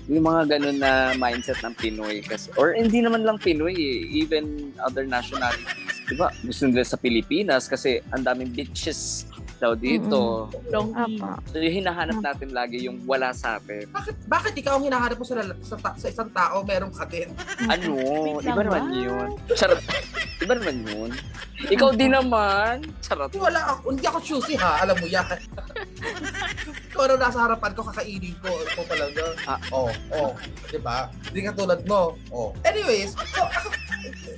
yung 0.09 0.25
mga 0.25 0.57
ganun 0.57 0.79
na 0.81 1.13
mindset 1.21 1.61
ng 1.61 1.75
Pinoy 1.77 2.25
kasi 2.25 2.49
or 2.57 2.73
hindi 2.73 3.05
naman 3.05 3.29
lang 3.29 3.37
Pinoy 3.37 3.77
eh, 3.77 4.09
even 4.09 4.73
other 4.81 5.05
nationalities. 5.05 6.01
'Di 6.09 6.17
ba? 6.17 6.33
Gusto 6.41 6.65
nila 6.65 6.89
sa 6.89 6.97
Pilipinas 6.97 7.69
kasi 7.69 8.01
ang 8.17 8.25
daming 8.25 8.49
beaches 8.57 9.28
daw 9.59 9.75
dito. 9.75 10.47
Long 10.71 10.95
Apa. 10.95 11.43
So 11.51 11.59
yung 11.59 11.83
hinahanap 11.85 12.19
natin 12.23 12.55
lagi 12.55 12.87
yung 12.87 13.03
wala 13.05 13.35
sa 13.35 13.59
atin. 13.59 13.91
Bakit, 13.91 14.17
bakit 14.31 14.55
ikaw 14.55 14.79
ang 14.79 14.87
hinahanap 14.87 15.19
mo 15.19 15.27
sa, 15.27 15.43
sa, 15.67 15.77
sa 15.77 16.07
isang 16.07 16.31
tao, 16.31 16.63
meron 16.63 16.95
ka 16.95 17.05
din? 17.05 17.29
Ano? 17.69 17.99
Iba 18.41 18.63
naman 18.65 18.95
yun. 18.95 19.29
Charot. 19.53 19.83
Iba 20.39 20.55
naman 20.57 20.87
yun. 20.87 21.11
Ikaw 21.69 21.91
din 21.99 22.15
naman. 22.15 22.87
Charot. 23.03 23.35
Wala 23.35 23.61
ako, 23.75 23.93
hindi 23.93 24.07
ako 24.07 24.19
choosy 24.23 24.55
ha, 24.55 24.87
alam 24.87 24.95
mo 24.95 25.07
yan. 25.11 25.27
Kung 26.95 27.03
ano 27.11 27.15
nasa 27.19 27.43
harapan 27.43 27.75
ko, 27.75 27.83
kakainin 27.83 28.35
ko. 28.39 28.51
Ito 28.63 28.83
talaga. 28.87 29.23
Ah. 29.45 29.61
Oh, 29.75 29.91
oh. 30.15 30.31
Diba? 30.71 31.11
Hindi 31.29 31.41
ka 31.51 31.53
tulad 31.59 31.83
mo. 31.85 32.15
Oh. 32.31 32.55
Anyways, 32.63 33.19
so, 33.35 33.43
ako, 33.43 33.69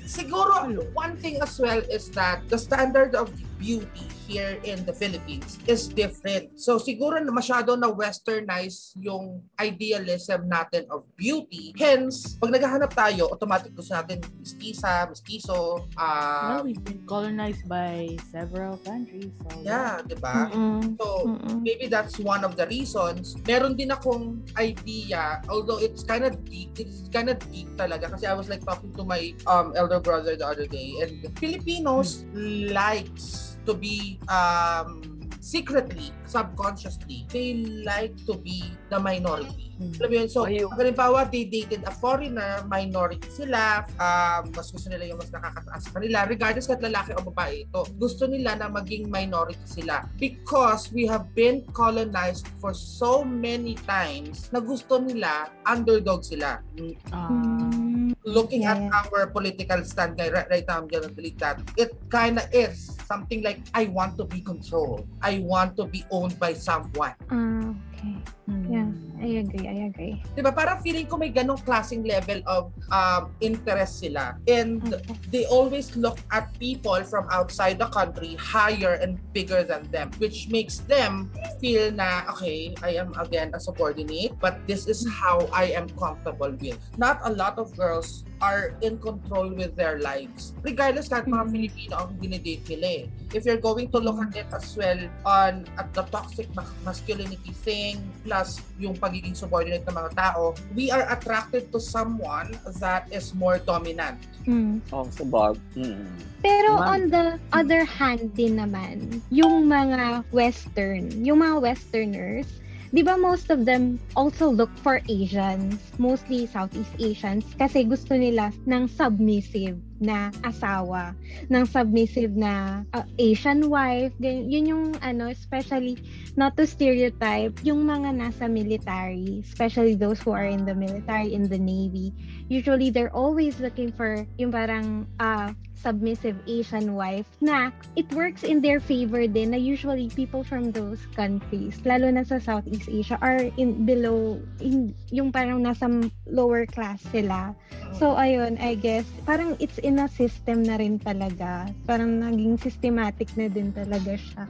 siguro, 0.08 0.64
one 0.96 1.14
thing 1.20 1.36
as 1.44 1.60
well 1.60 1.80
is 1.92 2.08
that 2.16 2.40
the 2.48 2.56
standard 2.56 3.12
of 3.12 3.28
beauty 3.60 4.08
here 4.24 4.56
in 4.64 4.80
the 4.88 4.94
Philippines 4.96 5.60
is 5.68 5.92
different. 5.92 6.56
So 6.56 6.80
siguro 6.80 7.20
na 7.20 7.28
masyado 7.28 7.76
na 7.76 7.92
westernized 7.92 8.96
yung 8.96 9.44
idealism 9.60 10.48
natin 10.48 10.88
of 10.88 11.04
beauty. 11.14 11.76
Hence, 11.76 12.40
pag 12.40 12.48
naghahanap 12.48 12.90
tayo, 12.96 13.28
automatic 13.28 13.76
gusto 13.76 13.92
natin 13.92 14.24
mestiza, 14.40 15.04
mestizo, 15.12 15.84
Well, 15.92 16.00
uh, 16.00 16.62
we've 16.64 16.80
been 16.80 17.04
colonized 17.04 17.68
by 17.68 18.16
several 18.32 18.80
countries. 18.80 19.28
So 19.44 19.60
yeah, 19.60 20.00
di 20.00 20.16
ba? 20.16 20.48
So, 20.96 21.28
Mm-mm. 21.28 21.60
maybe 21.60 21.90
that's 21.92 22.16
one 22.16 22.46
of 22.46 22.56
the 22.56 22.64
reasons. 22.70 23.36
Meron 23.44 23.76
din 23.76 23.92
akong 23.92 24.40
idea, 24.56 25.44
although 25.52 25.76
it's 25.76 26.00
kind 26.00 26.24
of 26.24 26.40
deep, 26.48 26.80
it's 26.80 27.10
kind 27.12 27.28
of 27.28 27.36
deep 27.52 27.68
talaga 27.76 28.14
kasi 28.16 28.24
I 28.24 28.32
was 28.32 28.48
like 28.48 28.64
talking 28.64 28.94
to 28.96 29.04
my 29.04 29.34
um 29.44 29.76
elder 29.76 30.00
brother 30.00 30.38
the 30.38 30.46
other 30.46 30.64
day 30.64 30.96
and 31.02 31.26
Filipinos 31.36 32.24
likes 32.70 33.49
to 33.66 33.74
be 33.74 34.18
um 34.28 35.19
secretly, 35.40 36.12
subconsciously, 36.28 37.26
they 37.32 37.64
like 37.82 38.14
to 38.28 38.36
be 38.36 38.62
the 38.92 39.00
minority. 39.00 39.72
Hmm. 39.80 39.96
Alam 39.96 40.08
mo 40.12 40.14
yun? 40.20 40.28
So, 40.28 40.44
pag 40.44 40.80
halimbawa, 40.84 41.20
they 41.32 41.48
dated 41.48 41.82
a 41.88 41.92
foreigner, 41.92 42.60
minority 42.68 43.24
sila, 43.32 43.88
um, 43.96 44.52
mas 44.52 44.68
gusto 44.68 44.92
nila 44.92 45.08
yung 45.08 45.16
mas 45.16 45.32
nakakataas 45.32 45.88
sa 45.88 45.90
kanila, 45.96 46.28
regardless 46.28 46.68
kahit 46.68 46.84
lalaki 46.84 47.16
o 47.16 47.24
babae 47.24 47.64
ito. 47.64 47.88
Gusto 47.96 48.28
nila 48.28 48.60
na 48.60 48.68
maging 48.68 49.08
minority 49.08 49.64
sila. 49.64 50.04
Because 50.20 50.92
we 50.92 51.08
have 51.08 51.32
been 51.32 51.64
colonized 51.72 52.44
for 52.60 52.76
so 52.76 53.24
many 53.24 53.74
times 53.88 54.52
na 54.52 54.60
gusto 54.60 55.00
nila 55.00 55.48
underdog 55.64 56.22
sila. 56.28 56.60
Mm, 56.76 58.12
Looking 58.24 58.68
Yeah, 58.68 58.76
at 58.76 58.92
our 58.92 59.32
political 59.32 59.80
stand 59.84 60.20
right, 60.20 60.44
right 60.50 60.66
now, 60.68 60.84
I'm 60.84 60.88
gonna 60.88 61.08
delete 61.08 61.40
that. 61.40 61.64
It 61.80 61.96
kind 62.12 62.36
of 62.36 62.44
is 62.52 62.92
something 63.08 63.42
like, 63.42 63.64
I 63.72 63.88
want 63.88 64.18
to 64.18 64.24
be 64.28 64.44
controlled. 64.44 65.08
I 65.22 65.29
want 65.38 65.76
to 65.76 65.84
be 65.84 66.04
owned 66.10 66.38
by 66.38 66.54
someone. 66.54 67.14
Ah, 67.30 67.74
okay. 68.00 68.16
hmm. 68.48 68.64
Yeah, 68.70 68.88
I 69.20 69.28
agree, 69.44 69.66
I 69.68 69.76
agree. 69.90 70.14
Di 70.32 70.40
ba? 70.40 70.52
Parang 70.54 70.80
feeling 70.80 71.04
ko 71.04 71.18
may 71.18 71.28
ganong 71.28 71.60
klaseng 71.60 72.06
level 72.06 72.40
of 72.46 72.72
um, 72.88 73.28
interest 73.40 74.00
sila. 74.00 74.38
And 74.48 74.80
Okay. 74.80 75.14
they 75.28 75.44
always 75.46 75.92
look 75.96 76.16
at 76.32 76.48
people 76.56 76.96
from 77.04 77.28
outside 77.28 77.76
the 77.76 77.90
country 77.92 78.34
higher 78.38 78.96
and 79.02 79.18
bigger 79.34 79.62
than 79.62 79.84
them, 79.92 80.10
which 80.22 80.48
makes 80.48 80.80
them 80.88 81.28
feel 81.60 81.92
na, 81.92 82.24
okay, 82.32 82.72
I 82.82 82.96
am 82.96 83.12
again 83.18 83.52
a 83.52 83.60
subordinate, 83.60 84.38
but 84.40 84.64
this 84.66 84.86
is 84.86 85.04
how 85.04 85.44
I 85.52 85.74
am 85.76 85.90
comfortable 85.98 86.54
with. 86.56 86.78
Not 86.96 87.20
a 87.26 87.32
lot 87.34 87.58
of 87.58 87.74
girls 87.76 88.24
are 88.40 88.72
in 88.80 88.96
control 88.96 89.52
with 89.52 89.76
their 89.76 90.00
lives. 90.00 90.56
Regardless 90.64 91.12
kahit 91.12 91.28
mga 91.28 91.44
Mhm. 91.44 91.52
Filipino 91.52 91.94
ang 92.00 92.16
dinidate 92.16 92.64
nila 92.72 93.04
eh. 93.04 93.04
If 93.36 93.44
you're 93.44 93.60
going 93.60 93.92
to 93.92 94.00
look 94.00 94.16
at 94.24 94.32
it 94.32 94.48
as 94.48 94.72
well 94.72 94.96
on 95.28 95.68
at 95.76 95.92
the 95.92 96.08
toxic 96.08 96.48
ma- 96.56 96.64
masculinity 96.80 97.52
thing 97.52 97.89
plus 98.22 98.60
yung 98.76 98.94
pagiging 98.94 99.32
subordinate 99.32 99.86
ng 99.88 99.96
mga 99.96 100.10
tao, 100.12 100.52
we 100.76 100.92
are 100.92 101.08
attracted 101.08 101.72
to 101.72 101.80
someone 101.80 102.52
that 102.78 103.08
is 103.08 103.32
more 103.32 103.56
dominant. 103.58 104.20
Mm. 104.44 104.84
Oh, 104.92 105.08
sa 105.08 105.24
bag. 105.24 105.56
Mm. 105.74 106.04
Pero 106.40 106.76
Naman. 106.76 106.88
on 106.88 107.00
the 107.12 107.24
other 107.52 107.82
hand 107.84 108.32
din 108.32 108.56
naman, 108.56 109.20
yung 109.28 109.68
mga 109.68 110.24
western, 110.32 111.08
yung 111.20 111.44
mga 111.44 111.60
westerners, 111.60 112.48
di 112.90 113.02
ba 113.06 113.14
most 113.14 113.50
of 113.54 113.62
them 113.64 113.98
also 114.18 114.50
look 114.50 114.70
for 114.82 114.98
Asians, 115.06 115.78
mostly 115.98 116.46
Southeast 116.50 116.90
Asians, 116.98 117.46
kasi 117.54 117.86
gusto 117.86 118.18
nila 118.18 118.50
ng 118.66 118.90
submissive 118.90 119.78
na 120.00 120.32
asawa, 120.42 121.14
ng 121.52 121.64
submissive 121.68 122.32
na 122.34 122.82
uh, 122.96 123.04
Asian 123.20 123.68
wife, 123.68 124.10
yun 124.18 124.66
yung 124.66 124.86
ano, 125.04 125.28
especially 125.30 126.00
not 126.34 126.56
to 126.56 126.66
stereotype, 126.66 127.54
yung 127.62 127.86
mga 127.86 128.16
nasa 128.16 128.50
military, 128.50 129.44
especially 129.44 129.94
those 129.94 130.18
who 130.18 130.32
are 130.32 130.48
in 130.48 130.64
the 130.66 130.74
military, 130.74 131.36
in 131.36 131.46
the 131.46 131.60
Navy, 131.60 132.10
usually 132.50 132.90
they're 132.90 133.14
always 133.14 133.60
looking 133.60 133.92
for 133.92 134.26
yung 134.40 134.50
parang 134.50 135.06
uh, 135.20 135.52
submissive 135.80 136.36
Asian 136.44 136.92
wife 136.92 137.24
na 137.40 137.72
it 137.96 138.04
works 138.12 138.44
in 138.44 138.60
their 138.60 138.78
favor 138.78 139.24
din 139.24 139.56
na 139.56 139.60
usually 139.60 140.12
people 140.12 140.44
from 140.44 140.70
those 140.70 141.00
countries, 141.16 141.80
lalo 141.88 142.12
na 142.12 142.22
sa 142.22 142.36
Southeast 142.36 142.86
Asia, 142.92 143.16
are 143.24 143.48
in 143.56 143.88
below, 143.88 144.36
in, 144.60 144.92
yung 145.08 145.32
parang 145.32 145.64
nasa 145.64 145.88
lower 146.28 146.68
class 146.68 147.00
sila. 147.08 147.56
So, 147.96 148.14
ayun, 148.14 148.60
I 148.60 148.76
guess, 148.76 149.08
parang 149.24 149.56
it's 149.58 149.80
in 149.80 149.98
a 149.98 150.08
system 150.08 150.62
na 150.62 150.76
rin 150.76 151.00
talaga. 151.00 151.72
Parang 151.88 152.20
naging 152.20 152.60
systematic 152.60 153.32
na 153.34 153.48
din 153.48 153.72
talaga 153.72 154.20
siya. 154.20 154.44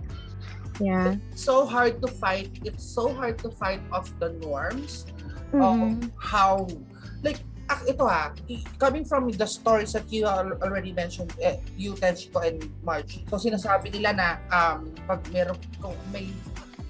Yeah. 0.80 1.20
so 1.36 1.68
hard 1.68 2.00
to 2.00 2.08
fight. 2.08 2.56
It's 2.64 2.80
so 2.80 3.12
hard 3.12 3.36
to 3.44 3.52
fight 3.52 3.84
off 3.92 4.08
the 4.16 4.32
norms 4.40 5.04
Mm. 5.52 5.60
of 5.60 6.10
how, 6.16 6.66
like, 7.22 7.42
ah, 7.70 7.80
ito 7.86 8.02
ha, 8.02 8.34
coming 8.82 9.06
from 9.06 9.30
the 9.30 9.46
stories 9.46 9.94
that 9.94 10.10
you 10.10 10.26
al- 10.26 10.58
already 10.58 10.90
mentioned, 10.90 11.30
eh, 11.38 11.62
you, 11.78 11.94
Tenshiko, 11.94 12.42
and 12.42 12.66
Margie, 12.82 13.22
so 13.30 13.38
sinasabi 13.38 13.94
nila 13.94 14.10
na 14.10 14.26
um, 14.50 14.90
pag 15.06 15.22
meron, 15.30 15.54
kung 15.78 15.94
may 16.10 16.26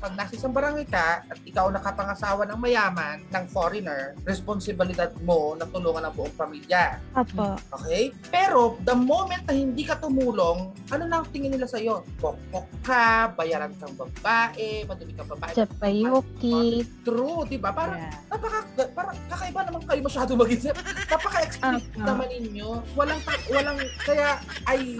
pag 0.00 0.16
nasa 0.16 0.32
isang 0.32 0.50
barangay 0.50 0.88
ka 0.88 1.28
at 1.28 1.38
ikaw 1.44 1.68
nakapangasawa 1.68 2.48
ng 2.48 2.56
mayaman, 2.56 3.20
ng 3.28 3.44
foreigner, 3.52 4.16
responsibilidad 4.24 5.12
mo 5.20 5.52
na 5.54 5.68
tulungan 5.68 6.08
ang 6.08 6.16
buong 6.16 6.32
pamilya. 6.32 6.96
Apo. 7.12 7.60
Okay? 7.80 8.08
Pero, 8.32 8.80
the 8.80 8.96
moment 8.96 9.44
na 9.44 9.52
hindi 9.52 9.84
ka 9.84 10.00
tumulong, 10.00 10.72
ano 10.88 11.04
na 11.04 11.20
ang 11.20 11.28
tingin 11.28 11.52
nila 11.52 11.68
sa'yo? 11.68 12.00
Pokpok 12.16 12.80
ka, 12.80 13.36
bayaran 13.36 13.76
kang 13.76 13.92
babae, 13.92 14.88
madumi 14.88 15.12
kang 15.12 15.28
babae. 15.28 15.52
Chapayuki. 15.52 16.80
True, 17.04 17.44
di 17.44 17.60
ba? 17.60 17.70
Parang, 17.70 18.00
Yeah. 18.00 18.16
napaka, 18.32 18.58
parang 18.96 19.16
kakaiba 19.28 19.60
naman 19.68 19.82
kayo 19.84 20.00
masyado 20.00 20.32
mag-isip. 20.32 20.72
Napaka-explicit 21.12 21.92
naman 22.00 22.32
ninyo. 22.32 22.80
Walang, 22.96 23.20
walang, 23.52 23.76
kaya 24.00 24.40
I, 24.64 24.96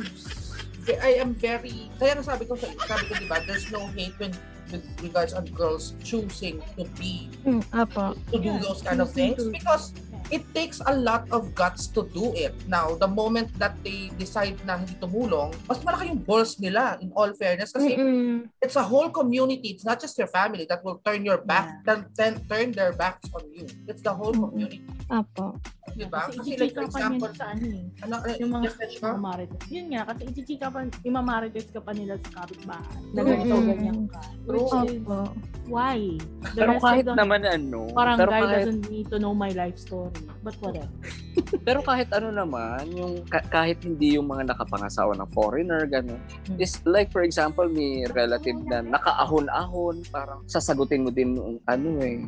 I 1.01 1.12
am 1.16 1.32
very, 1.32 1.88
kaya 1.96 2.20
nga 2.20 2.24
sabi 2.36 2.44
ko, 2.44 2.53
sa- 2.61 2.76
sabi 2.84 3.05
ko, 3.09 3.16
di 3.16 3.24
ba, 3.24 3.40
there's 3.48 3.72
no 3.72 3.88
hate 3.96 4.12
when 4.20 4.34
with 4.73 4.85
regards 5.03 5.33
on 5.35 5.45
girls 5.53 5.95
choosing 6.03 6.62
to 6.79 6.85
be 6.97 7.29
Mm, 7.45 7.64
to 8.31 8.37
do 8.39 8.51
Yeah, 8.53 8.59
those 8.61 8.83
kind 8.83 9.01
of 9.01 9.11
things 9.11 9.37
to- 9.41 9.51
because 9.51 9.93
it 10.31 10.47
takes 10.55 10.79
a 10.87 10.95
lot 10.95 11.27
of 11.35 11.55
guts 11.55 11.89
to 11.91 12.07
do 12.14 12.31
it. 12.39 12.55
Now, 12.71 12.95
the 12.95 13.09
moment 13.09 13.51
that 13.59 13.75
they 13.83 14.14
decide 14.14 14.55
na 14.62 14.79
hindi 14.79 14.95
tumulong, 15.03 15.51
mas 15.66 15.83
malaki 15.83 16.14
yung 16.14 16.23
balls 16.23 16.55
nila 16.62 17.01
in 17.03 17.11
all 17.18 17.35
fairness 17.35 17.75
kasi 17.75 17.99
Mm-mm. 17.99 18.47
it's 18.62 18.79
a 18.79 18.85
whole 18.85 19.11
community. 19.11 19.75
It's 19.75 19.83
not 19.83 19.99
just 19.99 20.14
your 20.14 20.31
family 20.31 20.68
that 20.71 20.85
will 20.87 21.03
turn 21.03 21.27
your 21.27 21.43
back, 21.43 21.83
then, 21.83 22.07
then 22.14 22.39
turn 22.47 22.71
their 22.71 22.95
backs 22.95 23.27
on 23.35 23.43
you. 23.51 23.66
It's 23.91 24.05
the 24.07 24.14
whole 24.14 24.31
Mm-mm. 24.31 24.55
community. 24.55 24.79
Apo. 25.11 25.59
Diba? 25.93 26.18
Kasi 26.22 26.38
Kasi 26.38 26.51
like 26.57 26.74
for 26.74 26.84
example, 26.84 27.30
sa 27.32 27.45
ano 27.51 27.64
eh. 27.66 27.82
ano, 28.03 28.14
uh, 28.18 28.36
Yung 28.38 28.51
mga 28.51 28.68
mamarites. 29.03 29.61
Yun 29.68 29.86
nga, 29.91 30.03
kasi 30.07 30.20
ichichika 30.26 30.66
pa, 30.68 30.78
imamarites 31.03 31.66
ka 31.68 31.80
pa 31.80 31.93
nila 31.93 32.14
sa 32.20 32.43
kapitbahay. 32.43 32.99
Na 33.12 33.20
True. 33.20 33.28
ganito, 33.28 33.55
Mm. 33.55 33.66
ganyan 33.66 34.01
ka. 34.07 34.20
True. 34.45 34.59
Which 34.61 34.74
is, 34.86 35.01
why? 35.66 35.99
The 36.51 36.59
Pero 36.59 36.72
kahit 36.78 37.05
the- 37.05 37.14
naman 37.14 37.41
ano, 37.43 37.80
Parang 37.91 38.16
pero 38.16 38.30
guy 38.30 38.43
kahit, 38.43 38.57
doesn't 38.64 38.84
need 38.88 39.07
to 39.07 39.18
know 39.18 39.32
my 39.32 39.51
life 39.53 39.76
story. 39.76 40.14
But 40.41 40.57
whatever. 40.59 40.91
pero 41.66 41.78
kahit 41.80 42.11
ano 42.11 42.30
naman, 42.30 42.91
yung 42.91 43.22
ka- 43.24 43.47
kahit 43.47 43.78
hindi 43.80 44.16
yung 44.16 44.26
mga 44.26 44.51
nakapangasawa 44.51 45.14
ng 45.16 45.28
foreigner, 45.30 45.84
gano'n. 45.84 46.18
Hmm. 46.49 46.57
Is 46.57 46.78
like 46.84 47.11
for 47.11 47.22
example, 47.22 47.66
may 47.66 48.03
relative 48.09 48.59
na 48.64 48.80
nakaahon-ahon, 48.80 50.03
parang 50.09 50.43
sasagutin 50.47 51.05
mo 51.05 51.11
din 51.11 51.36
yung 51.36 51.62
ano 51.64 51.99
eh. 52.01 52.24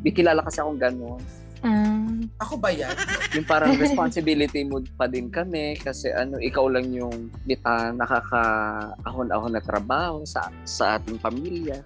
May 0.00 0.10
kilala 0.10 0.40
kasi 0.40 0.58
akong 0.58 0.80
gano'n. 0.80 1.20
Ah. 1.60 2.08
Ako 2.40 2.56
ba 2.56 2.72
yan? 2.72 2.92
Yung 3.36 3.44
parang 3.44 3.76
responsibility 3.76 4.64
mo 4.64 4.80
pa 4.96 5.04
din 5.04 5.28
kami 5.28 5.76
kasi 5.76 6.08
ano, 6.08 6.40
ikaw 6.40 6.66
lang 6.72 6.88
yung 6.88 7.28
bita 7.44 7.92
nakakaahon-ahon 7.94 9.52
na 9.54 9.62
trabaho 9.62 10.24
sa 10.24 10.48
sa 10.64 10.96
ating 10.96 11.20
pamilya. 11.20 11.84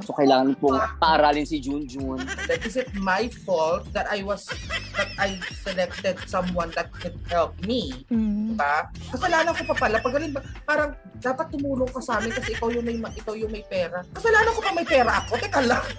So, 0.00 0.16
kailangan 0.16 0.56
pong 0.56 0.80
paaralin 0.98 1.44
si 1.44 1.60
Junjun. 1.60 2.18
That 2.48 2.64
is 2.64 2.74
it 2.74 2.90
my 2.96 3.28
fault 3.44 3.86
that 3.92 4.08
I 4.08 4.24
was 4.24 4.48
that 4.96 5.10
I 5.16 5.36
selected 5.52 6.18
someone 6.26 6.72
that 6.74 6.90
could 6.92 7.16
help 7.28 7.54
me 7.62 8.04
Mm. 8.08 8.56
ba? 8.56 8.88
Kasalanan 9.12 9.52
ko 9.54 9.62
pa 9.72 9.76
pala. 9.78 9.96
Pag 10.00 10.16
ba, 10.32 10.40
parang 10.64 10.90
dapat 11.20 11.46
tumulong 11.52 11.88
ka 11.88 12.00
sa 12.00 12.18
amin 12.18 12.32
kasi 12.32 12.56
ikaw 12.56 12.68
yung 12.68 12.84
may 12.84 12.98
ma- 12.98 13.14
ikaw 13.14 13.36
yung 13.36 13.52
may 13.52 13.62
pera. 13.62 14.02
Kasalanan 14.10 14.52
ko 14.52 14.60
pa 14.60 14.72
may 14.74 14.86
pera 14.88 15.12
ako. 15.22 15.32
Teka 15.38 15.60
lang. 15.62 15.84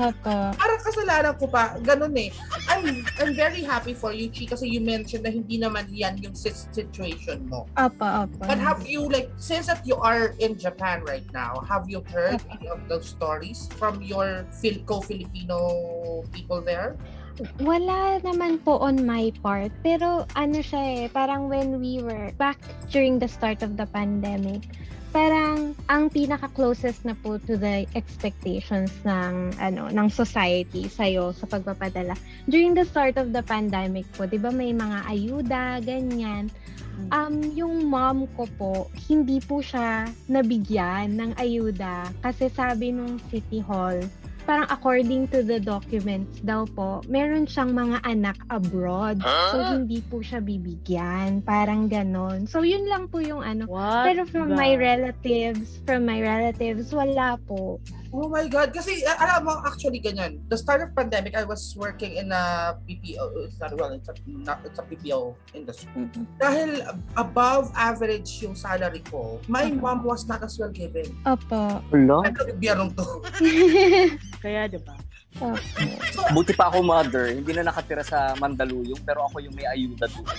Opo. 0.00 0.32
parang 0.54 0.80
kasalanan 0.80 1.34
ko 1.36 1.46
pa. 1.46 1.76
Ganun 1.80 2.14
eh. 2.16 2.30
I'm 2.70 3.02
I'm 3.18 3.32
very 3.34 3.62
happy 3.62 3.92
for 3.92 4.12
you, 4.12 4.30
Chi, 4.30 4.46
kasi 4.46 4.66
you 4.66 4.80
mentioned 4.80 5.24
na 5.24 5.32
hindi 5.32 5.58
naman 5.58 5.88
yan 5.90 6.18
yung 6.20 6.34
sit- 6.34 6.70
situation 6.70 7.46
mo. 7.46 7.66
Opo, 7.76 8.06
opo. 8.26 8.42
But 8.44 8.58
have 8.58 8.84
you 8.86 9.06
like 9.06 9.30
since 9.36 9.66
that 9.66 9.82
you 9.84 9.96
are 9.98 10.32
in 10.38 10.54
Japan 10.56 11.02
right 11.04 11.26
now, 11.30 11.62
have 11.66 11.86
you 11.90 12.02
heard 12.06 12.38
of 12.70 12.78
those 12.90 13.06
stories 13.06 13.70
from 13.78 14.02
your 14.02 14.42
Phil- 14.58 14.82
co-Filipino 14.82 16.26
people 16.34 16.58
there? 16.58 16.98
Wala 17.62 18.20
naman 18.20 18.60
po 18.60 18.82
on 18.82 19.06
my 19.06 19.32
part. 19.40 19.72
Pero 19.80 20.28
ano 20.34 20.58
siya 20.60 20.82
eh, 20.82 21.02
parang 21.08 21.48
when 21.48 21.78
we 21.78 22.02
were 22.02 22.34
back 22.36 22.58
during 22.90 23.16
the 23.16 23.30
start 23.30 23.62
of 23.62 23.78
the 23.80 23.88
pandemic, 23.88 24.66
parang 25.10 25.74
ang 25.88 26.12
pinaka-closest 26.12 27.02
na 27.02 27.16
po 27.18 27.40
to 27.40 27.56
the 27.56 27.86
expectations 27.98 28.92
ng 29.02 29.50
ano 29.58 29.90
ng 29.90 30.08
society 30.12 30.86
sa'yo 30.86 31.34
sa 31.34 31.48
pagpapadala. 31.50 32.14
During 32.46 32.76
the 32.76 32.84
start 32.84 33.16
of 33.16 33.32
the 33.32 33.42
pandemic 33.42 34.04
po, 34.14 34.28
'di 34.28 34.38
ba 34.38 34.52
may 34.54 34.70
mga 34.70 34.98
ayuda, 35.08 35.62
ganyan. 35.80 36.52
Um, 37.08 37.40
yung 37.56 37.88
mom 37.88 38.28
ko 38.36 38.44
po, 38.60 38.72
hindi 39.08 39.40
po 39.40 39.64
siya 39.64 40.04
nabigyan 40.28 41.16
ng 41.16 41.30
ayuda 41.40 42.12
kasi 42.20 42.52
sabi 42.52 42.92
nung 42.92 43.16
City 43.32 43.64
Hall, 43.64 43.96
parang 44.50 44.66
according 44.66 45.30
to 45.30 45.46
the 45.46 45.62
documents 45.62 46.42
daw 46.42 46.66
po, 46.66 47.06
meron 47.06 47.46
siyang 47.46 47.70
mga 47.70 48.02
anak 48.02 48.34
abroad. 48.50 49.22
So, 49.22 49.62
hindi 49.62 50.02
po 50.02 50.18
siya 50.18 50.42
bibigyan. 50.42 51.38
Parang 51.46 51.86
ganon. 51.86 52.50
So, 52.50 52.66
yun 52.66 52.82
lang 52.90 53.06
po 53.06 53.22
yung 53.22 53.46
ano. 53.46 53.70
What? 53.70 54.10
Pero 54.10 54.26
from 54.26 54.50
the- 54.50 54.58
my 54.58 54.74
relatives, 54.74 55.78
from 55.86 56.02
my 56.02 56.18
relatives, 56.18 56.90
wala 56.90 57.38
po. 57.46 57.78
Oh 58.10 58.26
my 58.26 58.50
God. 58.50 58.74
Kasi, 58.74 59.06
alam 59.06 59.46
mo, 59.46 59.62
actually, 59.62 60.02
ganyan. 60.02 60.42
The 60.50 60.58
start 60.58 60.82
of 60.82 60.90
pandemic, 60.98 61.38
I 61.38 61.46
was 61.46 61.78
working 61.78 62.18
in 62.18 62.34
a 62.34 62.74
PPO. 62.82 63.46
It's 63.46 63.62
not, 63.62 63.70
well, 63.78 63.94
it's 63.94 64.10
a, 64.10 64.14
not, 64.26 64.66
it's 64.66 64.82
a 64.82 64.82
PPO 64.82 65.38
industry. 65.54 66.10
Dahil 66.42 66.82
above 67.14 67.70
average 67.78 68.42
yung 68.42 68.58
salary 68.58 69.06
ko, 69.06 69.38
my 69.46 69.70
mom 69.70 70.02
was 70.02 70.26
not 70.26 70.42
as 70.42 70.58
well 70.58 70.74
given. 70.74 71.06
Opo. 71.22 71.78
Wala. 71.94 72.26
Ano 72.26 72.50
biyarong 72.58 72.90
to? 72.98 73.06
Kaya, 74.40 74.66
di 74.66 74.80
ba? 74.80 74.96
Opo. 75.38 75.54
Buti 76.32 76.52
pa 76.56 76.72
ako, 76.72 76.82
mother. 76.82 77.30
Hindi 77.30 77.52
na 77.54 77.70
nakatira 77.70 78.02
sa 78.02 78.34
Mandaluyong, 78.40 78.98
pero 79.04 79.28
ako 79.28 79.38
yung 79.44 79.54
may 79.54 79.68
ayuda 79.68 80.08
doon. 80.10 80.26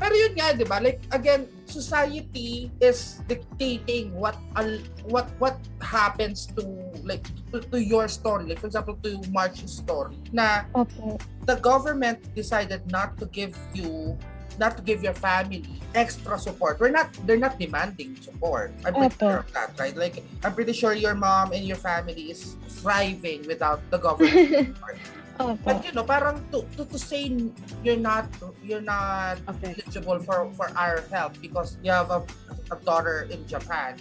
Pero 0.00 0.16
yun 0.16 0.32
nga, 0.32 0.56
di 0.56 0.64
ba? 0.64 0.80
Like, 0.80 1.04
again, 1.12 1.44
society 1.68 2.72
is 2.80 3.20
dictating 3.28 4.16
what 4.16 4.32
al- 4.56 4.80
what 5.12 5.28
what 5.36 5.60
happens 5.84 6.48
to 6.56 6.64
like 7.04 7.28
to, 7.52 7.60
to 7.60 7.76
your 7.76 8.08
story. 8.08 8.48
Like, 8.48 8.64
for 8.64 8.72
example, 8.72 8.96
to 9.04 9.20
March's 9.28 9.76
story. 9.76 10.16
Na 10.32 10.64
Opo. 10.72 11.20
the 11.44 11.60
government 11.60 12.16
decided 12.32 12.80
not 12.88 13.20
to 13.20 13.28
give 13.28 13.52
you 13.76 14.16
not 14.60 14.76
to 14.76 14.82
give 14.84 15.02
your 15.02 15.16
family 15.16 15.64
extra 15.96 16.38
support. 16.38 16.78
We're 16.78 16.92
not 16.92 17.08
they're 17.26 17.40
not 17.40 17.58
demanding 17.58 18.14
support. 18.20 18.70
I'm 18.84 18.92
pretty 18.94 19.16
Opo. 19.16 19.18
sure 19.18 19.38
of 19.40 19.52
that, 19.56 19.72
right? 19.80 19.96
Like 19.96 20.22
I'm 20.44 20.54
pretty 20.54 20.76
sure 20.76 20.92
your 20.92 21.16
mom 21.16 21.56
and 21.56 21.64
your 21.64 21.80
family 21.80 22.30
is 22.30 22.54
thriving 22.78 23.48
without 23.48 23.80
the 23.90 23.98
government 23.98 24.76
support. 24.76 25.00
Opo. 25.40 25.64
But 25.64 25.80
you 25.80 25.92
know, 25.92 26.04
parang 26.04 26.44
to, 26.52 26.60
to, 26.76 26.84
to 26.84 26.98
say 27.00 27.32
you're 27.80 27.96
not 27.96 28.28
you're 28.60 28.84
not 28.84 29.40
Okay. 29.48 29.72
eligible 29.72 30.20
for 30.20 30.52
for 30.52 30.68
our 30.76 31.00
help 31.08 31.32
because 31.40 31.80
you 31.80 31.88
have 31.90 32.12
a, 32.12 32.20
a 32.68 32.76
daughter 32.84 33.24
in 33.32 33.40
Japan. 33.48 33.96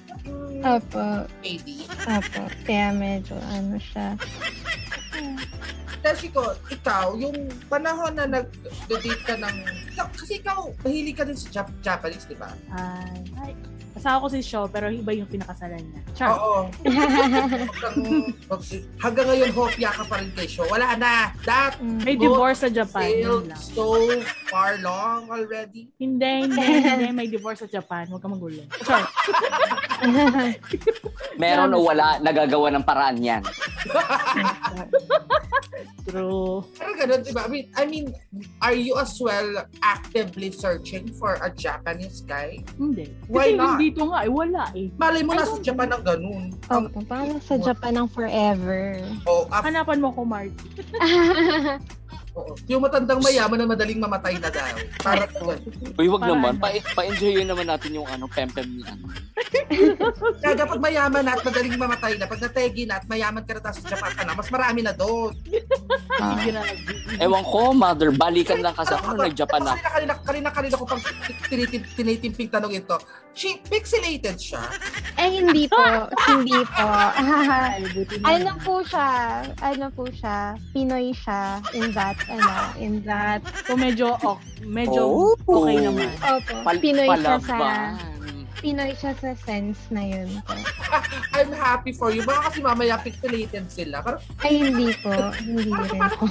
Opo. 0.61 1.23
AD. 1.31 1.67
Opo. 2.11 2.41
Kaya 2.67 2.91
medyo 2.91 3.39
ano 3.49 3.79
siya. 3.79 4.19
Kasi 5.99 6.31
ko, 6.31 6.55
ikaw, 6.71 7.11
yung 7.19 7.51
panahon 7.67 8.15
na 8.15 8.23
nag-date 8.23 9.19
ka 9.27 9.35
ng... 9.35 9.55
Kasi 10.15 10.39
ikaw, 10.39 10.71
mahilig 10.79 11.19
ka 11.19 11.27
din 11.27 11.35
sa 11.35 11.51
Jap- 11.51 11.75
Japanese, 11.83 12.23
di 12.23 12.39
ba? 12.39 12.55
Ay, 12.71 13.19
ay. 13.43 13.51
Kasama 13.99 14.23
ko 14.23 14.27
si 14.31 14.39
Shaw, 14.39 14.63
pero 14.71 14.87
iba 14.87 15.11
yung 15.11 15.27
pinakasalan 15.27 15.83
niya. 15.83 15.99
Char. 16.15 16.39
Oo. 16.39 16.71
Hanggang, 19.03 19.27
ngayon, 19.27 19.51
hopya 19.51 19.91
ka 19.91 20.07
pa 20.07 20.23
rin 20.23 20.31
kay 20.31 20.47
Sho. 20.47 20.63
Wala 20.71 20.95
na. 20.95 21.35
That 21.43 21.83
May 21.83 22.15
divorce 22.15 22.63
sa 22.63 22.71
Japan. 22.71 23.11
sailed 23.11 23.51
so 23.59 23.99
far 24.47 24.79
long 24.79 25.27
already. 25.27 25.91
Hindi, 25.99 26.47
hindi, 26.47 26.63
hindi. 26.79 27.11
May 27.11 27.27
divorce 27.27 27.59
sa 27.59 27.67
Japan. 27.67 28.07
Huwag 28.07 28.23
ka 28.23 28.31
magulo. 28.31 28.63
Char. 28.87 29.03
Meron 31.35 31.75
o 31.75 31.83
wala, 31.83 32.23
nagagawa 32.23 32.71
ng 32.71 32.87
paraan 32.87 33.19
yan. 33.19 33.43
True. 36.03 36.65
Pero 36.73 36.91
ganun, 36.95 37.19
di 37.21 37.31
ba? 37.31 37.45
I 37.45 37.49
mean, 37.49 37.65
I 37.75 37.83
mean, 37.85 38.05
are 38.59 38.73
you 38.73 38.97
as 38.97 39.15
well 39.19 39.63
actively 39.79 40.49
searching 40.49 41.11
for 41.13 41.37
a 41.39 41.49
Japanese 41.49 42.21
guy? 42.21 42.59
Hindi. 42.75 43.13
Why 43.27 43.53
Kasi 43.53 43.57
not? 43.57 43.77
dito 43.77 44.01
nga, 44.09 44.19
eh, 44.25 44.31
wala 44.31 44.63
eh. 44.73 44.87
Malay 44.95 45.21
mo, 45.21 45.33
I 45.33 45.37
nasa 45.39 45.57
Japan 45.59 45.89
ang 45.91 46.03
ganun. 46.03 46.43
Ang, 46.67 46.83
Opo. 46.89 46.99
Parang 47.05 47.39
sa 47.39 47.55
Japan 47.55 47.93
ng 47.97 48.07
forever. 48.09 48.99
oh, 49.25 49.45
af- 49.49 49.63
Hanapan 49.63 49.99
mo 49.99 50.09
ko, 50.11 50.21
Marty. 50.23 50.53
oo. 52.39 52.53
yung 52.71 52.81
matandang 52.83 53.19
mayaman 53.19 53.57
na 53.59 53.67
madaling 53.67 53.99
mamatay 53.99 54.35
na 54.39 54.49
daw. 54.49 54.75
Para. 55.03 55.23
Uy, 55.99 56.07
wag 56.07 56.23
naman. 56.23 56.55
Pa- 56.57 56.87
pa-enjoyin 56.95 57.47
naman 57.47 57.67
natin 57.67 57.99
yung 57.99 58.07
ano, 58.07 58.25
pempem 58.31 58.65
ni 58.65 58.81
ano. 58.87 59.11
Kaya 60.43 60.55
kapag 60.55 60.79
mayaman 60.79 61.23
na 61.23 61.35
at 61.35 61.43
madaling 61.43 61.75
mamatay 61.75 62.13
na, 62.15 62.27
pag 62.27 62.41
nategi 62.43 62.83
na 62.87 62.99
at 62.99 63.05
mayaman 63.07 63.43
ka 63.43 63.51
na 63.55 63.61
tapos 63.63 63.79
sa 63.83 63.91
Japan 63.91 64.11
ka 64.15 64.23
na, 64.23 64.33
mas 64.35 64.49
marami 64.51 64.79
na 64.83 64.93
doon. 64.95 65.31
Ah. 66.19 66.35
Ewan 67.19 67.43
ko, 67.47 67.71
mother, 67.75 68.11
balikan 68.15 68.59
lang 68.63 68.75
kasi 68.75 68.95
ako 68.95 69.15
nung 69.15 69.27
nag-Japan 69.27 69.61
na. 69.63 69.73
Kanina, 69.75 69.89
kanina, 69.91 70.13
kanina, 70.23 70.49
kanina 70.51 70.75
ko 70.75 70.85
pang 70.87 71.03
tinitim, 71.47 71.81
tinitimping 71.95 72.49
tanong 72.51 72.73
ito. 72.75 72.95
She, 73.39 73.55
pixelated 73.71 74.35
siya. 74.35 74.67
Eh, 75.15 75.39
hindi 75.39 75.63
po. 75.71 75.79
hindi 76.27 76.59
po. 76.75 76.87
Ano 78.27 78.51
po 78.59 78.83
siya? 78.83 79.09
Ano 79.63 79.87
po 79.95 80.03
siya? 80.11 80.59
Pinoy 80.75 81.15
siya 81.15 81.63
in 81.71 81.87
that, 81.95 82.19
ano, 82.27 82.51
in 82.75 82.99
that. 83.07 83.39
So, 83.63 83.79
medyo, 83.79 84.19
oh, 84.27 84.35
medyo 84.59 85.01
Oh. 85.07 85.39
okay 85.39 85.79
naman. 85.79 86.11
Opo. 86.19 86.53
Pal- 86.67 86.83
Pinoy 86.83 87.07
siya 87.15 87.39
sa. 87.39 87.57
Pinoy 88.59 88.91
siya 88.93 89.15
sa 89.15 89.31
sense 89.39 89.79
na 89.87 90.03
yun. 90.03 90.27
I'm 91.37 91.51
happy 91.55 91.95
for 91.95 92.11
you. 92.11 92.27
Baka 92.27 92.51
kasi 92.51 92.59
mamaya 92.59 92.99
pixelated 92.99 93.71
sila. 93.71 94.03
Pero 94.03 94.19
Ay, 94.43 94.67
hindi 94.67 94.91
po. 94.99 95.15
Hindi 95.39 95.71
rin 95.71 96.03
po. 96.19 96.27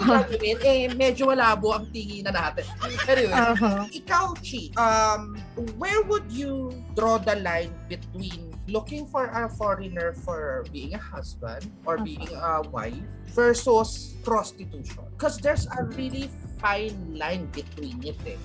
Eh, 0.61 0.93
medyo 0.93 1.33
malabo 1.33 1.72
ang 1.72 1.89
tingin 1.89 2.29
na 2.29 2.53
natin. 2.53 2.68
Anyway, 3.09 3.33
Oho. 3.33 3.89
ikaw, 3.89 4.37
Chi, 4.45 4.68
um, 4.76 5.41
where 5.81 6.05
would 6.05 6.29
you 6.29 6.68
draw 6.93 7.16
the 7.16 7.41
line 7.41 7.72
between 7.89 8.53
looking 8.68 9.09
for 9.09 9.33
a 9.33 9.49
foreigner 9.49 10.12
for 10.12 10.68
being 10.68 10.93
a 10.93 11.01
husband 11.01 11.64
or 11.89 11.97
Uh-huh. 11.97 12.05
being 12.05 12.29
a 12.37 12.61
wife 12.68 13.01
versus 13.33 14.12
prostitution? 14.20 15.01
Because 15.16 15.41
there's 15.41 15.64
a 15.81 15.89
really 15.97 16.29
fine 16.61 17.16
line 17.16 17.49
between 17.57 18.05
it. 18.05 18.20
Eh. 18.29 18.37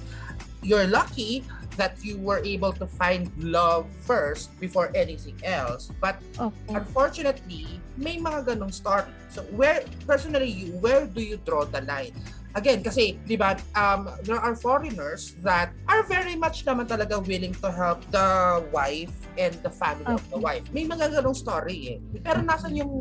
You're 0.64 0.88
lucky 0.88 1.44
that 1.78 1.98
you 2.02 2.18
were 2.18 2.42
able 2.44 2.74
to 2.74 2.86
find 2.86 3.32
love 3.38 3.90
first 4.06 4.54
before 4.60 4.92
anything 4.96 5.38
else. 5.44 5.92
But 6.02 6.22
Opo. 6.38 6.54
unfortunately, 6.70 7.68
may 7.98 8.18
mga 8.18 8.54
ganong 8.54 8.74
story. 8.74 9.10
So 9.30 9.44
where, 9.54 9.84
personally 10.06 10.50
you, 10.50 10.78
where 10.78 11.06
do 11.06 11.22
you 11.22 11.38
draw 11.42 11.66
the 11.66 11.82
line? 11.82 12.14
Again, 12.54 12.86
kasi, 12.86 13.18
di 13.26 13.34
ba, 13.34 13.58
um, 13.74 14.14
there 14.22 14.38
are 14.38 14.54
foreigners 14.54 15.34
that 15.42 15.74
are 15.90 16.06
very 16.06 16.38
much 16.38 16.62
naman 16.70 16.86
talaga 16.86 17.18
willing 17.18 17.58
to 17.58 17.74
help 17.74 18.06
the 18.14 18.62
wife 18.70 19.10
and 19.42 19.58
the 19.66 19.74
family 19.74 20.14
of 20.14 20.22
the 20.30 20.38
wife. 20.38 20.62
May 20.70 20.86
mga 20.86 21.18
ganong 21.18 21.34
story 21.34 21.98
eh. 21.98 22.00
Pero 22.22 22.46
nasan 22.46 22.78
yung, 22.78 22.94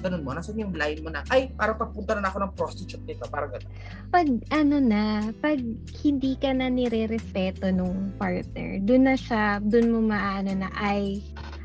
ganun 0.00 0.24
mo, 0.24 0.32
nasan 0.32 0.58
yung 0.58 0.72
line 0.74 1.04
mo 1.04 1.12
na, 1.12 1.20
ay, 1.28 1.52
parang 1.54 1.76
papunta 1.76 2.16
na 2.16 2.32
ako 2.32 2.38
ng 2.42 2.52
prostitute 2.56 3.04
nito, 3.04 3.28
parang 3.28 3.52
ganun. 3.52 3.70
Pag 4.08 4.28
ano 4.50 4.76
na, 4.80 5.02
pag 5.38 5.60
hindi 6.02 6.34
ka 6.40 6.50
na 6.56 6.72
nire-respeto 6.72 7.68
nung 7.70 8.10
partner, 8.16 8.80
dun 8.82 9.06
na 9.06 9.14
siya, 9.14 9.60
dun 9.60 9.92
mo 9.92 10.00
maano 10.00 10.56
na, 10.56 10.72
ay, 10.74 11.20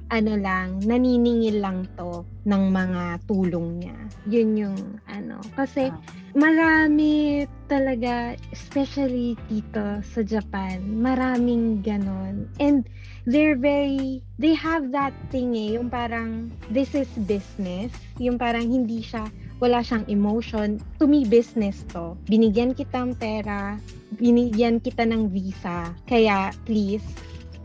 ano 0.10 0.38
lang, 0.38 0.82
naniningil 0.86 1.62
lang 1.62 1.90
to 1.98 2.22
ng 2.46 2.64
mga 2.70 3.26
tulong 3.26 3.82
niya. 3.82 3.98
Yun 4.30 4.50
yung 4.56 4.80
ano. 5.10 5.42
Kasi 5.58 5.90
Ah. 5.90 5.98
marami 6.38 7.44
talaga, 7.66 8.38
especially 8.54 9.34
dito 9.50 9.82
sa 10.06 10.22
Japan, 10.22 10.84
maraming 11.02 11.82
ganon. 11.82 12.46
And 12.62 12.86
they're 13.26 13.58
very, 13.58 14.22
they 14.38 14.54
have 14.54 14.94
that 14.94 15.16
thing 15.34 15.58
eh, 15.58 15.80
yung 15.80 15.90
parang, 15.90 16.54
this 16.70 16.94
is 16.94 17.10
business. 17.26 17.90
Yung 18.22 18.38
parang 18.38 18.70
hindi 18.70 19.02
siya, 19.02 19.26
wala 19.58 19.82
siyang 19.82 20.06
emotion. 20.06 20.78
To 21.02 21.10
me, 21.10 21.26
business 21.26 21.82
to. 21.96 22.14
Binigyan 22.30 22.78
kitang 22.78 23.18
pera, 23.18 23.82
binigyan 24.20 24.78
kita 24.78 25.08
ng 25.08 25.32
visa. 25.34 25.90
Kaya, 26.06 26.54
please, 26.70 27.04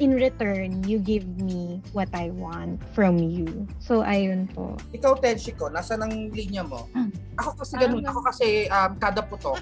in 0.01 0.17
return, 0.17 0.83
you 0.89 0.99
give 0.99 1.29
me 1.39 1.85
what 1.93 2.09
I 2.17 2.33
want 2.33 2.81
from 2.97 3.21
you. 3.21 3.69
So, 3.85 4.01
ayun 4.01 4.49
po. 4.49 4.75
Ikaw, 4.97 5.21
Tenshiko, 5.21 5.69
nasa 5.69 6.01
ng 6.01 6.33
linya 6.33 6.65
mo? 6.65 6.89
Hmm. 6.97 7.13
Ako 7.37 7.61
kasi 7.61 7.77
ganun. 7.77 8.03
Ah. 8.09 8.11
Ako 8.11 8.21
kasi 8.25 8.67
um, 8.73 8.91
kada 8.97 9.21
putok. 9.21 9.61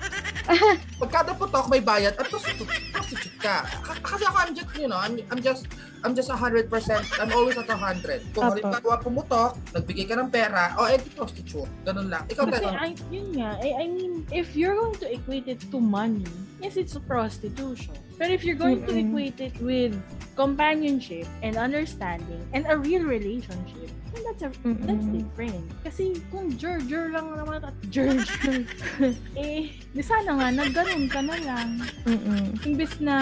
Pag 1.03 1.11
kada 1.11 1.33
putok 1.35 1.67
may 1.67 1.83
bayad 1.83 2.15
at 2.15 2.27
prostitute, 2.31 2.71
prostitute 2.95 3.39
ka. 3.43 3.67
Kasi 3.83 4.23
ako, 4.25 4.37
I'm 4.39 4.55
just, 4.55 4.71
you 4.79 4.87
know, 4.87 4.99
I'm, 4.99 5.19
I'm 5.35 5.43
just, 5.43 5.67
I'm 6.07 6.15
just 6.15 6.31
100%, 6.31 6.71
I'm 7.19 7.33
always 7.35 7.59
at 7.59 7.67
100. 7.67 8.31
Kung 8.31 8.47
Apo. 8.47 8.55
halimbawa 8.55 8.97
pumutok, 9.03 9.59
nagbigay 9.75 10.07
ka 10.07 10.15
ng 10.15 10.31
pera, 10.31 10.79
o 10.79 10.87
oh, 10.87 10.89
edi 10.89 11.11
prostitute. 11.19 11.71
Ganun 11.83 12.07
lang. 12.07 12.23
Ikaw, 12.31 12.47
Kasi 12.47 12.67
I, 12.71 12.95
yun 13.11 13.35
nga, 13.35 13.59
I, 13.59 13.69
I 13.75 13.87
mean, 13.91 14.23
if 14.31 14.55
you're 14.55 14.79
going 14.79 14.95
to 15.03 15.11
equate 15.11 15.51
it 15.51 15.59
to 15.75 15.83
money, 15.83 16.31
yes, 16.61 16.77
it's 16.77 16.97
a 16.97 17.01
prostitution. 17.01 17.95
But 18.19 18.31
if 18.31 18.43
you're 18.43 18.59
going 18.59 18.83
to 18.87 18.93
Mm-mm. 18.93 19.11
equate 19.11 19.39
it 19.39 19.55
with 19.63 19.95
companionship 20.35 21.27
and 21.43 21.57
understanding 21.57 22.43
and 22.53 22.67
a 22.67 22.77
real 22.77 23.07
relationship, 23.07 23.91
then 24.11 24.23
that's 24.27 24.43
a 24.43 24.51
that's 24.51 25.07
Mm-mm. 25.07 25.23
different. 25.23 25.63
Kasi 25.87 26.19
kung 26.35 26.51
jur 26.59 26.83
jur 26.83 27.15
lang 27.15 27.31
naman 27.31 27.63
at 27.63 27.75
jur 27.95 28.11
jur, 28.19 28.67
eh, 29.39 29.71
di 29.71 30.03
sana 30.03 30.35
nga, 30.35 30.47
nagganon 30.51 31.07
ka 31.07 31.21
na 31.23 31.37
lang. 31.47 31.69
Mm-mm. 32.11 32.59
Imbes 32.67 32.99
na 32.99 33.17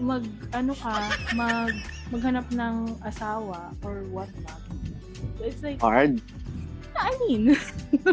mag, 0.00 0.24
ano 0.56 0.72
ka, 0.80 1.12
mag, 1.36 1.76
maghanap 2.08 2.48
ng 2.56 2.96
asawa 3.04 3.76
or 3.84 4.08
whatnot. 4.08 4.64
So 5.36 5.44
it's 5.44 5.60
like, 5.60 5.80
Hard. 5.80 6.24
I 6.96 7.12
mean, 7.28 7.56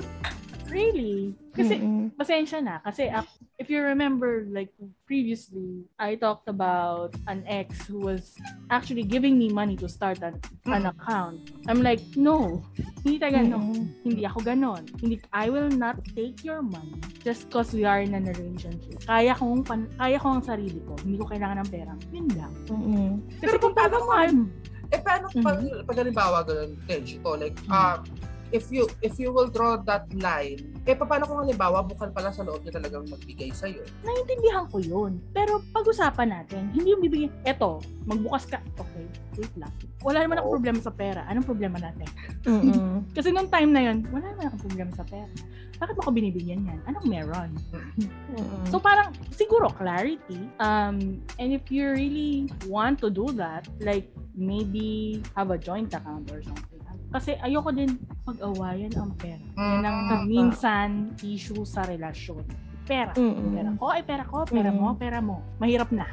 really? 0.71 1.35
Kasi, 1.57 1.81
Mm-mm. 1.81 2.13
pasensya 2.13 2.61
na. 2.61 2.77
Kasi 2.85 3.09
if 3.57 3.67
you 3.67 3.81
remember, 3.81 4.45
like, 4.53 4.69
previously, 5.09 5.89
I 5.97 6.13
talked 6.13 6.45
about 6.45 7.17
an 7.25 7.41
ex 7.49 7.89
who 7.89 7.97
was 7.97 8.37
actually 8.69 9.01
giving 9.03 9.41
me 9.41 9.49
money 9.49 9.73
to 9.81 9.89
start 9.89 10.21
an, 10.21 10.37
an 10.69 10.85
account. 10.85 11.49
I'm 11.65 11.81
like, 11.81 11.99
no. 12.13 12.61
Hindi 13.01 13.17
tayo 13.17 13.33
ganon. 13.41 13.61
Mm-mm. 13.73 13.85
Hindi 14.05 14.21
ako 14.29 14.39
ganon. 14.45 14.81
Hindi, 15.01 15.17
I 15.33 15.49
will 15.49 15.73
not 15.73 15.97
take 16.13 16.45
your 16.45 16.61
money 16.61 17.01
just 17.25 17.49
cause 17.49 17.73
we 17.73 17.83
are 17.83 18.05
in 18.05 18.13
an 18.13 18.29
relationship. 18.29 19.01
Kaya 19.03 19.33
kong, 19.33 19.65
pan, 19.65 19.89
kaya 19.97 20.21
ko 20.21 20.37
ang 20.37 20.45
sarili 20.45 20.77
ko. 20.85 20.93
Hindi 21.01 21.17
ko 21.17 21.25
kailangan 21.25 21.65
ng 21.65 21.69
pera. 21.73 21.93
Yun 22.13 22.27
lang. 22.37 22.53
Mm-mm. 22.69 23.11
Kasi 23.41 23.49
Pero 23.49 23.57
kung 23.57 23.73
paano- 23.73 24.05
mo, 24.05 24.13
eh 24.87 24.99
paano 25.03 25.27
pag, 25.43 25.59
pag 25.83 25.97
halimbawa 25.99 26.37
ganun, 26.47 26.79
Tenshiko, 26.87 27.35
like, 27.35 27.57
um, 27.67 27.99
if 28.51 28.71
you 28.71 28.87
if 29.03 29.19
you 29.19 29.31
will 29.31 29.51
draw 29.51 29.75
that 29.83 30.07
line, 30.15 30.63
eh 30.87 30.95
paano 30.95 31.27
kung 31.27 31.43
halimbawa 31.43 31.83
bukal 31.83 32.11
pala 32.15 32.31
sa 32.31 32.47
loob 32.47 32.63
niya 32.63 32.79
talagang 32.79 33.03
magbigay 33.07 33.51
sa'yo? 33.51 33.83
naiintindihan 34.03 34.65
ko 34.71 34.79
yun. 34.79 35.19
Pero 35.35 35.59
pag-usapan 35.75 36.31
natin, 36.31 36.71
hindi 36.71 36.95
yung 36.95 37.03
bibigyan, 37.03 37.33
eto, 37.43 37.83
magbukas 38.07 38.47
ka, 38.47 38.63
okay, 38.79 39.05
wait 39.35 39.51
lang. 39.59 39.71
Wala 40.01 40.23
naman 40.23 40.39
akong 40.39 40.55
problema 40.61 40.79
sa 40.79 40.93
pera. 40.93 41.21
Anong 41.27 41.47
problema 41.47 41.77
natin? 41.81 42.07
Mm-mm. 42.47 43.03
Kasi 43.17 43.35
nung 43.35 43.51
time 43.51 43.71
na 43.75 43.81
yun, 43.91 44.07
wala 44.09 44.31
naman 44.31 44.47
akong 44.47 44.63
problema 44.63 44.91
sa 44.95 45.03
pera. 45.03 45.27
Bakit 45.77 45.93
mo 45.99 46.01
ko 46.07 46.11
binibigyan 46.15 46.65
yan? 46.65 46.79
Anong 46.89 47.05
meron? 47.05 47.51
So 48.73 48.81
parang, 48.81 49.13
siguro 49.35 49.69
clarity. 49.69 50.49
Um, 50.57 51.21
and 51.37 51.53
if 51.53 51.69
you 51.69 51.91
really 51.93 52.49
want 52.65 52.97
to 53.05 53.11
do 53.11 53.29
that, 53.37 53.69
like, 53.83 54.09
maybe 54.37 55.21
have 55.35 55.51
a 55.51 55.57
joint 55.57 55.93
account 55.93 56.29
or 56.31 56.41
something. 56.41 56.76
Kasi 57.07 57.35
ayoko 57.37 57.71
din 57.71 57.95
pag-awayan 58.21 58.91
ang 58.93 59.15
pera. 59.15 59.39
Yan 59.55 59.83
ang 59.83 59.99
Mm. 60.19 60.27
minsan 60.27 60.89
issue 61.21 61.63
sa 61.63 61.83
relasyon. 61.83 62.43
Pera. 62.83 63.11
Mm-mm. 63.13 63.51
Pera 63.51 63.71
ko, 63.73 63.85
ay 63.89 64.01
pera 64.01 64.23
ko, 64.23 64.37
pera 64.43 64.71
mo, 64.71 64.95
pera 64.95 65.19
mo. 65.19 65.43
Mahirap 65.57 65.91
na. 65.91 66.07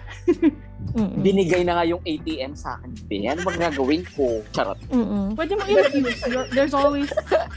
Binigay 1.17 1.63
na 1.63 1.79
nga 1.79 1.85
yung 1.85 2.03
ATM 2.03 2.53
sa 2.53 2.75
akin. 2.77 2.91
Be, 3.07 3.23
ano 3.25 3.43
bang 3.43 3.63
gagawin 3.63 4.03
ko? 4.09 4.43
Charot. 4.51 4.79
Mm-mm. 4.91 5.35
Pwede 5.35 5.55
mo 5.55 5.63
i-refuse. 5.65 6.19
You're- 6.27 6.51
There's 6.51 6.75
always 6.75 7.11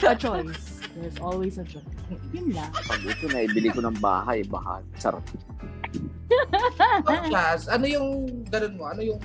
a 0.04 0.14
choice. 0.14 0.54
There's 0.94 1.18
always 1.18 1.58
a 1.58 1.66
choice. 1.66 1.86
Yun 2.30 2.54
lang. 2.54 2.70
Pag 2.70 3.02
ito 3.04 3.26
na, 3.28 3.42
ibili 3.42 3.70
ko 3.70 3.82
ng 3.82 3.98
bahay, 3.98 4.42
baka. 4.44 4.82
Charot. 4.96 5.26
Oh, 7.08 7.24
Jazz, 7.26 7.66
ano 7.68 7.88
yung 7.88 8.08
ganun 8.46 8.76
mo? 8.76 8.84
Ano 8.86 9.02
yung 9.02 9.18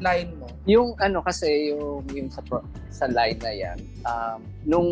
line 0.00 0.32
mo? 0.40 0.48
Yung 0.64 0.96
ano 0.96 1.20
kasi, 1.20 1.70
yung, 1.70 2.02
yung 2.10 2.28
sa, 2.32 2.40
pro- 2.40 2.66
sa 2.88 3.06
line 3.06 3.38
na 3.40 3.52
yan, 3.52 3.78
um, 4.04 4.40
nung 4.64 4.88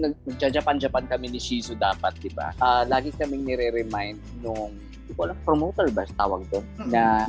nag- 0.00 0.20
nagja-Japan-Japan 0.24 1.04
kami 1.06 1.30
ni 1.30 1.40
Shizu 1.40 1.76
dapat, 1.76 2.16
di 2.18 2.32
ba? 2.32 2.56
Ah, 2.58 2.82
lagi 2.88 3.12
kaming 3.14 3.44
nire-remind 3.44 4.18
nung, 4.40 4.72
hindi 5.06 5.12
ko 5.14 5.28
alam, 5.28 5.38
promoter 5.44 5.86
ba 5.92 6.08
tawag 6.16 6.42
doon? 6.50 6.64
Na 6.88 7.28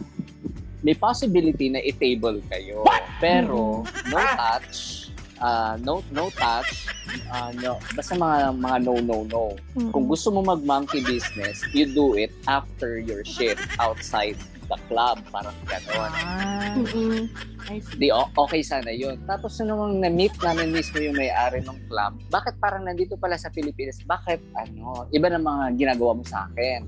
may 0.82 0.96
possibility 0.96 1.68
na 1.70 1.84
i-table 1.84 2.40
kayo. 2.48 2.88
Pero, 3.20 3.84
no 4.12 4.18
touch, 4.18 5.10
ah, 5.44 5.76
no 5.78 6.02
no 6.14 6.30
touch, 6.34 6.90
ah, 7.30 7.52
no, 7.54 7.78
basta 7.94 8.14
mga 8.14 8.56
mga 8.56 8.78
no 8.86 8.94
no 9.02 9.18
no. 9.28 9.44
Kung 9.92 10.06
gusto 10.08 10.30
mo 10.34 10.42
mag-monkey 10.46 11.02
business, 11.06 11.62
you 11.74 11.90
do 11.90 12.16
it 12.18 12.32
after 12.48 12.98
your 13.02 13.22
shift 13.26 13.62
outside 13.78 14.38
the 14.68 14.80
club, 14.88 15.18
parang 15.28 15.56
gano'n. 15.64 16.12
Ah, 16.12 16.76
see. 16.88 17.28
Di, 17.98 18.08
o- 18.12 18.32
okay 18.38 18.62
sana 18.62 18.92
yun. 18.92 19.20
Tapos 19.24 19.60
nung 19.60 20.00
na-meet 20.00 20.36
namin 20.40 20.72
mismo 20.72 21.00
yung 21.00 21.16
may-ari 21.16 21.60
ng 21.60 21.80
club, 21.88 22.16
bakit 22.28 22.56
parang 22.58 22.84
nandito 22.84 23.16
pala 23.16 23.36
sa 23.36 23.48
Pilipinas? 23.48 24.00
Bakit, 24.04 24.40
ano, 24.56 25.08
iba 25.12 25.28
na 25.28 25.40
mga 25.40 25.64
ginagawa 25.76 26.16
mo 26.16 26.24
sa 26.24 26.48
akin? 26.48 26.88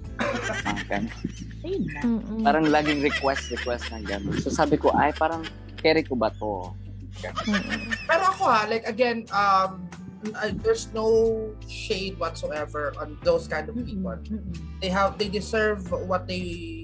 Mm-mm. 2.00 2.42
parang 2.42 2.64
laging 2.66 3.04
request, 3.04 3.52
request 3.52 3.92
ng 3.92 4.08
gano'n. 4.08 4.40
So 4.40 4.48
sabi 4.50 4.80
ko, 4.80 4.96
ay, 4.96 5.12
parang, 5.12 5.44
carry 5.80 6.04
ko 6.04 6.16
ba 6.16 6.32
to? 6.40 6.72
Mm-mm. 7.20 7.92
Pero 8.08 8.24
ako 8.32 8.44
ha, 8.48 8.64
like 8.68 8.88
again, 8.88 9.28
um, 9.36 9.84
I- 10.36 10.56
there's 10.64 10.88
no 10.92 11.08
shade 11.64 12.16
whatsoever 12.20 12.92
on 13.00 13.16
those 13.24 13.48
kind 13.48 13.68
of 13.68 13.76
people. 13.76 14.16
Mm-mm. 14.16 14.52
They 14.80 14.88
have, 14.88 15.20
they 15.20 15.28
deserve 15.28 15.84
what 16.08 16.28
they, 16.28 16.79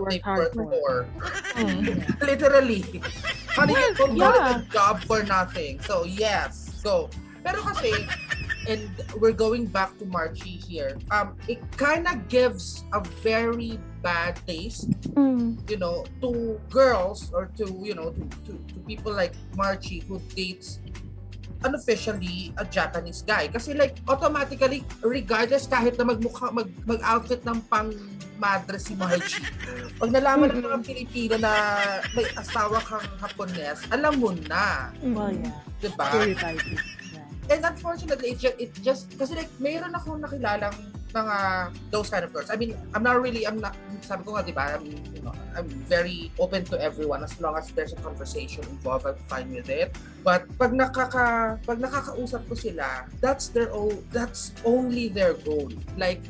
what 0.00 0.08
they 0.08 0.18
hard 0.18 0.54
work 0.54 0.72
for. 0.72 1.06
Mm. 1.54 2.20
Literally. 2.26 2.82
Don't 3.56 3.68
yeah. 3.68 3.92
call 3.96 4.56
it 4.56 4.56
a 4.56 4.66
job 4.72 5.04
for 5.04 5.22
nothing. 5.22 5.80
So, 5.80 6.04
yes. 6.04 6.72
So, 6.80 7.10
pero 7.44 7.60
kasi, 7.62 7.92
and 8.68 8.88
we're 9.20 9.36
going 9.36 9.66
back 9.66 9.98
to 9.98 10.04
Marchie 10.06 10.62
here, 10.62 10.96
um, 11.10 11.36
it 11.48 11.60
kind 11.76 12.06
of 12.06 12.28
gives 12.28 12.84
a 12.94 13.00
very 13.20 13.78
bad 14.02 14.38
taste, 14.46 14.90
Mm. 15.14 15.58
you 15.70 15.76
know, 15.76 16.06
to 16.22 16.58
girls 16.70 17.30
or 17.34 17.50
to, 17.58 17.68
you 17.82 17.94
know, 17.94 18.10
to, 18.10 18.22
to, 18.46 18.52
to 18.74 18.76
people 18.86 19.12
like 19.12 19.34
Marchie 19.54 20.02
who 20.08 20.18
dates 20.34 20.80
unofficially 21.64 22.54
a 22.58 22.64
Japanese 22.66 23.22
guy. 23.22 23.48
Kasi 23.48 23.74
like, 23.74 23.98
automatically, 24.06 24.84
regardless 25.02 25.66
kahit 25.66 25.98
na 25.98 26.04
magmukha, 26.06 26.52
mag, 26.52 26.68
mag-outfit 26.86 27.42
ng 27.46 27.58
pang 27.66 27.90
madre 28.38 28.78
si 28.78 28.98
Marchie, 28.98 29.46
pag 30.02 30.10
nalaman 30.10 30.50
ng 30.50 30.66
mga 30.66 30.78
Pilipino 30.82 31.34
na 31.38 31.52
may 32.18 32.26
asawa 32.34 32.82
kang 32.82 33.06
Hapones, 33.22 33.86
alam 33.94 34.18
mo 34.18 34.34
na. 34.50 34.90
Well, 35.02 35.30
yeah. 35.30 35.54
Diba? 35.78 36.06
Stereotyping. 36.10 36.78
Yeah. 37.14 37.54
And 37.54 37.60
unfortunately, 37.66 38.34
it 38.34 38.38
just, 38.38 38.56
it 38.58 38.70
just, 38.82 39.04
kasi 39.14 39.38
like, 39.38 39.50
mayroon 39.62 39.94
akong 39.94 40.22
nakilalang 40.22 40.74
mga 41.12 41.36
those 41.92 42.08
kind 42.08 42.24
of 42.24 42.32
girls. 42.32 42.48
I 42.50 42.56
mean, 42.56 42.76
I'm 42.92 43.04
not 43.04 43.20
really, 43.20 43.46
I'm 43.46 43.60
not, 43.60 43.76
sabi 44.02 44.24
ko 44.24 44.36
nga, 44.36 44.42
di 44.42 44.52
ba, 44.52 44.76
I'm, 44.76 44.84
you 44.88 45.22
know, 45.22 45.32
I'm 45.54 45.68
very 45.86 46.32
open 46.40 46.64
to 46.72 46.76
everyone 46.80 47.22
as 47.22 47.36
long 47.40 47.56
as 47.56 47.68
there's 47.76 47.92
a 47.92 48.00
conversation 48.00 48.64
involved, 48.68 49.06
I'm 49.06 49.20
fine 49.28 49.52
with 49.52 49.68
it. 49.68 49.92
But 50.24 50.48
pag 50.56 50.72
nakaka, 50.72 51.56
pag 51.62 51.78
nakakausap 51.78 52.48
ko 52.48 52.54
sila, 52.56 53.06
that's 53.20 53.52
their 53.52 53.70
own, 53.72 54.00
that's 54.10 54.56
only 54.64 55.08
their 55.12 55.36
goal. 55.36 55.68
Like, 55.96 56.24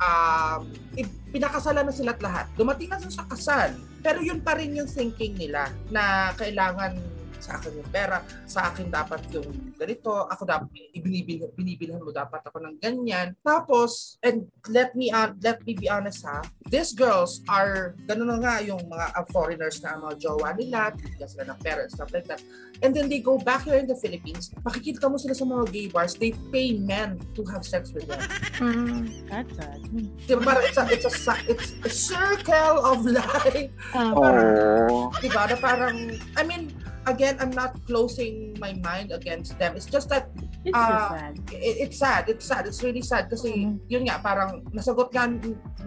um, 0.00 0.70
i- 0.96 1.14
pinakasalan 1.30 1.86
na 1.86 1.94
sila't 1.94 2.18
lahat. 2.22 2.46
Dumating 2.56 2.90
na 2.90 2.98
sa 3.04 3.26
kasal. 3.28 3.76
Pero 4.00 4.24
yun 4.24 4.40
pa 4.40 4.56
rin 4.56 4.74
yung 4.74 4.88
thinking 4.88 5.36
nila 5.36 5.68
na 5.92 6.32
kailangan 6.34 6.96
sa 7.40 7.56
akin 7.56 7.80
yung 7.80 7.90
pera, 7.90 8.20
sa 8.44 8.70
akin 8.70 8.88
dapat 8.88 9.20
yung 9.32 9.48
ganito, 9.74 10.28
ako 10.28 10.42
dapat 10.44 10.68
ibinibil, 10.92 11.48
binibilhan 11.56 11.98
mo 11.98 12.12
dapat 12.12 12.44
ako 12.44 12.60
ng 12.60 12.76
ganyan. 12.78 13.32
Tapos, 13.40 14.20
and 14.20 14.46
let 14.68 14.92
me 14.94 15.08
uh, 15.10 15.32
let 15.40 15.60
me 15.64 15.72
be 15.72 15.88
honest 15.88 16.22
ha, 16.22 16.44
these 16.68 16.92
girls 16.92 17.40
are, 17.48 17.96
ganun 18.04 18.30
na 18.30 18.38
nga 18.38 18.54
yung 18.60 18.80
mga 18.86 19.06
uh, 19.16 19.24
foreigners 19.32 19.80
na 19.80 19.96
mga 19.96 20.20
jowa 20.20 20.52
nila, 20.54 20.92
bigyan 20.94 21.28
sila 21.28 21.44
ng 21.50 21.58
pera 21.58 21.80
and 21.82 21.92
stuff 21.92 22.12
like 22.12 22.28
that. 22.28 22.40
And 22.80 22.92
then 22.92 23.08
they 23.08 23.20
go 23.20 23.36
back 23.36 23.64
here 23.64 23.76
in 23.76 23.88
the 23.88 23.96
Philippines, 23.96 24.52
makikita 24.64 25.08
mo 25.08 25.16
sila 25.16 25.32
sa 25.32 25.44
mga 25.44 25.64
gay 25.68 25.86
bars, 25.88 26.14
they 26.14 26.32
pay 26.48 26.76
men 26.76 27.16
to 27.34 27.44
have 27.48 27.64
sex 27.64 27.92
with 27.92 28.04
them. 28.06 28.20
Ah, 28.60 29.00
That's 29.28 29.52
sad. 29.56 29.80
Diba, 30.28 30.44
parang 30.44 30.64
it's 30.68 30.76
a, 30.76 30.84
it's 30.92 31.04
a, 31.08 31.34
it's 31.48 31.68
a 31.80 31.90
circle 31.90 32.84
of 32.84 33.04
life. 33.04 33.72
ah, 33.92 34.12
Oh. 34.12 35.08
Diba, 35.20 35.48
na 35.48 35.56
parang, 35.56 35.96
I 36.36 36.42
mean, 36.44 36.68
again, 37.06 37.36
I'm 37.40 37.50
not 37.50 37.76
closing 37.86 38.56
my 38.60 38.72
mind 38.84 39.12
against 39.12 39.58
them. 39.58 39.76
It's 39.76 39.86
just 39.86 40.08
that 40.10 40.28
It's 40.60 40.76
so 40.76 40.84
Ah, 40.84 41.08
sad. 41.16 41.34
it, 41.56 41.74
it's 41.88 41.96
sad. 41.96 42.28
It's 42.28 42.44
sad. 42.44 42.68
It's 42.68 42.84
really 42.84 43.00
sad 43.00 43.32
kasi 43.32 43.64
Mhm. 43.64 43.80
yun 43.88 44.04
nga 44.04 44.20
parang 44.20 44.60
nasagot 44.76 45.08
nga 45.08 45.24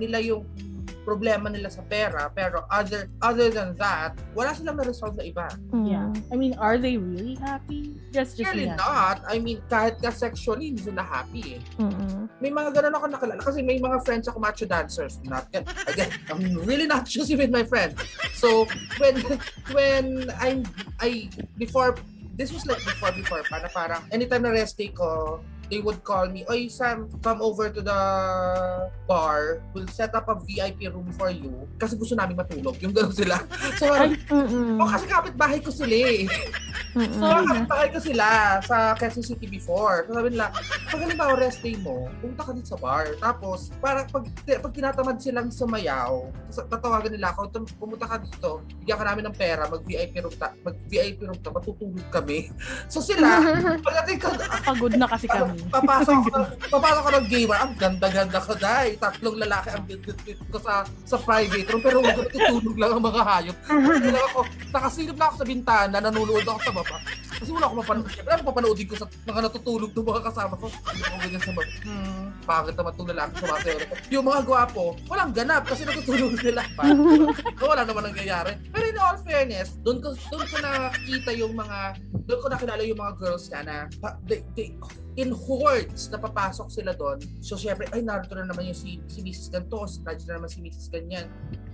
nila 0.02 0.18
yung 0.18 0.42
problema 1.04 1.52
nila 1.52 1.68
sa 1.70 1.84
pera 1.86 2.32
pero 2.32 2.64
other 2.72 3.12
other 3.20 3.52
than 3.52 3.76
that 3.76 4.16
wala 4.34 4.56
silang 4.56 4.80
na-resolve 4.80 5.16
na 5.20 5.24
iba. 5.28 5.48
mm. 5.72 5.86
Yeah. 5.86 6.10
I 6.32 6.36
mean, 6.40 6.56
are 6.58 6.80
they 6.80 6.96
really 6.98 7.36
happy? 7.38 7.94
Just, 8.10 8.40
just 8.40 8.50
Really 8.50 8.72
yeah. 8.72 8.80
not. 8.80 9.22
I 9.28 9.38
mean 9.38 9.60
kahit 9.68 10.00
ka 10.00 10.10
sexually 10.10 10.72
hindi 10.74 10.82
sila 10.88 11.04
happy 11.04 11.60
eh. 11.60 11.62
Mm-mm. 11.78 12.32
May 12.40 12.50
mga 12.50 12.72
ganun 12.74 12.96
ako 12.98 13.06
nakalala 13.12 13.42
kasi 13.44 13.60
may 13.62 13.78
mga 13.78 14.02
friends 14.08 14.26
ako 14.32 14.40
macho 14.40 14.66
dancers. 14.66 15.20
Not 15.28 15.52
again, 15.52 16.10
I'm 16.32 16.64
really 16.64 16.88
not 16.88 17.06
choosy 17.06 17.36
with 17.36 17.52
my 17.52 17.68
friends. 17.68 18.00
So 18.34 18.66
when 18.98 19.20
when 19.76 20.32
I'm 20.40 20.64
I 21.04 21.28
before 21.60 22.00
this 22.34 22.50
was 22.50 22.66
like 22.66 22.82
before 22.82 23.14
before 23.14 23.44
pa 23.46 23.62
na 23.62 23.70
parang 23.70 24.02
anytime 24.10 24.42
na 24.42 24.56
rest 24.56 24.78
day 24.80 24.90
ko 24.90 25.42
they 25.74 25.82
would 25.82 26.06
call 26.06 26.30
me, 26.30 26.46
Oy 26.46 26.70
Sam, 26.70 27.10
come 27.26 27.42
over 27.42 27.74
to 27.74 27.82
the 27.82 28.00
bar. 29.10 29.66
We'll 29.74 29.90
set 29.90 30.14
up 30.14 30.30
a 30.30 30.38
VIP 30.38 30.86
room 30.94 31.10
for 31.18 31.34
you. 31.34 31.66
Kasi 31.82 31.98
gusto 31.98 32.14
namin 32.14 32.38
matulog. 32.38 32.78
Yung 32.78 32.94
gano'n 32.94 33.10
sila. 33.10 33.42
So, 33.74 33.90
parang, 33.90 34.14
Mm-mm. 34.30 34.78
oh, 34.78 34.86
kasi 34.86 35.10
kapit-bahay 35.10 35.58
ko 35.58 35.74
sila 35.74 35.96
eh. 35.98 36.30
Mm-mm. 37.00 37.18
So, 37.18 37.26
kapit-bahay 37.26 37.90
ko 37.90 37.98
sila 37.98 38.62
sa 38.62 38.94
Quezon 38.94 39.26
City 39.26 39.50
before. 39.50 40.06
So, 40.06 40.14
sabi 40.14 40.38
nila, 40.38 40.54
pag 40.94 41.02
halimbawa 41.02 41.34
rest 41.42 41.66
day 41.66 41.74
mo, 41.82 42.06
pumunta 42.22 42.46
ka 42.46 42.54
dito 42.54 42.70
sa 42.70 42.78
bar. 42.78 43.18
Tapos, 43.18 43.74
parang 43.82 44.06
pag, 44.14 44.30
pag 44.46 44.74
tinatamad 44.78 45.18
silang 45.18 45.50
sumayaw, 45.50 46.30
tatawagan 46.70 47.18
nila 47.18 47.34
ako, 47.34 47.50
"Tum- 47.50 47.74
pumunta 47.82 48.06
ka 48.06 48.22
dito, 48.22 48.62
bigyan 48.78 48.98
ka 49.02 49.06
namin 49.10 49.24
ng 49.26 49.36
pera, 49.36 49.66
mag-VIP 49.66 50.22
room, 50.22 50.36
ta, 50.38 50.54
mag-VIP 50.62 51.26
room 51.26 51.40
ka, 51.42 51.50
matutulog 51.50 52.06
kami. 52.14 52.54
So 52.86 53.02
sila, 53.02 53.42
pagdating 53.90 54.20
ko, 54.22 54.30
Pagod 54.64 54.94
na 54.94 55.10
kasi 55.10 55.26
kami. 55.26 55.63
Papasok 55.70 56.16
ko, 56.28 56.40
papasok 56.72 57.02
ko 57.04 57.12
ng 57.14 57.28
gamer, 57.30 57.60
ang 57.60 57.74
ganda-ganda 57.78 58.40
ko 58.42 58.54
dahil 58.58 58.94
tatlong 58.98 59.38
lalaki 59.40 59.68
ang 59.72 59.84
bit 59.86 60.04
ko 60.50 60.58
sa 60.60 60.84
sa 61.06 61.18
private 61.22 61.68
room 61.70 61.84
pero 61.84 61.98
huwag 62.02 62.28
tutulog 62.32 62.76
lang 62.80 62.92
ang 62.98 63.04
mga 63.04 63.22
hayop. 63.24 63.58
Lang 64.04 64.26
ako, 64.34 64.40
nakasilip 64.74 65.18
na 65.18 65.26
ako 65.30 65.36
sa 65.40 65.48
bintana, 65.48 65.98
nanonood 66.02 66.46
ako 66.48 66.60
sa 66.64 66.74
baba. 66.74 66.98
Kasi 67.34 67.50
wala 67.50 67.66
ako 67.68 67.76
mapanood. 67.84 68.08
Siyempre, 68.14 68.32
ano 68.32 68.44
papanoodin 68.48 68.88
ko 68.88 68.96
sa 68.96 69.06
mga 69.28 69.42
natutulog 69.44 69.92
ng 69.92 70.08
mga 70.08 70.22
kasama 70.32 70.54
ko. 70.56 70.66
Hindi 70.70 71.02
ako 71.04 71.16
ganyan 71.20 71.42
sa 71.42 71.52
baba. 71.52 71.74
Hmm, 71.84 72.26
pangit 72.48 72.76
naman 72.78 72.92
itong 72.94 73.10
lalaki 73.12 73.34
sa 73.36 73.46
mga 73.52 73.60
Yung 74.14 74.26
mga 74.26 74.42
gwapo, 74.48 74.86
walang 75.12 75.32
ganap 75.36 75.64
kasi 75.68 75.82
natutulog 75.84 76.34
sila. 76.40 76.62
So, 77.60 77.64
wala 77.68 77.84
naman 77.84 78.04
nangyayari. 78.14 78.56
Pero 78.72 78.86
in 78.88 78.98
all 79.02 79.18
fairness, 79.28 79.76
doon 79.84 80.00
ko 80.00 80.16
doon 80.32 80.46
ko 80.48 80.58
nakita 80.62 81.32
yung 81.36 81.54
mga 81.58 81.78
doon 82.24 82.40
ko 82.40 82.48
nakilala 82.48 82.82
yung 82.88 83.02
mga 83.02 83.14
girls 83.20 83.46
na 83.52 83.60
na 83.66 83.76
they, 84.24 84.40
they, 84.56 84.72
in 85.16 85.30
hordes 85.32 86.10
na 86.10 86.18
papasok 86.18 86.68
sila 86.74 86.98
doon. 86.98 87.22
So 87.44 87.54
syempre, 87.54 87.86
ay 87.94 88.02
narito 88.02 88.34
na 88.34 88.50
naman 88.50 88.70
yung 88.70 88.78
si, 88.78 89.02
si 89.06 89.22
Mrs. 89.22 89.54
Ganto, 89.54 89.86
narito 90.02 90.26
na 90.26 90.42
naman 90.42 90.50
si 90.50 90.60
Mrs. 90.62 90.90
Ganyan. 90.90 91.28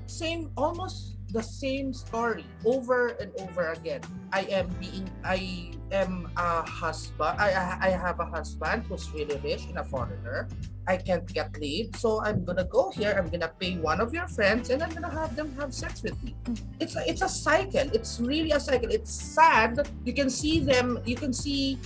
Same, 0.09 0.49
almost 0.57 1.19
the 1.29 1.43
same 1.43 1.93
story 1.93 2.45
over 2.65 3.13
and 3.21 3.29
over 3.37 3.71
again. 3.77 4.01
I 4.33 4.49
am 4.49 4.67
being, 4.81 5.05
I 5.21 5.71
am 5.93 6.25
a 6.33 6.65
husband, 6.65 7.37
I, 7.37 7.53
I 7.53 7.65
I 7.87 7.91
have 7.93 8.19
a 8.19 8.25
husband 8.25 8.89
who's 8.89 9.05
really 9.13 9.37
rich 9.45 9.69
and 9.69 9.77
a 9.77 9.85
foreigner. 9.85 10.49
I 10.89 10.97
can't 10.97 11.29
get 11.29 11.53
laid, 11.61 11.93
so 11.93 12.25
I'm 12.25 12.41
gonna 12.41 12.65
go 12.65 12.89
here. 12.89 13.13
I'm 13.13 13.29
gonna 13.29 13.53
pay 13.61 13.77
one 13.77 14.01
of 14.01 14.09
your 14.09 14.25
friends, 14.25 14.73
and 14.73 14.81
I'm 14.81 14.89
gonna 14.89 15.13
have 15.13 15.37
them 15.37 15.53
have 15.61 15.69
sex 15.69 16.01
with 16.01 16.17
me. 16.25 16.33
It's 16.81 16.97
a, 16.97 17.05
it's 17.05 17.21
a 17.21 17.29
cycle. 17.29 17.85
It's 17.93 18.17
really 18.17 18.57
a 18.57 18.59
cycle. 18.59 18.89
It's 18.89 19.13
sad. 19.13 19.85
You 20.01 20.17
can 20.17 20.33
see 20.33 20.57
them. 20.59 20.97
You 21.05 21.13
can 21.13 21.29
see 21.29 21.77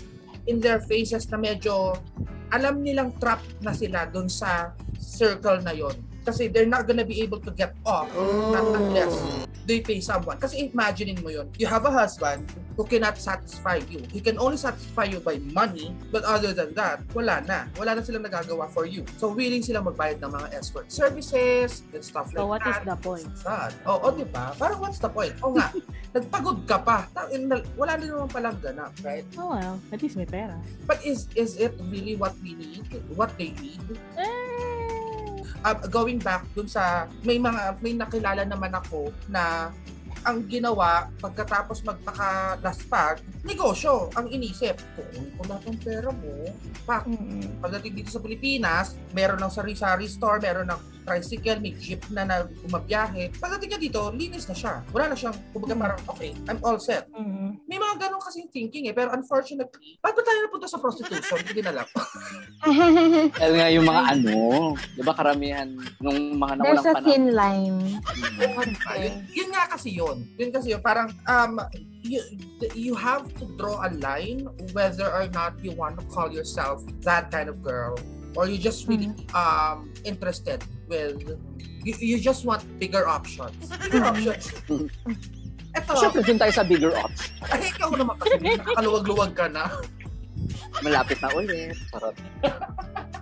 in 0.47 0.59
their 0.59 0.79
faces 0.83 1.29
na 1.31 1.39
medyo 1.39 1.95
alam 2.53 2.85
nilang 2.85 3.15
trap 3.17 3.41
na 3.65 3.73
sila 3.73 4.05
doon 4.05 4.29
sa 4.29 4.77
circle 5.01 5.57
na 5.65 5.73
yon. 5.73 5.95
Kasi 6.23 6.47
they're 6.47 6.69
not 6.69 6.87
gonna 6.87 7.03
be 7.03 7.19
able 7.19 7.41
to 7.43 7.51
get 7.51 7.75
off 7.83 8.07
not 8.53 8.63
unless 8.77 9.11
they 9.65 9.79
pay 9.79 9.99
someone. 9.99 10.37
Kasi 10.37 10.69
imagining 10.71 11.19
mo 11.23 11.29
yun, 11.29 11.47
you 11.57 11.67
have 11.67 11.85
a 11.85 11.91
husband 11.91 12.43
who 12.75 12.83
cannot 12.83 13.17
satisfy 13.17 13.79
you. 13.87 14.01
He 14.09 14.19
can 14.19 14.37
only 14.41 14.57
satisfy 14.57 15.05
you 15.05 15.21
by 15.21 15.37
money, 15.53 15.93
but 16.11 16.23
other 16.25 16.51
than 16.53 16.73
that, 16.73 17.05
wala 17.13 17.39
na. 17.45 17.69
Wala 17.77 17.95
na 17.97 18.01
silang 18.01 18.25
nagagawa 18.25 18.69
for 18.69 18.85
you. 18.89 19.05
So 19.21 19.29
willing 19.29 19.61
silang 19.61 19.85
magbayad 19.85 20.19
ng 20.19 20.31
mga 20.31 20.47
escort 20.57 20.89
services 20.89 21.85
and 21.93 22.01
stuff 22.01 22.33
like 22.33 22.41
So 22.41 22.49
what 22.49 22.65
is 22.65 22.75
that. 22.75 22.85
the 22.85 22.97
point? 22.97 23.29
Sad. 23.37 23.71
Oo, 23.85 24.09
oh, 24.09 24.11
di 24.11 24.25
ba? 24.25 24.51
Parang 24.57 24.81
what's 24.81 24.97
the 24.99 25.09
point? 25.09 25.37
Oo 25.45 25.53
nga, 25.53 25.69
nagpagod 26.17 26.65
ka 26.65 26.77
pa. 26.81 27.05
Wala 27.77 27.91
din 27.97 28.09
naman 28.09 28.29
palang 28.29 28.57
ganap, 28.59 28.93
right? 29.05 29.25
Oh 29.37 29.53
well, 29.53 29.77
at 29.93 30.01
least 30.01 30.17
may 30.17 30.25
pera. 30.27 30.57
But 30.89 31.01
is 31.05 31.29
is 31.37 31.55
it 31.61 31.77
really 31.93 32.17
what 32.17 32.33
we 32.41 32.57
need? 32.57 32.85
What 33.13 33.37
they 33.37 33.53
need? 33.61 33.81
Eh, 34.17 34.42
uh, 35.63 35.75
going 35.87 36.19
back 36.19 36.43
dun 36.53 36.67
sa 36.67 37.07
may 37.23 37.39
mga 37.39 37.79
may 37.79 37.95
nakilala 37.95 38.43
naman 38.43 38.71
ako 38.75 39.09
na 39.31 39.71
ang 40.23 40.47
ginawa 40.47 41.11
pagkatapos 41.19 41.83
magpakalaspag, 41.83 43.19
negosyo 43.43 44.07
ang 44.15 44.31
inisip. 44.31 44.79
Kung 44.95 45.27
ko 45.35 45.41
lahat 45.51 45.63
ng 45.67 45.79
pera 45.83 46.09
mo, 46.15 46.47
pak, 46.87 47.03
pagdating 47.59 47.93
dito 47.99 48.09
sa 48.15 48.23
Pilipinas, 48.23 48.95
meron 49.11 49.43
ng 49.43 49.51
sari-sari 49.51 50.07
store, 50.07 50.39
meron 50.39 50.71
ng 50.71 50.81
tricycle, 51.03 51.59
may 51.59 51.75
jeep 51.77 52.01
na 52.09 52.23
na 52.23 52.35
umabiyahe. 52.65 53.29
Pagdating 53.37 53.69
niya 53.75 53.79
dito, 53.79 54.01
linis 54.15 54.47
na 54.47 54.55
siya. 54.55 54.73
Wala 54.89 55.11
na 55.11 55.15
siyang, 55.15 55.35
kumbaga 55.51 55.75
parang, 55.75 55.99
okay, 56.09 56.31
I'm 56.47 56.59
all 56.63 56.79
set. 56.79 57.07
Mm-mm. 57.13 57.59
May 57.67 57.77
mga 57.77 58.07
ganong 58.07 58.23
kasing 58.23 58.49
thinking 58.49 58.89
eh. 58.89 58.93
Pero 58.95 59.11
unfortunately, 59.11 59.99
ba't 59.99 60.15
ba 60.15 60.21
tayo 60.23 60.39
napunta 60.47 60.67
sa 60.67 60.79
prostitution? 60.79 61.39
Hindi 61.43 61.61
na 61.61 61.71
alam. 61.75 61.87
Dahil 63.39 63.53
nga 63.59 63.67
yung 63.69 63.85
mga 63.87 64.03
ano, 64.17 64.35
di 64.95 65.01
ba 65.03 65.13
karamihan 65.13 65.69
nung 65.99 66.39
mga 66.39 66.53
There's 66.63 66.79
nakulang 66.79 66.87
a 66.87 66.93
panahon. 66.95 67.07
thin 67.07 67.25
line. 67.31 67.77
yun, 68.97 69.13
yun 69.31 69.49
nga 69.51 69.63
kasi 69.67 69.89
yun. 69.91 70.17
Yun 70.39 70.49
kasi 70.49 70.67
yun. 70.73 70.81
Parang, 70.81 71.11
um, 71.27 71.59
you, 72.03 72.19
you 72.75 72.93
have 72.95 73.27
to 73.39 73.45
draw 73.55 73.79
a 73.87 73.89
line 74.03 74.47
whether 74.75 75.07
or 75.11 75.27
not 75.31 75.55
you 75.63 75.71
want 75.71 75.99
to 75.99 76.05
call 76.11 76.31
yourself 76.31 76.83
that 77.01 77.31
kind 77.31 77.47
of 77.47 77.63
girl 77.63 77.95
or 78.35 78.47
you 78.47 78.57
just 78.57 78.87
really 78.87 79.13
um 79.33 79.93
interested 80.03 80.63
with 80.93 81.39
you, 81.83 81.95
you 81.99 82.17
just 82.19 82.45
want 82.45 82.63
bigger 82.79 83.07
options. 83.07 83.57
Bigger 83.89 84.05
options. 84.05 84.53
Eto, 85.73 85.97
Siyempre, 85.97 86.21
dun 86.21 86.37
tayo 86.37 86.53
sa 86.53 86.63
bigger 86.63 86.93
option. 86.93 87.33
ay, 87.49 87.73
ikaw 87.73 87.89
naman 87.97 88.13
kasi, 88.21 88.37
nakakaluwag-luwag 88.39 89.31
ka 89.33 89.49
na. 89.49 89.65
Malapit 90.85 91.17
na 91.17 91.29
ulit. 91.33 91.73
Sarap. 91.89 92.15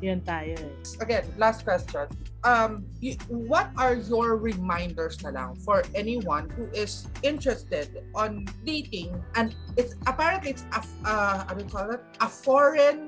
yun 0.02 0.20
tayo 0.26 0.58
eh. 0.58 0.74
again, 1.00 1.24
last 1.38 1.64
question. 1.64 2.10
Um, 2.42 2.90
you, 3.00 3.16
what 3.30 3.70
are 3.78 3.94
your 3.94 4.36
reminders 4.36 5.22
na 5.22 5.30
lang 5.30 5.56
for 5.62 5.86
anyone 5.94 6.50
who 6.58 6.66
is 6.74 7.06
interested 7.22 8.02
on 8.18 8.50
dating 8.66 9.14
and 9.38 9.54
it's 9.78 9.94
apparently 10.10 10.58
it's 10.58 10.66
a, 10.74 10.82
uh, 11.06 11.46
ano 11.48 11.62
you 11.62 11.70
call 11.70 11.88
it? 11.94 12.02
A 12.20 12.28
foreign, 12.28 13.06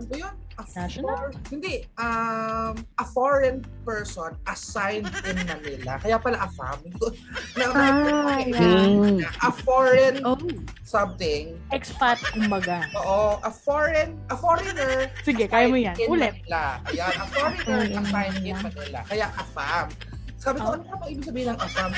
ano 0.00 0.14
yun? 0.16 0.34
A 0.60 0.64
National? 0.76 1.08
for- 1.08 1.32
hindi, 1.48 1.88
um, 1.96 2.74
a 2.94 3.06
foreign 3.06 3.64
person 3.80 4.36
assigned 4.44 5.08
in 5.24 5.36
Manila. 5.48 5.96
Kaya 5.96 6.16
pala 6.16 6.38
a 6.38 6.48
fam. 6.48 6.78
na, 7.56 7.64
Ah, 7.66 8.38
yeah. 8.44 9.32
A 9.40 9.50
foreign 9.50 10.20
Oh, 10.20 10.36
something. 10.84 11.56
expat 11.70 12.20
kumbaga. 12.30 12.84
Oo, 12.94 13.40
a 13.40 13.48
foreign, 13.48 14.20
a 14.28 14.36
foreigner 14.36 15.08
Sige, 15.22 15.46
kaya 15.46 15.64
mo 15.64 15.76
yan. 15.76 15.96
Ulit. 16.04 16.36
Manila. 16.44 16.84
Ayan, 16.86 17.12
a 17.14 17.24
foreigner 17.26 17.80
assigned 17.96 18.38
in 18.42 18.56
Manila. 18.58 19.00
Kaya 19.06 19.26
AFAM. 19.32 19.88
Sabi 20.36 20.56
ko, 20.56 20.72
Oh. 20.72 20.76
ano 20.76 20.96
ba 20.96 21.04
ibig 21.04 21.20
sabihin 21.22 21.52
ng 21.52 21.58
AFAM? 21.58 21.90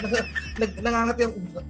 Nag, 0.58 0.70
nangangati 0.78 1.20
ang 1.24 1.34
utak 1.34 1.66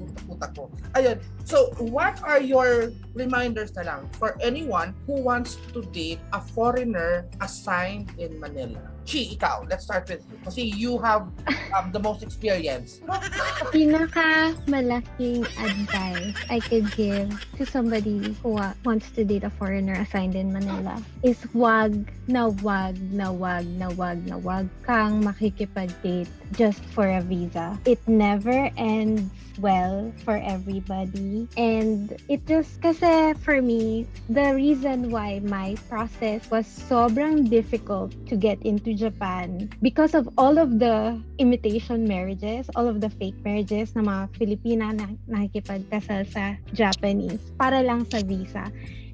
ko. 0.51 0.71
Ayun. 0.99 1.23
So, 1.45 1.75
what 1.79 2.23
are 2.23 2.41
your 2.41 2.91
reminders 3.15 3.75
na 3.75 3.83
lang 3.83 4.11
for 4.19 4.39
anyone 4.41 4.95
who 5.07 5.21
wants 5.21 5.59
to 5.75 5.83
date 5.95 6.23
a 6.33 6.41
foreigner 6.41 7.27
assigned 7.43 8.11
in 8.19 8.39
Manila? 8.39 8.81
Chi, 9.03 9.35
ikaw, 9.35 9.67
let's 9.67 9.83
start 9.83 10.07
with 10.07 10.23
you. 10.31 10.39
Kasi 10.47 10.63
you 10.79 10.99
have 11.03 11.27
um, 11.75 11.91
the 11.91 11.99
most 11.99 12.23
experience. 12.23 13.03
pinaka 13.75 14.55
malaking 14.69 15.43
advice 15.59 16.37
I 16.51 16.61
could 16.61 16.87
give 16.95 17.33
to 17.57 17.65
somebody 17.67 18.37
who 18.43 18.61
wa- 18.61 18.77
wants 18.85 19.11
to 19.17 19.25
date 19.25 19.43
a 19.43 19.51
foreigner 19.51 19.95
assigned 19.99 20.37
in 20.37 20.53
Manila 20.53 21.01
is 21.25 21.41
wag 21.57 22.13
na 22.29 22.53
wag 22.63 23.01
na 23.11 23.33
wag 23.33 23.67
na 23.81 23.89
wag 23.97 24.23
na 24.29 24.37
wag 24.39 24.69
kang 24.85 25.25
makikipag-date 25.25 26.29
just 26.53 26.85
for 26.93 27.09
a 27.09 27.25
visa. 27.25 27.81
It 27.89 27.99
never 28.07 28.71
ends 28.77 29.31
well 29.63 30.13
for 30.27 30.43
everybody 30.43 31.47
and 31.57 32.19
it 32.29 32.43
just 32.51 32.83
kasi 32.83 33.33
for 33.47 33.63
me 33.63 34.05
the 34.29 34.51
reason 34.53 35.09
why 35.15 35.39
my 35.47 35.79
process 35.89 36.43
was 36.51 36.67
sobrang 36.67 37.47
difficult 37.49 38.11
to 38.27 38.35
get 38.35 38.59
into 38.67 38.93
Japan 38.93 39.71
because 39.81 40.19
of 40.19 40.27
all 40.37 40.59
of 40.59 40.83
the 40.83 41.15
imitation 41.39 42.07
marriages, 42.07 42.69
all 42.75 42.89
of 42.89 43.01
the 43.01 43.11
fake 43.11 43.39
marriages 43.45 43.95
ng 43.95 44.07
mga 44.07 44.25
Filipina 44.35 44.91
na 44.91 45.07
nakikipagkasal 45.31 46.27
sa 46.27 46.59
Japanese 46.75 47.43
para 47.55 47.83
lang 47.83 48.03
sa 48.11 48.23
visa. 48.23 48.67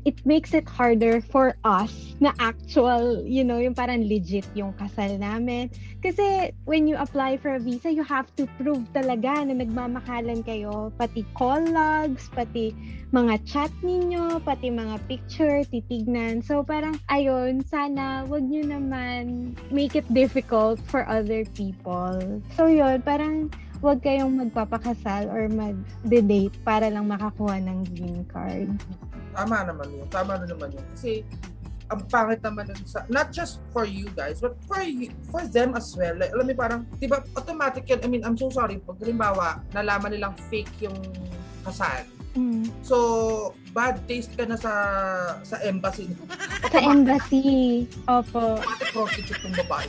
It 0.09 0.25
makes 0.25 0.57
it 0.57 0.65
harder 0.65 1.21
for 1.21 1.53
us 1.69 2.17
na 2.17 2.33
actual, 2.41 3.21
you 3.29 3.45
know, 3.45 3.61
yung 3.61 3.77
parang 3.77 4.09
legit 4.09 4.49
yung 4.57 4.73
kasal 4.81 5.21
namin. 5.21 5.69
Kasi 6.01 6.57
when 6.65 6.89
you 6.89 6.97
apply 6.97 7.37
for 7.37 7.55
a 7.55 7.61
visa, 7.61 7.93
you 7.93 8.01
have 8.09 8.25
to 8.41 8.49
prove 8.57 8.89
talaga 8.97 9.45
na 9.45 9.53
nagmamakalan 9.53 10.41
kayo. 10.49 10.89
Pati 10.97 11.29
call 11.37 11.61
logs, 11.69 12.33
pati 12.33 12.73
mga 13.13 13.37
chat 13.45 13.73
ninyo, 13.85 14.41
pati 14.49 14.73
mga 14.73 14.97
picture, 15.05 15.61
titignan. 15.69 16.41
So 16.41 16.65
parang, 16.65 16.97
ayun, 17.13 17.61
sana 17.69 18.25
wag 18.25 18.49
nyo 18.49 18.65
naman 18.65 19.53
make 19.69 19.93
it 19.93 20.09
difficult 20.09 20.81
for 20.89 21.05
other 21.05 21.45
people. 21.53 22.17
So 22.57 22.73
yun, 22.73 23.05
parang 23.05 23.53
wag 23.79 24.03
kayong 24.03 24.35
magpapakasal 24.35 25.31
or 25.31 25.47
mag-date 25.47 26.55
para 26.67 26.91
lang 26.91 27.07
makakuha 27.07 27.63
ng 27.63 27.79
green 27.95 28.23
card. 28.27 28.69
Tama 29.35 29.63
naman 29.67 29.87
yun. 29.95 30.07
Tama 30.11 30.39
na 30.43 30.47
naman 30.47 30.75
yun. 30.75 30.87
Kasi 30.95 31.23
ang 31.89 32.05
pangit 32.05 32.45
naman 32.45 32.69
nun 32.69 32.85
sa, 32.85 33.07
not 33.09 33.33
just 33.33 33.65
for 33.73 33.89
you 33.89 34.13
guys, 34.13 34.45
but 34.45 34.53
for 34.69 34.85
you, 34.85 35.09
for 35.33 35.41
them 35.49 35.73
as 35.73 35.97
well. 35.97 36.13
Like, 36.13 36.37
alam 36.37 36.45
mo 36.45 36.55
parang, 36.59 36.81
di 37.01 37.09
ba, 37.09 37.25
automatic 37.33 37.89
yun. 37.89 38.01
I 38.05 38.09
mean, 38.11 38.23
I'm 38.27 38.37
so 38.37 38.53
sorry. 38.53 38.77
Pag 38.83 39.01
halimbawa, 39.01 39.65
nalaman 39.73 40.13
nilang 40.13 40.37
fake 40.53 40.85
yung 40.85 40.99
kasal. 41.65 42.05
Mm. 42.37 42.69
So, 42.85 42.97
bad 43.73 44.05
taste 44.05 44.37
ka 44.37 44.45
na 44.45 44.55
sa 44.55 44.73
sa 45.43 45.57
embassy. 45.65 46.13
Sa 46.71 46.79
embassy. 46.79 47.89
Opo. 48.05 48.61
Automatic 48.61 48.89
prostitute 48.93 49.43
ng 49.49 49.57
babae. 49.65 49.89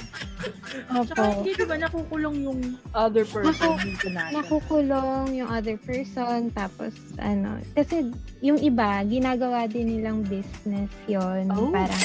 Tsaka 0.70 1.20
Opo. 1.20 1.34
hindi 1.36 1.52
diba 1.54 1.76
nakukulong 1.76 2.38
yung 2.42 2.60
other 2.92 3.24
person 3.24 3.50
Naku- 3.52 3.82
dito 3.82 4.08
natin. 4.10 4.34
nakukulong 4.36 5.26
yung 5.34 5.50
other 5.50 5.78
person 5.78 6.40
tapos 6.50 6.94
ano 7.18 7.58
kasi 7.74 8.10
yung 8.40 8.58
iba 8.58 9.02
ginagawa 9.04 9.66
din 9.66 9.90
nilang 9.92 10.22
business 10.24 10.88
yon 11.06 11.50
Oh. 11.50 11.70
parang 11.70 12.04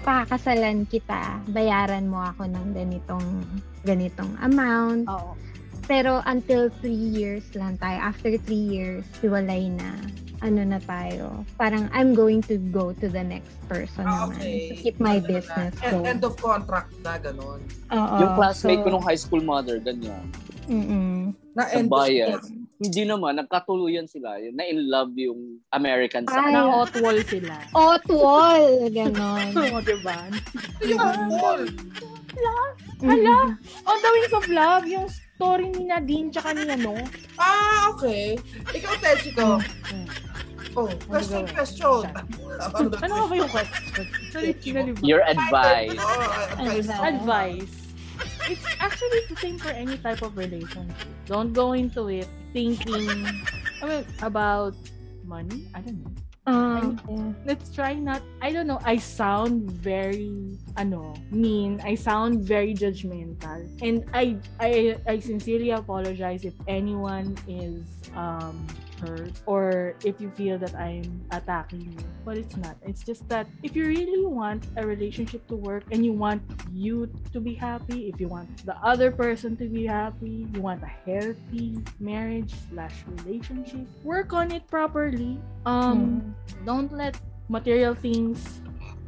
pakakasalan 0.00 0.84
kita 0.84 1.20
bayaran 1.46 2.06
mo 2.06 2.24
ako 2.24 2.46
ng 2.46 2.66
ganitong 2.72 3.26
ganitong 3.82 4.32
amount 4.38 5.04
Oo. 5.06 5.36
pero 5.84 6.24
until 6.24 6.72
three 6.80 6.92
years 7.12 7.44
lang 7.52 7.76
tayo 7.76 7.98
after 7.98 8.32
three 8.40 8.62
years 8.70 9.04
hiwalay 9.18 9.68
na 9.68 9.92
ano 10.38 10.62
na 10.62 10.78
tayo 10.78 11.42
parang 11.54 11.90
I'm 11.90 12.14
going 12.14 12.40
to 12.46 12.56
go 12.70 12.94
to 12.94 13.06
the 13.06 13.22
next 13.22 13.52
person 13.66 14.02
Ah, 14.02 14.24
naman 14.24 14.38
okay. 14.38 14.70
to 14.70 14.74
keep 14.76 14.96
my 14.98 15.16
Ano 15.16 15.24
na, 15.24 15.28
business 15.28 15.72
End, 15.78 15.92
going 15.92 16.06
end 16.06 16.22
of 16.22 16.34
contract 16.34 16.90
na, 17.00 17.12
ganun. 17.16 17.60
Oo, 17.88 18.14
yung 18.18 18.32
classmate 18.34 18.80
so, 18.80 18.84
ko 18.84 18.88
nung 18.90 19.02
high 19.02 19.18
school 19.18 19.40
mother, 19.40 19.76
ganyan. 19.78 20.24
mm-mm. 20.66 21.34
Na 21.52 21.64
Sa 21.64 21.76
end 21.76 21.88
contract. 21.90 22.46
Hindi 22.78 23.02
naman, 23.02 23.34
nagkatuluyan 23.34 24.06
sila. 24.06 24.38
Na 24.54 24.62
in 24.62 24.86
love 24.86 25.10
yung 25.18 25.58
American 25.74 26.22
Ay. 26.24 26.32
side. 26.32 26.54
Na 26.54 26.62
hot 26.64 26.94
wall 26.96 27.18
sila. 27.26 27.54
Hot 27.74 28.06
wall 28.06 28.86
ganon 28.88 29.50
Oo, 29.58 29.82
diba? 29.82 30.18
Yung 30.86 31.02
wall. 31.28 31.66
Hala! 32.98 33.38
On 33.82 33.96
the 33.96 34.10
Wings 34.12 34.30
of 34.32 34.46
Love, 34.48 34.86
yung 34.86 35.06
story 35.38 35.70
ni 35.70 35.86
Nadine 35.86 36.34
tsaka 36.34 36.50
ni 36.50 36.66
ano. 36.66 36.98
Ah, 37.38 37.94
okay. 37.94 38.34
Ikaw, 38.74 38.94
Tessiko. 38.98 39.62
Mm. 39.62 40.06
Oh, 40.74 40.90
question, 41.06 41.46
gawin? 41.46 41.54
question. 41.54 42.02
Ano 42.98 43.12
nga 43.14 43.26
ba 43.30 43.34
yung 43.38 43.50
question? 43.54 44.04
Ba? 44.34 45.06
Your 45.06 45.22
advice. 45.22 45.94
Oh, 45.94 46.18
advice. 46.58 46.90
Advice. 46.90 46.90
Advice. 46.90 47.74
It's 48.50 48.66
actually 48.82 49.22
the 49.30 49.38
same 49.38 49.62
for 49.62 49.70
any 49.70 49.94
type 50.02 50.26
of 50.26 50.34
relationship. 50.34 51.06
Don't 51.30 51.54
go 51.54 51.70
into 51.78 52.10
it 52.10 52.26
thinking 52.50 53.06
I 53.78 53.84
mean, 53.86 54.04
about 54.26 54.74
money. 55.22 55.70
I 55.70 55.86
don't 55.86 56.02
know. 56.02 56.27
Okay. 56.48 57.34
let's 57.44 57.68
try 57.74 57.92
not 57.92 58.22
I 58.40 58.52
don't 58.52 58.66
know 58.66 58.80
I 58.84 58.96
sound 58.96 59.70
very 59.70 60.56
ano 60.80 61.12
mean. 61.30 61.80
I 61.84 61.94
sound 61.94 62.40
very 62.40 62.72
judgmental. 62.72 63.68
And 63.84 64.08
I 64.14 64.38
I 64.56 64.96
I 65.04 65.18
sincerely 65.20 65.70
apologize 65.76 66.44
if 66.48 66.54
anyone 66.66 67.36
is 67.44 67.84
um 68.16 68.64
hurt 68.98 69.32
or 69.46 69.94
if 70.04 70.20
you 70.20 70.30
feel 70.30 70.58
that 70.58 70.74
I'm 70.74 71.22
attacking 71.30 71.92
you 71.92 71.98
but 72.24 72.36
it's 72.36 72.56
not. 72.56 72.76
It's 72.82 73.02
just 73.02 73.28
that 73.28 73.46
if 73.62 73.74
you 73.74 73.86
really 73.86 74.26
want 74.26 74.66
a 74.76 74.86
relationship 74.86 75.46
to 75.48 75.56
work 75.56 75.84
and 75.90 76.04
you 76.04 76.12
want 76.12 76.42
you 76.72 77.08
to 77.32 77.40
be 77.40 77.54
happy 77.54 78.08
if 78.08 78.20
you 78.20 78.28
want 78.28 78.48
the 78.66 78.76
other 78.84 79.10
person 79.10 79.56
to 79.56 79.66
be 79.66 79.86
happy 79.86 80.46
you 80.52 80.60
want 80.60 80.82
a 80.82 80.92
healthy 81.08 81.78
marriage 82.00 82.52
slash 82.70 83.04
relationship 83.18 83.86
work 84.02 84.32
on 84.32 84.50
it 84.52 84.66
properly. 84.68 85.38
Um 85.66 86.34
don't 86.64 86.92
let 86.92 87.16
material 87.48 87.94
things 87.94 88.60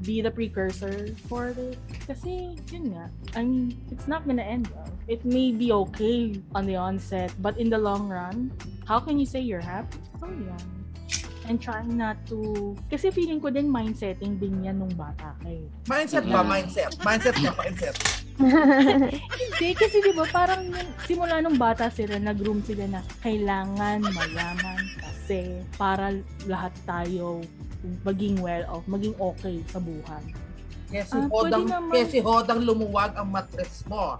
be 0.03 0.21
the 0.21 0.31
precursor 0.31 1.13
for 1.29 1.53
it. 1.53 1.79
Kasi, 2.07 2.57
yun 2.73 2.97
nga, 2.97 3.07
I 3.37 3.45
mean, 3.45 3.77
it's 3.91 4.09
not 4.09 4.27
gonna 4.27 4.45
end 4.45 4.69
well. 4.75 4.89
It 5.09 5.25
may 5.25 5.53
be 5.53 5.73
okay 5.87 6.41
on 6.55 6.67
the 6.67 6.77
onset, 6.77 7.33
but 7.41 7.59
in 7.59 7.69
the 7.69 7.79
long 7.79 8.09
run, 8.09 8.53
how 8.87 9.01
can 9.01 9.19
you 9.19 9.27
say 9.27 9.41
you're 9.41 9.65
happy? 9.65 9.99
So, 10.19 10.27
yan. 10.29 10.67
And 11.49 11.59
trying 11.59 11.97
not 11.97 12.21
to... 12.31 12.77
Kasi 12.93 13.11
feeling 13.11 13.41
ko 13.41 13.51
din 13.51 13.67
mindsetting 13.67 14.39
din 14.39 14.63
yan 14.63 14.79
nung 14.79 14.95
bata 14.95 15.35
ka 15.41 15.49
eh. 15.51 15.67
Mindset 15.91 16.29
ba? 16.29 16.47
Mindset. 16.47 16.95
Mindset 17.03 17.37
ka, 17.41 17.51
mindset. 17.59 17.97
Hindi, 19.41 19.69
kasi 19.77 20.01
di 20.01 20.13
ba 20.17 20.25
parang 20.31 20.73
simula 21.05 21.45
nung 21.45 21.61
bata 21.61 21.93
sila, 21.93 22.17
nag-room 22.17 22.65
sila 22.65 22.89
na 22.89 23.01
kailangan 23.21 24.01
mayaman 24.01 24.81
kasi 24.97 25.61
para 25.77 26.17
lahat 26.49 26.73
tayo 26.89 27.45
maging 28.05 28.41
well 28.41 28.65
off, 28.69 28.85
maging 28.87 29.15
okay 29.19 29.61
sa 29.69 29.79
buhay. 29.79 30.25
Kasi 30.91 31.15
Ah, 31.15 31.27
hodang, 31.31 31.71
naman. 31.71 31.95
kasi 31.95 32.19
hodang 32.19 32.67
lumuwag 32.67 33.15
ang 33.15 33.31
matres 33.31 33.87
mo. 33.87 34.19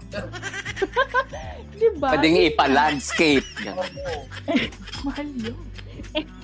Di 1.79 1.87
ba? 1.99 2.15
Pwedeng 2.15 2.37
ipa-landscape. 2.47 3.43
Mahal 5.05 5.27
yun. 5.35 5.59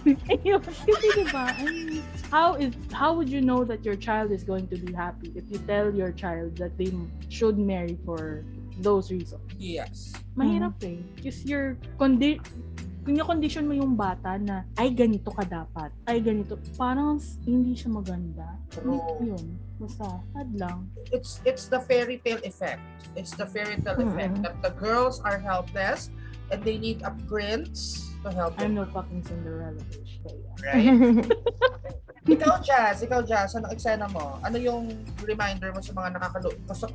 Ayun, 0.07 0.63
kasi 0.63 0.87
di 0.95 1.25
ba? 1.27 1.51
I 1.51 1.63
mean, 1.67 1.99
how 2.31 2.55
is 2.55 2.71
how 2.95 3.11
would 3.11 3.27
you 3.27 3.43
know 3.43 3.67
that 3.67 3.83
your 3.83 3.99
child 3.99 4.31
is 4.31 4.39
going 4.47 4.63
to 4.71 4.79
be 4.79 4.95
happy 4.95 5.35
if 5.35 5.43
you 5.51 5.59
tell 5.67 5.91
your 5.91 6.15
child 6.15 6.55
that 6.55 6.71
they 6.79 6.87
should 7.27 7.59
marry 7.59 7.99
for 8.07 8.47
those 8.79 9.11
reasons? 9.11 9.43
Yes. 9.59 10.15
Mahirap 10.39 10.79
eh. 10.87 11.03
Because 11.19 11.43
your 11.43 11.75
condi 11.99 12.39
kung 13.07 13.23
condition 13.23 13.63
mo 13.63 13.71
yung 13.71 13.95
bata 13.95 14.35
na 14.35 14.67
ay 14.75 14.91
ganito 14.91 15.31
ka 15.31 15.47
dapat, 15.47 15.95
ay 16.11 16.19
ganito, 16.19 16.59
parang 16.75 17.15
hindi 17.47 17.71
siya 17.71 17.87
maganda. 17.95 18.59
Hindi 18.75 18.99
True. 18.99 19.31
yun. 19.31 19.45
Basta, 19.79 20.19
sad 20.35 20.49
lang. 20.59 20.91
It's 21.15 21.39
it's 21.47 21.71
the 21.71 21.79
fairy 21.79 22.19
tale 22.19 22.43
effect. 22.43 22.83
It's 23.15 23.31
the 23.31 23.47
fairy 23.47 23.79
tale 23.79 23.95
effect 24.03 24.35
Mhm. 24.35 24.43
that 24.43 24.59
the 24.59 24.75
girls 24.75 25.23
are 25.23 25.39
helpless 25.39 26.11
and 26.51 26.59
they 26.67 26.75
need 26.75 26.99
a 27.07 27.15
prince 27.31 28.11
to 28.27 28.29
help 28.35 28.59
I'm 28.59 28.75
them. 28.75 28.83
no 28.83 28.91
fucking 28.91 29.23
Cinderella 29.23 29.79
bitch. 29.87 30.19
Right? 30.59 31.23
ikaw, 32.27 32.59
Jazz, 32.59 33.01
ikaw, 33.03 33.21
Jazz, 33.23 33.55
anong 33.55 33.71
eksena 33.71 34.05
mo? 34.11 34.37
Ano 34.43 34.57
yung 34.59 34.91
reminder 35.23 35.71
mo 35.71 35.79
sa 35.79 35.95
mga 35.95 36.19
nakakalu... 36.19 36.49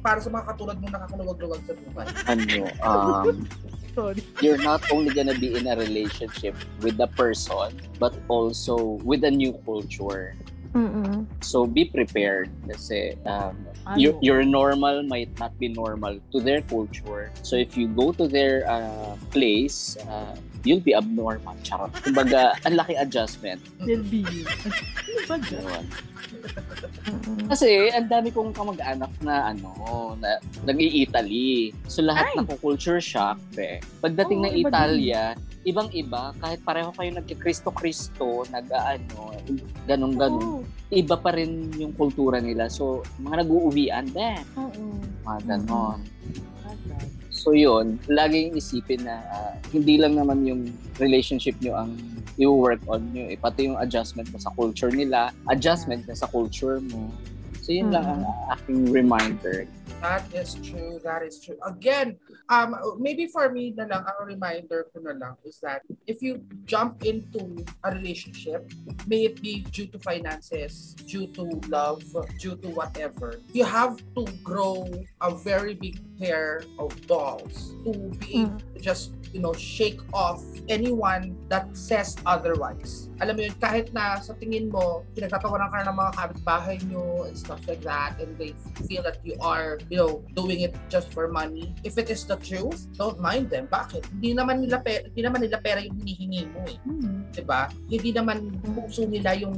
Para 0.04 0.18
sa 0.20 0.28
mga 0.28 0.44
katulad 0.52 0.76
mong 0.78 0.92
nakakaluwag-luwag 0.92 1.62
sa 1.64 1.74
buhay? 1.74 2.06
Ano, 2.28 2.56
um, 2.84 3.48
Sorry. 3.96 4.24
you're 4.40 4.60
not 4.64 4.80
only 4.88 5.12
gonna 5.12 5.36
be 5.36 5.52
in 5.52 5.68
a 5.68 5.76
relationship 5.76 6.56
with 6.80 6.96
the 6.96 7.08
person, 7.12 7.76
but 8.00 8.16
also 8.28 8.96
with 9.04 9.20
a 9.24 9.30
new 9.30 9.52
culture. 9.68 10.32
Mm-mm. 10.72 11.28
So 11.44 11.68
be 11.68 11.84
prepared 11.84 12.48
kasi 12.64 13.20
um, 13.28 13.68
Ano? 13.86 13.98
your, 13.98 14.14
your 14.22 14.42
normal 14.44 15.02
might 15.02 15.34
not 15.38 15.58
be 15.58 15.68
normal 15.68 16.20
to 16.30 16.38
their 16.40 16.62
culture. 16.62 17.34
So 17.42 17.56
if 17.56 17.76
you 17.76 17.88
go 17.88 18.12
to 18.12 18.28
their 18.28 18.62
uh, 18.70 19.18
place, 19.34 19.98
uh, 20.06 20.38
you'll 20.64 20.82
be 20.82 20.94
abnormal. 20.94 21.54
Charot. 21.62 21.90
Kumbaga, 22.02 22.54
ang 22.66 22.74
laki 22.78 22.94
adjustment. 22.98 23.60
They'll 23.82 24.06
be 24.06 24.22
you. 24.26 24.46
Ano. 25.30 25.82
Kasi 27.52 27.92
ang 27.92 28.08
dami 28.08 28.32
kong 28.32 28.54
kamag-anak 28.54 29.12
na 29.22 29.54
ano, 29.54 29.70
na 30.18 30.38
nag-i-Italy. 30.66 31.74
So 31.86 32.02
lahat 32.02 32.32
Ay! 32.34 32.42
ng 32.42 32.48
culture 32.58 33.02
shock, 33.02 33.38
be. 33.54 33.78
Pagdating 34.02 34.40
Oo, 34.42 34.44
ng 34.48 34.54
Italia, 34.56 35.22
ibang-iba, 35.62 36.34
kahit 36.42 36.60
pareho 36.66 36.90
kayo 36.94 37.10
nagkikristo-kristo, 37.22 38.46
nag-ano, 38.50 39.36
ganun-ganun. 39.86 40.62
Oo. 40.62 40.90
Iba 40.92 41.16
pa 41.16 41.32
rin 41.32 41.72
yung 41.78 41.94
kultura 41.96 42.42
nila. 42.42 42.68
So, 42.68 43.00
mga 43.22 43.46
nag-uuwian 43.46 44.06
din. 44.10 44.42
Oo. 44.58 44.98
Mga 45.24 45.38
ganon. 45.46 45.98
So 47.42 47.50
yun, 47.58 47.98
laging 48.06 48.54
isipin 48.54 49.02
na 49.02 49.18
ah, 49.18 49.58
hindi 49.74 49.98
lang 49.98 50.14
naman 50.14 50.46
yung 50.46 50.70
relationship 51.02 51.58
nyo 51.58 51.74
ang 51.74 51.98
i-work 52.38 52.78
on 52.86 53.02
nyo, 53.10 53.26
eh, 53.26 53.34
pati 53.34 53.66
yung 53.66 53.74
adjustment 53.82 54.30
mo 54.30 54.38
sa 54.38 54.54
culture 54.54 54.94
nila, 54.94 55.34
adjustment 55.50 56.06
na 56.06 56.14
sa 56.14 56.30
culture 56.30 56.78
mo. 56.94 57.10
So 57.58 57.74
yun 57.74 57.90
lang 57.90 58.06
ang 58.06 58.22
aking 58.54 58.94
reminder. 58.94 59.66
That 60.02 60.26
is 60.34 60.58
true. 60.58 60.98
That 61.06 61.22
is 61.22 61.38
true. 61.38 61.54
Again, 61.62 62.18
um, 62.50 62.74
maybe 62.98 63.30
for 63.30 63.54
me 63.54 63.70
na 63.70 63.86
lang, 63.86 64.02
ang 64.02 64.26
reminder 64.26 64.90
ko 64.90 64.98
na 64.98 65.14
lang 65.14 65.38
is 65.46 65.62
that 65.62 65.86
if 66.10 66.18
you 66.18 66.42
jump 66.66 67.06
into 67.06 67.62
a 67.86 67.94
relationship, 67.94 68.66
may 69.06 69.30
it 69.30 69.38
be 69.38 69.62
due 69.70 69.86
to 69.94 70.02
finances, 70.02 70.98
due 71.06 71.30
to 71.38 71.46
love, 71.70 72.02
due 72.42 72.58
to 72.58 72.68
whatever, 72.74 73.38
you 73.54 73.62
have 73.62 73.94
to 74.18 74.26
grow 74.42 74.90
a 75.22 75.30
very 75.30 75.78
big 75.78 76.02
pair 76.18 76.66
of 76.82 76.90
balls 77.06 77.70
to 77.86 77.94
be 78.18 78.50
to 78.74 78.78
just, 78.82 79.14
you 79.30 79.38
know, 79.38 79.54
shake 79.54 80.02
off 80.10 80.42
anyone 80.66 81.38
that 81.46 81.70
says 81.78 82.18
otherwise. 82.26 83.06
Alam 83.22 83.38
mo 83.38 83.42
yun, 83.46 83.54
kahit 83.62 83.94
na 83.94 84.18
sa 84.18 84.34
tingin 84.34 84.66
mo, 84.66 85.06
pinagtatawanan 85.14 85.70
ka 85.70 85.86
ng 85.86 85.94
mga 85.94 86.12
kapitbahay 86.18 86.76
nyo 86.90 87.22
and 87.30 87.38
stuff 87.38 87.62
like 87.70 87.82
that, 87.86 88.18
and 88.18 88.34
they 88.34 88.50
feel 88.90 89.02
that 89.02 89.22
you 89.22 89.38
are, 89.38 89.78
you 89.92 90.00
know, 90.00 90.24
doing 90.32 90.64
it 90.64 90.72
just 90.88 91.12
for 91.12 91.28
money. 91.28 91.76
If 91.84 92.00
it 92.00 92.08
is 92.08 92.24
the 92.24 92.40
truth, 92.40 92.88
don't 92.96 93.20
mind 93.20 93.52
them. 93.52 93.68
Bakit? 93.68 94.08
Hindi 94.08 94.32
naman 94.32 94.64
nila, 94.64 94.80
pe- 94.80 95.04
hindi 95.12 95.20
naman 95.20 95.44
nila 95.44 95.60
pera 95.60 95.84
yung 95.84 96.00
hinihingi 96.00 96.48
mo 96.48 96.64
eh. 96.64 96.80
Hmm. 96.88 97.28
'di 97.28 97.44
ba? 97.44 97.68
Hindi 97.92 98.16
naman 98.16 98.56
puso 98.64 99.04
nila 99.04 99.36
yung 99.36 99.52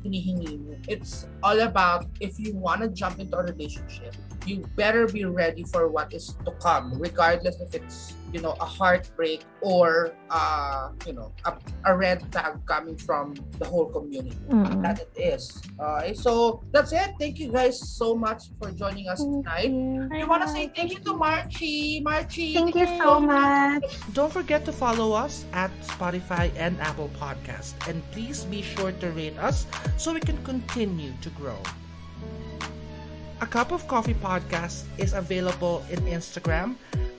hinihingi 0.00 0.64
mo. 0.64 0.72
It's 0.88 1.28
all 1.44 1.60
about 1.60 2.08
if 2.24 2.40
you 2.40 2.56
want 2.56 2.80
to 2.80 2.88
jump 2.88 3.20
into 3.20 3.36
a 3.36 3.44
relationship, 3.44 4.16
you 4.46 4.64
better 4.76 5.06
be 5.06 5.24
ready 5.24 5.64
for 5.64 5.88
what 5.88 6.12
is 6.12 6.34
to 6.44 6.52
come, 6.62 6.94
regardless 6.98 7.60
if 7.60 7.74
it's 7.74 8.14
you 8.32 8.40
know 8.40 8.56
a 8.60 8.64
heartbreak 8.64 9.44
or 9.62 10.10
uh 10.30 10.90
you 11.06 11.12
know 11.12 11.32
a, 11.44 11.54
a 11.86 11.96
red 11.96 12.20
tag 12.32 12.58
coming 12.66 12.96
from 12.96 13.34
the 13.58 13.64
whole 13.64 13.86
community 13.86 14.36
Mm-mm. 14.50 14.82
that 14.82 14.98
it 15.00 15.12
is. 15.16 15.62
Okay, 15.80 16.12
so 16.14 16.62
that's 16.72 16.92
it. 16.92 17.14
Thank 17.20 17.38
you 17.38 17.52
guys 17.52 17.78
so 17.78 18.14
much 18.14 18.50
for 18.58 18.70
joining 18.72 19.08
us 19.08 19.22
tonight. 19.22 19.70
We 19.70 20.24
want 20.24 20.42
to 20.42 20.48
say 20.48 20.70
thank 20.74 20.92
you 20.92 21.00
to 21.06 21.14
Marchie. 21.14 22.02
Marchie, 22.02 22.54
Thank 22.54 22.74
you 22.74 22.86
so 22.98 23.20
much. 23.20 23.84
Don't 24.12 24.32
forget 24.32 24.64
to 24.64 24.72
follow 24.72 25.12
us 25.12 25.44
at 25.52 25.70
Spotify 25.82 26.50
and 26.56 26.78
Apple 26.80 27.10
Podcast. 27.18 27.74
And 27.88 28.02
please 28.10 28.44
be 28.44 28.60
sure 28.62 28.92
to 28.92 29.10
rate 29.12 29.38
us 29.38 29.66
so 29.96 30.12
we 30.12 30.20
can 30.20 30.36
continue 30.44 31.12
to 31.22 31.30
grow. 31.30 31.58
A 33.38 33.46
Cup 33.46 33.70
of 33.70 33.86
Coffee 33.86 34.14
podcast 34.14 34.84
is 34.96 35.12
available 35.12 35.84
in 35.90 36.00
Instagram 36.08 36.76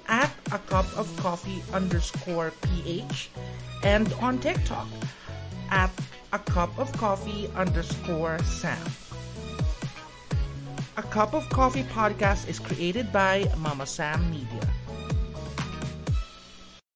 at 0.08 0.32
a 0.52 0.58
cup 0.58 0.86
of 0.98 1.06
coffee 1.18 1.62
underscore 1.72 2.52
ph 2.62 3.30
and 3.84 4.12
on 4.14 4.40
TikTok 4.40 4.88
at 5.70 5.92
a 6.34 6.40
cup 6.40 6.74
of 6.80 6.92
coffee 6.94 7.50
underscore 7.56 8.40
sam. 8.40 8.82
A 10.98 11.04
Cup 11.04 11.36
of 11.36 11.48
Coffee 11.50 11.84
podcast 11.84 12.50
is 12.50 12.58
created 12.58 13.14
by 13.14 13.46
Mama 13.58 13.86
Sam 13.86 14.32
Media. 14.32 14.77